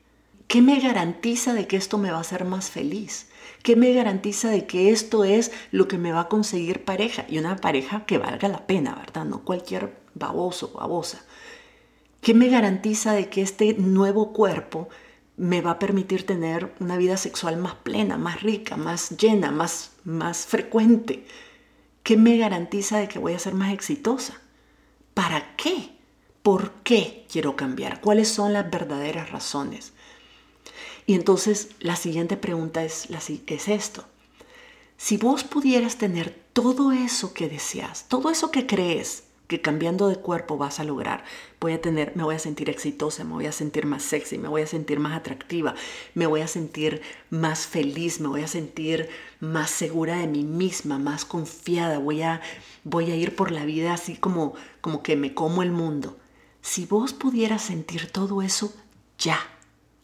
¿Qué 0.51 0.63
me 0.63 0.81
garantiza 0.81 1.55
de 1.55 1.69
que 1.69 1.77
esto 1.77 1.97
me 1.97 2.11
va 2.11 2.19
a 2.19 2.23
hacer 2.23 2.45
más 2.45 2.73
feliz? 2.73 3.29
¿Qué 3.63 3.77
me 3.77 3.93
garantiza 3.93 4.51
de 4.51 4.67
que 4.67 4.91
esto 4.91 5.23
es 5.23 5.53
lo 5.71 5.87
que 5.87 5.97
me 5.97 6.11
va 6.11 6.23
a 6.23 6.29
conseguir 6.29 6.85
pareja? 6.85 7.25
Y 7.29 7.39
una 7.39 7.55
pareja 7.55 8.05
que 8.05 8.19
valga 8.19 8.49
la 8.49 8.67
pena, 8.67 8.97
¿verdad? 8.97 9.25
No 9.27 9.45
cualquier 9.45 9.97
baboso 10.15 10.73
babosa. 10.73 11.25
¿Qué 12.21 12.35
me 12.35 12.49
garantiza 12.49 13.13
de 13.13 13.29
que 13.29 13.43
este 13.43 13.75
nuevo 13.75 14.33
cuerpo 14.33 14.89
me 15.37 15.61
va 15.61 15.71
a 15.71 15.79
permitir 15.79 16.27
tener 16.27 16.75
una 16.81 16.97
vida 16.97 17.17
sexual 17.17 17.57
más 17.57 17.77
plena, 17.77 18.19
más 18.19 18.43
rica, 18.43 18.77
más 18.77 19.11
llena, 19.11 19.53
más, 19.53 19.93
más 20.03 20.47
frecuente? 20.47 21.29
¿Qué 22.03 22.17
me 22.17 22.39
garantiza 22.39 22.99
de 22.99 23.07
que 23.07 23.21
voy 23.21 23.35
a 23.35 23.39
ser 23.39 23.55
más 23.55 23.73
exitosa? 23.73 24.41
¿Para 25.15 25.55
qué? 25.55 25.93
¿Por 26.43 26.73
qué 26.83 27.25
quiero 27.31 27.55
cambiar? 27.55 28.01
¿Cuáles 28.01 28.27
son 28.27 28.53
las 28.53 28.69
verdaderas 28.69 29.31
razones? 29.31 29.93
Y 31.11 31.15
entonces 31.15 31.71
la 31.81 31.97
siguiente 31.97 32.37
pregunta 32.37 32.85
es, 32.85 33.09
es 33.49 33.67
esto. 33.67 34.05
Si 34.97 35.17
vos 35.17 35.43
pudieras 35.43 35.97
tener 35.97 36.41
todo 36.53 36.93
eso 36.93 37.35
que 37.35 37.49
deseas, 37.49 38.07
todo 38.07 38.31
eso 38.31 38.53
que 38.53 38.69
crees, 38.69 39.25
que 39.49 39.61
cambiando 39.61 40.07
de 40.07 40.15
cuerpo 40.15 40.57
vas 40.57 40.79
a 40.79 40.85
lograr. 40.85 41.25
Voy 41.59 41.73
a 41.73 41.81
tener, 41.81 42.15
me 42.15 42.23
voy 42.23 42.37
a 42.37 42.39
sentir 42.39 42.71
exitosa, 42.71 43.25
me 43.25 43.33
voy 43.33 43.47
a 43.47 43.51
sentir 43.51 43.87
más 43.87 44.05
sexy, 44.05 44.39
me 44.39 44.47
voy 44.47 44.63
a 44.63 44.69
sentir 44.69 45.01
más 45.01 45.19
atractiva, 45.19 45.75
me 46.15 46.29
voy 46.29 46.43
a 46.43 46.47
sentir 46.47 47.03
más 47.29 47.67
feliz, 47.67 48.21
me 48.21 48.29
voy 48.29 48.43
a 48.43 48.47
sentir 48.47 49.09
más 49.41 49.71
segura 49.71 50.15
de 50.15 50.29
mí 50.29 50.45
misma, 50.45 51.01
más 51.01 51.25
confiada, 51.25 51.99
voy 51.99 52.23
a, 52.23 52.41
voy 52.85 53.11
a 53.11 53.17
ir 53.17 53.35
por 53.35 53.51
la 53.51 53.65
vida 53.65 53.95
así 53.95 54.15
como, 54.15 54.55
como 54.81 55.03
que 55.03 55.17
me 55.17 55.35
como 55.35 55.65
el 55.65 55.73
mundo. 55.73 56.17
Si 56.63 56.87
vos 56.87 57.15
pudieras 57.15 57.63
sentir 57.63 58.13
todo 58.13 58.43
eso 58.43 58.73
ya, 59.19 59.41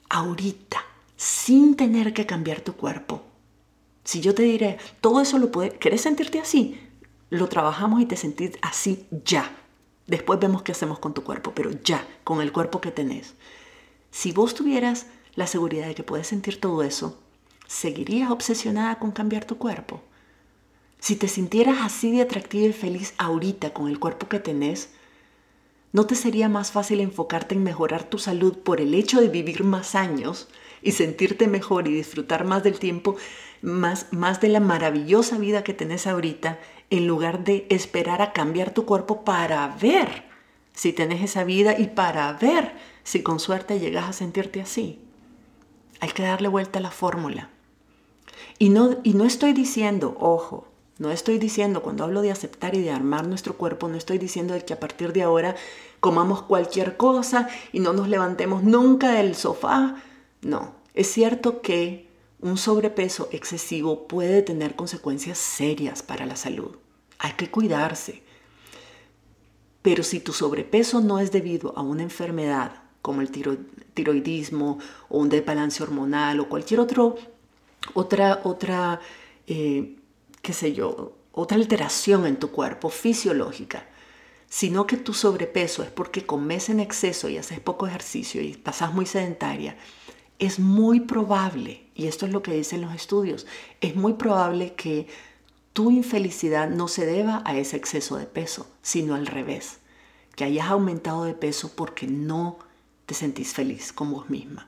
ahorita, 0.08 0.85
sin 1.16 1.76
tener 1.76 2.12
que 2.14 2.26
cambiar 2.26 2.60
tu 2.60 2.74
cuerpo, 2.74 3.22
si 4.04 4.20
yo 4.20 4.34
te 4.34 4.42
diré, 4.42 4.78
todo 5.00 5.20
eso 5.20 5.38
lo 5.38 5.50
puedes, 5.50 5.74
¿querés 5.74 6.02
sentirte 6.02 6.38
así? 6.38 6.78
lo 7.30 7.48
trabajamos 7.48 8.00
y 8.00 8.06
te 8.06 8.16
sentís 8.16 8.52
así 8.62 9.06
ya. 9.24 9.50
Después 10.06 10.38
vemos 10.38 10.62
qué 10.62 10.72
hacemos 10.72 10.98
con 10.98 11.14
tu 11.14 11.24
cuerpo, 11.24 11.52
pero 11.54 11.70
ya, 11.82 12.06
con 12.22 12.40
el 12.40 12.52
cuerpo 12.52 12.80
que 12.80 12.92
tenés. 12.92 13.34
Si 14.10 14.32
vos 14.32 14.54
tuvieras 14.54 15.06
la 15.34 15.46
seguridad 15.46 15.88
de 15.88 15.94
que 15.94 16.04
puedes 16.04 16.28
sentir 16.28 16.60
todo 16.60 16.82
eso, 16.82 17.18
¿seguirías 17.66 18.30
obsesionada 18.30 18.98
con 18.98 19.10
cambiar 19.10 19.44
tu 19.44 19.58
cuerpo? 19.58 20.02
Si 21.00 21.16
te 21.16 21.28
sintieras 21.28 21.78
así 21.82 22.12
de 22.12 22.22
atractiva 22.22 22.66
y 22.66 22.72
feliz 22.72 23.14
ahorita 23.18 23.74
con 23.74 23.88
el 23.88 23.98
cuerpo 23.98 24.28
que 24.28 24.38
tenés, 24.38 24.90
¿no 25.92 26.06
te 26.06 26.14
sería 26.14 26.48
más 26.48 26.70
fácil 26.70 27.00
enfocarte 27.00 27.54
en 27.54 27.64
mejorar 27.64 28.04
tu 28.04 28.18
salud 28.18 28.56
por 28.58 28.80
el 28.80 28.94
hecho 28.94 29.20
de 29.20 29.28
vivir 29.28 29.64
más 29.64 29.94
años 29.94 30.48
y 30.82 30.92
sentirte 30.92 31.46
mejor 31.46 31.88
y 31.88 31.94
disfrutar 31.94 32.44
más 32.44 32.62
del 32.62 32.78
tiempo, 32.78 33.16
más, 33.62 34.12
más 34.12 34.40
de 34.40 34.48
la 34.48 34.60
maravillosa 34.60 35.38
vida 35.38 35.64
que 35.64 35.74
tenés 35.74 36.06
ahorita 36.06 36.58
en 36.90 37.06
lugar 37.06 37.44
de 37.44 37.66
esperar 37.70 38.22
a 38.22 38.32
cambiar 38.32 38.72
tu 38.72 38.84
cuerpo 38.84 39.24
para 39.24 39.66
ver 39.80 40.24
si 40.72 40.92
tenés 40.92 41.22
esa 41.22 41.44
vida 41.44 41.78
y 41.78 41.88
para 41.88 42.32
ver 42.34 42.74
si 43.02 43.22
con 43.22 43.40
suerte 43.40 43.80
llegas 43.80 44.08
a 44.08 44.12
sentirte 44.12 44.60
así. 44.60 45.00
Hay 46.00 46.10
que 46.10 46.22
darle 46.22 46.48
vuelta 46.48 46.78
a 46.78 46.82
la 46.82 46.90
fórmula. 46.90 47.50
Y 48.58 48.68
no, 48.68 48.96
y 49.02 49.14
no 49.14 49.24
estoy 49.24 49.52
diciendo, 49.52 50.16
ojo, 50.20 50.68
no 50.98 51.10
estoy 51.10 51.38
diciendo, 51.38 51.82
cuando 51.82 52.04
hablo 52.04 52.22
de 52.22 52.30
aceptar 52.30 52.74
y 52.74 52.80
de 52.80 52.90
armar 52.90 53.26
nuestro 53.26 53.54
cuerpo, 53.56 53.88
no 53.88 53.96
estoy 53.96 54.18
diciendo 54.18 54.54
que 54.66 54.72
a 54.72 54.80
partir 54.80 55.12
de 55.12 55.22
ahora 55.22 55.54
comamos 56.00 56.42
cualquier 56.42 56.96
cosa 56.96 57.48
y 57.72 57.80
no 57.80 57.92
nos 57.92 58.08
levantemos 58.08 58.62
nunca 58.62 59.12
del 59.12 59.34
sofá. 59.34 59.96
No, 60.42 60.74
Es 60.94 61.08
cierto 61.12 61.60
que 61.60 62.08
un 62.40 62.56
sobrepeso 62.56 63.28
excesivo 63.32 64.06
puede 64.06 64.42
tener 64.42 64.76
consecuencias 64.76 65.38
serias 65.38 66.02
para 66.02 66.26
la 66.26 66.36
salud. 66.36 66.76
Hay 67.18 67.32
que 67.32 67.50
cuidarse. 67.50 68.22
Pero 69.82 70.02
si 70.02 70.20
tu 70.20 70.32
sobrepeso 70.32 71.00
no 71.00 71.18
es 71.18 71.32
debido 71.32 71.76
a 71.76 71.82
una 71.82 72.02
enfermedad 72.02 72.82
como 73.02 73.20
el 73.20 73.30
tiroidismo 73.94 74.78
o 75.08 75.18
un 75.18 75.28
desbalance 75.28 75.82
hormonal 75.82 76.40
o 76.40 76.48
cualquier 76.48 76.80
otro, 76.80 77.16
otra, 77.94 78.40
otra, 78.44 79.00
eh, 79.46 79.96
qué 80.42 80.52
sé 80.52 80.72
yo, 80.72 81.16
otra 81.32 81.56
alteración 81.56 82.26
en 82.26 82.36
tu 82.36 82.50
cuerpo 82.50 82.90
fisiológica, 82.90 83.86
sino 84.48 84.86
que 84.86 84.96
tu 84.96 85.14
sobrepeso 85.14 85.82
es 85.82 85.90
porque 85.90 86.26
comes 86.26 86.68
en 86.68 86.80
exceso 86.80 87.28
y 87.28 87.38
haces 87.38 87.60
poco 87.60 87.86
ejercicio 87.86 88.42
y 88.42 88.56
pasas 88.56 88.92
muy 88.92 89.06
sedentaria, 89.06 89.76
es 90.38 90.58
muy 90.58 91.00
probable, 91.00 91.86
y 91.94 92.06
esto 92.06 92.26
es 92.26 92.32
lo 92.32 92.42
que 92.42 92.54
dicen 92.54 92.82
los 92.82 92.94
estudios, 92.94 93.46
es 93.80 93.96
muy 93.96 94.14
probable 94.14 94.74
que 94.74 95.06
tu 95.72 95.90
infelicidad 95.90 96.68
no 96.70 96.88
se 96.88 97.06
deba 97.06 97.42
a 97.44 97.56
ese 97.56 97.76
exceso 97.76 98.16
de 98.16 98.26
peso, 98.26 98.66
sino 98.82 99.14
al 99.14 99.26
revés, 99.26 99.78
que 100.34 100.44
hayas 100.44 100.68
aumentado 100.68 101.24
de 101.24 101.34
peso 101.34 101.72
porque 101.74 102.06
no 102.06 102.58
te 103.06 103.14
sentís 103.14 103.54
feliz 103.54 103.92
con 103.92 104.10
vos 104.12 104.28
misma. 104.30 104.66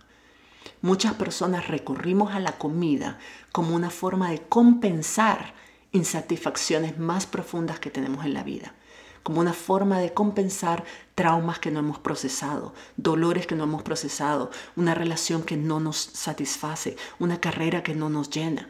Muchas 0.80 1.14
personas 1.14 1.68
recurrimos 1.68 2.34
a 2.34 2.40
la 2.40 2.52
comida 2.52 3.18
como 3.52 3.74
una 3.74 3.90
forma 3.90 4.30
de 4.30 4.42
compensar 4.42 5.54
insatisfacciones 5.92 6.98
más 6.98 7.26
profundas 7.26 7.80
que 7.80 7.90
tenemos 7.90 8.24
en 8.24 8.34
la 8.34 8.42
vida, 8.42 8.74
como 9.22 9.40
una 9.40 9.52
forma 9.52 9.98
de 9.98 10.12
compensar 10.12 10.84
traumas 11.14 11.58
que 11.58 11.70
no 11.70 11.80
hemos 11.80 11.98
procesado, 11.98 12.74
dolores 12.96 13.46
que 13.46 13.54
no 13.54 13.64
hemos 13.64 13.82
procesado, 13.82 14.50
una 14.76 14.94
relación 14.94 15.42
que 15.42 15.56
no 15.56 15.80
nos 15.80 15.96
satisface, 15.96 16.96
una 17.18 17.40
carrera 17.40 17.82
que 17.82 17.94
no 17.94 18.08
nos 18.08 18.30
llena. 18.30 18.68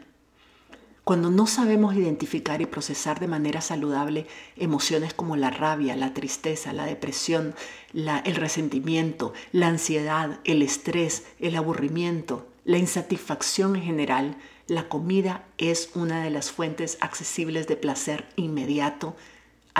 Cuando 1.03 1.31
no 1.31 1.47
sabemos 1.47 1.95
identificar 1.95 2.61
y 2.61 2.67
procesar 2.67 3.19
de 3.19 3.27
manera 3.27 3.61
saludable 3.61 4.27
emociones 4.55 5.13
como 5.15 5.35
la 5.37 5.49
rabia, 5.49 5.95
la 5.95 6.13
tristeza, 6.13 6.71
la 6.71 6.85
depresión, 6.85 7.55
el 7.93 8.35
resentimiento, 8.35 9.33
la 9.51 9.69
ansiedad, 9.69 10.39
el 10.43 10.61
estrés, 10.61 11.23
el 11.39 11.55
aburrimiento, 11.55 12.47
la 12.63 12.77
insatisfacción 12.77 13.75
en 13.75 13.81
general, 13.81 14.37
la 14.67 14.87
comida 14.87 15.47
es 15.57 15.89
una 15.95 16.23
de 16.23 16.29
las 16.29 16.51
fuentes 16.51 16.99
accesibles 17.01 17.65
de 17.65 17.75
placer 17.75 18.27
inmediato 18.35 19.15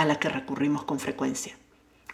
a 0.00 0.06
la 0.06 0.18
que 0.18 0.30
recurrimos 0.30 0.84
con 0.84 0.98
frecuencia. 0.98 1.54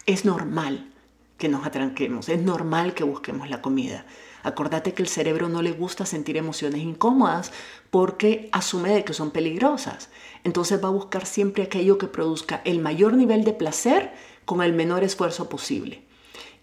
Es 0.06 0.24
normal 0.24 0.90
que 1.38 1.48
nos 1.48 1.64
atranquemos, 1.64 2.28
es 2.28 2.42
normal 2.42 2.94
que 2.94 3.04
busquemos 3.04 3.48
la 3.48 3.62
comida. 3.62 4.06
Acordate 4.42 4.92
que 4.92 5.02
el 5.02 5.08
cerebro 5.08 5.48
no 5.48 5.62
le 5.62 5.70
gusta 5.70 6.04
sentir 6.04 6.36
emociones 6.36 6.80
incómodas 6.80 7.52
porque 7.92 8.48
asume 8.50 8.90
de 8.90 9.04
que 9.04 9.12
son 9.12 9.30
peligrosas. 9.30 10.10
Entonces 10.42 10.82
va 10.82 10.88
a 10.88 10.90
buscar 10.90 11.26
siempre 11.26 11.62
aquello 11.62 11.96
que 11.96 12.08
produzca 12.08 12.60
el 12.64 12.80
mayor 12.80 13.14
nivel 13.14 13.44
de 13.44 13.52
placer 13.52 14.12
con 14.44 14.62
el 14.62 14.72
menor 14.72 15.04
esfuerzo 15.04 15.48
posible. 15.48 16.02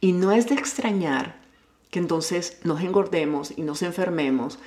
Y 0.02 0.12
no 0.12 0.34
es 0.34 0.50
de 0.50 0.56
extrañar 0.56 1.40
que 1.90 2.00
entonces 2.00 2.60
nos 2.66 2.82
engordemos 2.82 3.54
y 3.56 3.62
nos 3.62 3.82
enfermemos 3.82 4.60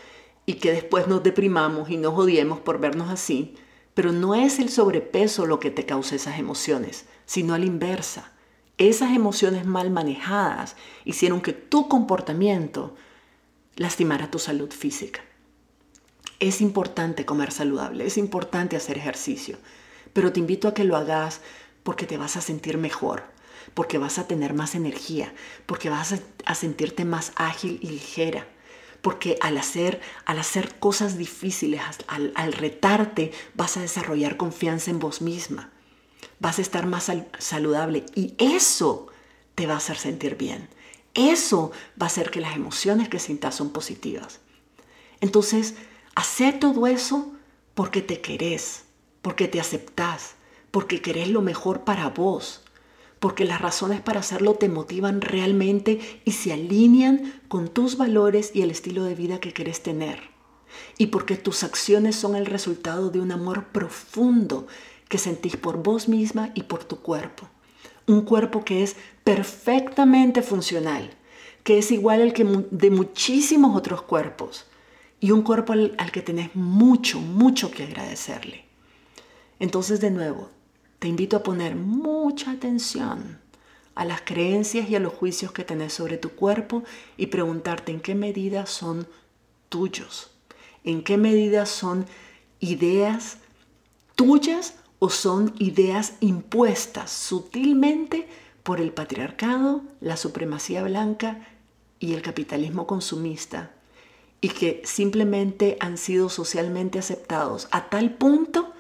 y 0.47 0.55
que 0.55 0.73
después 0.73 1.07
nos 1.07 1.23
deprimamos 1.23 1.91
y 1.91 1.99
nos 1.99 2.19
odiemos 2.19 2.61
por 2.61 2.81
vernos 2.81 3.11
así, 3.11 3.57
pero 3.97 4.13
no 4.13 4.35
es 4.35 4.59
el 4.59 4.69
sobrepeso 4.69 5.47
lo 5.47 5.59
que 5.59 5.71
te 5.71 5.87
causa 5.87 6.17
esas 6.17 6.39
emociones, 6.39 7.07
sino 7.25 7.55
a 7.55 7.59
la 7.59 7.65
inversa. 7.65 8.31
Esas 8.77 9.17
emociones 9.17 9.65
mal 9.65 9.91
manejadas 9.91 10.77
hicieron 11.07 11.41
que 11.41 11.55
tu 11.55 11.89
comportamiento 11.89 12.95
lastimara 13.75 14.31
tu 14.31 14.39
salud 14.39 14.71
física. 14.71 15.23
Es 16.41 16.61
importante 16.61 17.25
comer 17.25 17.51
saludable, 17.51 18.05
es 18.05 18.19
importante 18.19 18.77
hacer 18.77 18.99
ejercicio, 18.99 19.57
pero 20.13 20.31
te 20.31 20.41
invito 20.41 20.69
a 20.69 20.75
que 20.75 20.85
lo 20.85 20.99
hagas 20.99 21.41
porque 21.83 22.05
te 22.05 22.19
vas 22.19 22.37
a 22.37 22.43
sentir 22.43 22.77
mejor, 22.77 23.23
porque 23.73 23.97
vas 23.97 24.19
a 24.19 24.29
tener 24.29 24.53
más 24.53 24.75
energía, 24.75 25.33
porque 25.65 25.89
vas 25.89 26.21
a, 26.45 26.55
sentirte 26.55 27.07
más 27.07 27.33
ágil 27.37 27.79
y 27.81 27.89
ligera, 27.89 28.47
porque 29.07 29.39
al 29.41 29.57
hacer, 29.57 30.01
al 30.25 30.41
hacer 30.41 30.81
cosas 30.81 31.17
difíciles, 31.17 31.81
al, 32.09 32.53
retarte, 32.53 33.31
vas 33.55 33.77
a 33.77 33.81
desarrollar 33.81 34.37
confianza 34.37 34.91
en 34.91 34.99
vos 34.99 35.23
misma, 35.23 35.71
vas 36.41 36.59
a 36.59 36.63
estar 36.63 36.87
más 36.87 37.13
saludable 37.39 38.05
y 38.17 38.35
eso 38.39 39.07
te 39.55 39.69
va 39.69 39.75
a 39.75 39.77
hacer 39.77 39.97
sentir 39.97 40.37
bien. 40.37 40.69
Eso 41.15 41.71
va 41.93 42.07
a 42.07 42.09
hacer 42.09 42.33
que 42.33 42.41
las 42.41 42.57
emociones 42.57 43.09
que 43.09 43.21
sientas 43.21 43.55
son 43.55 43.71
positivas. 43.71 44.41
Entonces, 45.21 45.77
hacer 46.17 46.59
todo 46.59 46.89
eso 46.89 47.33
porque 47.75 48.03
te 48.03 48.21
querés, 48.21 48.87
porque 49.23 49.47
te 49.47 49.61
aceptás, 49.61 50.35
porque 50.73 51.01
querés 51.01 51.29
lo 51.29 51.43
mejor 51.43 51.85
para 51.85 52.09
vos, 52.09 52.65
porque 53.21 53.45
las 53.45 53.61
razones 53.61 54.01
para 54.01 54.21
hacerlo 54.21 54.55
te 54.55 54.69
motivan 54.69 55.21
realmente 55.21 56.21
y 56.25 56.33
se 56.33 56.53
alinean 56.53 57.41
con 57.49 57.69
tus 57.69 57.97
valores 57.97 58.51
y 58.55 58.63
el 58.63 58.71
estilo 58.71 59.05
de 59.05 59.15
vida 59.15 59.41
que 59.41 59.53
querés 59.53 59.83
tener. 59.83 60.21
Y 60.99 61.07
porque 61.07 61.37
tus 61.37 61.65
acciones 61.65 62.17
son 62.17 62.37
el 62.37 62.47
resultado 62.47 63.11
de 63.11 63.21
un 63.21 63.33
amor 63.33 63.69
profundo 63.69 64.67
que 65.09 65.19
sentís 65.19 65.57
por 65.57 65.83
vos 65.83 66.09
misma 66.09 66.51
y 66.55 66.65
por 66.65 66.85
tu 66.85 67.01
cuerpo 67.01 67.49
un 68.07 68.23
cuerpo 68.23 68.65
que 68.65 68.83
es 68.83 68.97
perfectamente 69.25 70.43
funcional, 70.43 71.11
que 71.65 71.79
es 71.79 71.91
igual 71.91 72.23
al 72.23 72.33
que 72.33 72.45
de 72.71 72.91
muchísimos 72.91 73.77
otros 73.77 74.03
cuerpos 74.03 74.67
y 75.21 75.33
un 75.33 75.43
cuerpo 75.43 75.73
al, 75.73 75.95
al 75.99 76.13
que 76.13 76.23
tenés 76.23 76.55
mucho, 76.55 77.19
mucho 77.21 77.71
que 77.71 77.85
agradecerle. 77.85 78.65
Entonces, 79.59 80.01
de 80.01 80.11
nuevo, 80.11 80.51
te 80.99 81.09
invito 81.09 81.37
a 81.37 81.43
poner 81.43 81.77
mucha 81.77 82.53
atención 82.53 83.39
a 83.95 84.05
las 84.05 84.21
creencias 84.23 84.89
y 84.91 84.97
a 84.97 85.01
los 85.01 85.13
juicios 85.13 85.53
que 85.53 85.65
tenés 85.65 85.95
sobre 85.95 86.19
tu 86.19 86.31
cuerpo 86.31 86.85
y 87.17 87.27
preguntarte 87.27 87.93
en 87.93 88.01
qué 88.01 88.15
medida 88.15 88.67
son 88.67 89.09
tuyos, 89.69 90.31
en 90.85 91.03
qué 91.03 91.17
medida 91.17 91.67
son 91.67 92.07
ideas 92.61 93.39
tuyas 94.17 94.75
o 94.99 95.11
son 95.11 95.55
ideas 95.59 96.15
impuestas 96.21 97.11
sutilmente 97.11 98.29
por 98.63 98.81
el 98.81 98.93
patriarcado, 98.93 99.83
la 100.01 100.17
supremacía 100.17 100.83
blanca 100.83 101.47
y 102.01 102.15
el 102.15 102.23
capitalismo 102.23 102.87
consumista, 102.87 103.71
y 104.41 104.49
que 104.49 104.83
simplemente 104.85 105.77
han 105.81 105.99
sido 105.99 106.29
socialmente 106.29 106.99
aceptados 106.99 107.69
a 107.71 107.89
tal 107.89 108.15
punto 108.15 108.73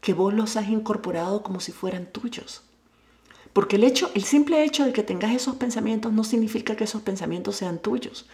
que 0.00 0.14
vos 0.14 0.32
los 0.32 0.56
has 0.56 0.68
incorporado 0.68 1.42
como 1.42 1.60
si 1.60 1.72
fueran 1.72 2.06
tuyos. 2.06 2.62
Porque 3.52 3.76
el 3.76 3.84
hecho, 3.84 4.10
el 4.14 4.24
simple 4.24 4.62
hecho 4.64 4.84
de 4.84 4.92
que 4.92 5.02
tengas 5.02 5.32
esos 5.32 5.56
pensamientos 5.56 6.12
no 6.12 6.24
significa 6.24 6.76
que 6.76 6.84
esos 6.84 7.02
pensamientos 7.02 7.56
sean 7.56 7.78
tuyos. 7.78 8.26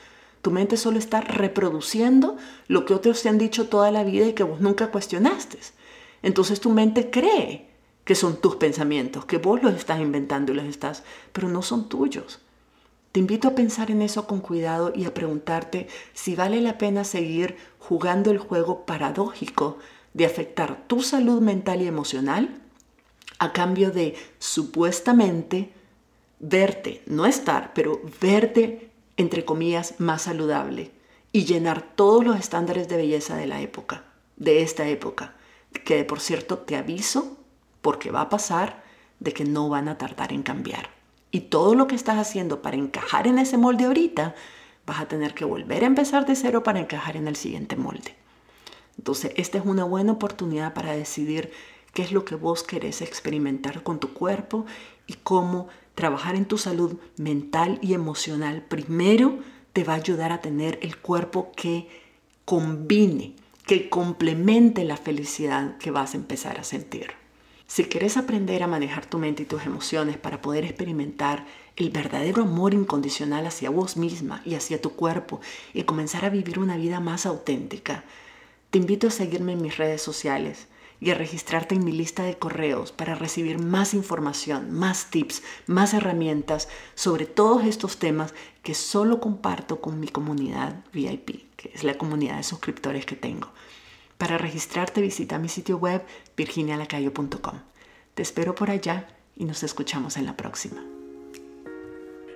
Tu 0.42 0.50
mente 0.50 0.76
solo 0.76 0.98
está 0.98 1.22
reproduciendo 1.22 2.36
lo 2.68 2.84
que 2.84 2.92
otros 2.92 3.22
te 3.22 3.30
han 3.30 3.38
dicho 3.38 3.68
toda 3.68 3.90
la 3.90 4.04
vida 4.04 4.26
y 4.26 4.34
que 4.34 4.42
vos 4.42 4.60
nunca 4.60 4.90
cuestionaste. 4.90 5.58
Entonces 6.22 6.60
tu 6.60 6.70
mente 6.70 7.10
cree 7.10 7.70
que 8.04 8.14
son 8.14 8.36
tus 8.36 8.56
pensamientos, 8.56 9.24
que 9.24 9.38
vos 9.38 9.62
los 9.62 9.74
estás 9.74 10.00
inventando 10.00 10.52
y 10.52 10.56
los 10.56 10.66
estás, 10.66 11.02
pero 11.32 11.48
no 11.48 11.62
son 11.62 11.88
tuyos. 11.88 12.40
Te 13.12 13.20
invito 13.20 13.48
a 13.48 13.54
pensar 13.54 13.90
en 13.90 14.02
eso 14.02 14.26
con 14.26 14.40
cuidado 14.40 14.92
y 14.94 15.04
a 15.04 15.14
preguntarte 15.14 15.88
si 16.12 16.34
vale 16.34 16.60
la 16.60 16.78
pena 16.78 17.04
seguir 17.04 17.56
jugando 17.78 18.30
el 18.30 18.38
juego 18.38 18.84
paradójico 18.84 19.78
de 20.14 20.24
afectar 20.24 20.86
tu 20.86 21.02
salud 21.02 21.40
mental 21.42 21.82
y 21.82 21.86
emocional 21.86 22.60
a 23.38 23.52
cambio 23.52 23.90
de 23.90 24.14
supuestamente 24.38 25.72
verte, 26.38 27.02
no 27.06 27.26
estar, 27.26 27.72
pero 27.74 28.00
verte, 28.20 28.90
entre 29.16 29.44
comillas, 29.44 29.94
más 29.98 30.22
saludable 30.22 30.90
y 31.32 31.44
llenar 31.44 31.94
todos 31.94 32.24
los 32.24 32.38
estándares 32.38 32.88
de 32.88 32.96
belleza 32.96 33.36
de 33.36 33.46
la 33.46 33.60
época, 33.60 34.04
de 34.36 34.62
esta 34.62 34.88
época 34.88 35.34
que 35.82 36.04
por 36.04 36.20
cierto 36.20 36.58
te 36.58 36.76
aviso, 36.76 37.36
porque 37.80 38.10
va 38.10 38.22
a 38.22 38.28
pasar, 38.28 38.82
de 39.20 39.32
que 39.32 39.44
no 39.44 39.68
van 39.68 39.88
a 39.88 39.98
tardar 39.98 40.32
en 40.32 40.42
cambiar. 40.42 40.90
Y 41.30 41.40
todo 41.40 41.74
lo 41.74 41.86
que 41.86 41.94
estás 41.94 42.18
haciendo 42.18 42.62
para 42.62 42.76
encajar 42.76 43.26
en 43.26 43.38
ese 43.38 43.58
molde 43.58 43.84
ahorita, 43.84 44.34
vas 44.86 45.00
a 45.00 45.08
tener 45.08 45.34
que 45.34 45.44
volver 45.44 45.82
a 45.82 45.86
empezar 45.86 46.26
de 46.26 46.36
cero 46.36 46.62
para 46.62 46.80
encajar 46.80 47.16
en 47.16 47.26
el 47.26 47.36
siguiente 47.36 47.76
molde. 47.76 48.14
Entonces, 48.98 49.32
esta 49.36 49.58
es 49.58 49.64
una 49.64 49.84
buena 49.84 50.12
oportunidad 50.12 50.74
para 50.74 50.94
decidir 50.94 51.50
qué 51.92 52.02
es 52.02 52.12
lo 52.12 52.24
que 52.24 52.34
vos 52.34 52.62
querés 52.62 53.02
experimentar 53.02 53.82
con 53.82 54.00
tu 54.00 54.12
cuerpo 54.12 54.66
y 55.06 55.14
cómo 55.14 55.68
trabajar 55.94 56.34
en 56.34 56.46
tu 56.46 56.58
salud 56.58 56.96
mental 57.16 57.78
y 57.82 57.94
emocional 57.94 58.64
primero 58.68 59.38
te 59.72 59.84
va 59.84 59.94
a 59.94 59.96
ayudar 59.96 60.32
a 60.32 60.40
tener 60.40 60.78
el 60.82 60.96
cuerpo 60.98 61.52
que 61.56 61.88
combine 62.44 63.34
que 63.66 63.88
complemente 63.88 64.84
la 64.84 64.96
felicidad 64.96 65.78
que 65.78 65.90
vas 65.90 66.14
a 66.14 66.18
empezar 66.18 66.58
a 66.60 66.64
sentir. 66.64 67.12
Si 67.66 67.84
quieres 67.84 68.18
aprender 68.18 68.62
a 68.62 68.66
manejar 68.66 69.06
tu 69.06 69.18
mente 69.18 69.44
y 69.44 69.46
tus 69.46 69.64
emociones 69.64 70.18
para 70.18 70.42
poder 70.42 70.64
experimentar 70.64 71.46
el 71.76 71.90
verdadero 71.90 72.42
amor 72.42 72.74
incondicional 72.74 73.46
hacia 73.46 73.70
vos 73.70 73.96
misma 73.96 74.42
y 74.44 74.54
hacia 74.54 74.82
tu 74.82 74.90
cuerpo 74.90 75.40
y 75.72 75.82
comenzar 75.84 76.26
a 76.26 76.30
vivir 76.30 76.58
una 76.58 76.76
vida 76.76 77.00
más 77.00 77.24
auténtica, 77.24 78.04
te 78.74 78.78
invito 78.78 79.06
a 79.06 79.10
seguirme 79.10 79.52
en 79.52 79.62
mis 79.62 79.76
redes 79.76 80.02
sociales 80.02 80.66
y 80.98 81.12
a 81.12 81.14
registrarte 81.14 81.76
en 81.76 81.84
mi 81.84 81.92
lista 81.92 82.24
de 82.24 82.36
correos 82.36 82.90
para 82.90 83.14
recibir 83.14 83.60
más 83.60 83.94
información, 83.94 84.72
más 84.72 85.10
tips, 85.10 85.44
más 85.68 85.94
herramientas 85.94 86.68
sobre 86.96 87.24
todos 87.24 87.66
estos 87.66 88.00
temas 88.00 88.34
que 88.64 88.74
solo 88.74 89.20
comparto 89.20 89.80
con 89.80 90.00
mi 90.00 90.08
comunidad 90.08 90.84
VIP, 90.92 91.54
que 91.54 91.70
es 91.72 91.84
la 91.84 91.96
comunidad 91.96 92.38
de 92.38 92.42
suscriptores 92.42 93.06
que 93.06 93.14
tengo. 93.14 93.46
Para 94.18 94.38
registrarte 94.38 95.00
visita 95.00 95.38
mi 95.38 95.48
sitio 95.48 95.76
web 95.76 96.04
virginialacayo.com. 96.36 97.60
Te 98.14 98.22
espero 98.22 98.56
por 98.56 98.70
allá 98.70 99.06
y 99.36 99.44
nos 99.44 99.62
escuchamos 99.62 100.16
en 100.16 100.26
la 100.26 100.36
próxima. 100.36 100.93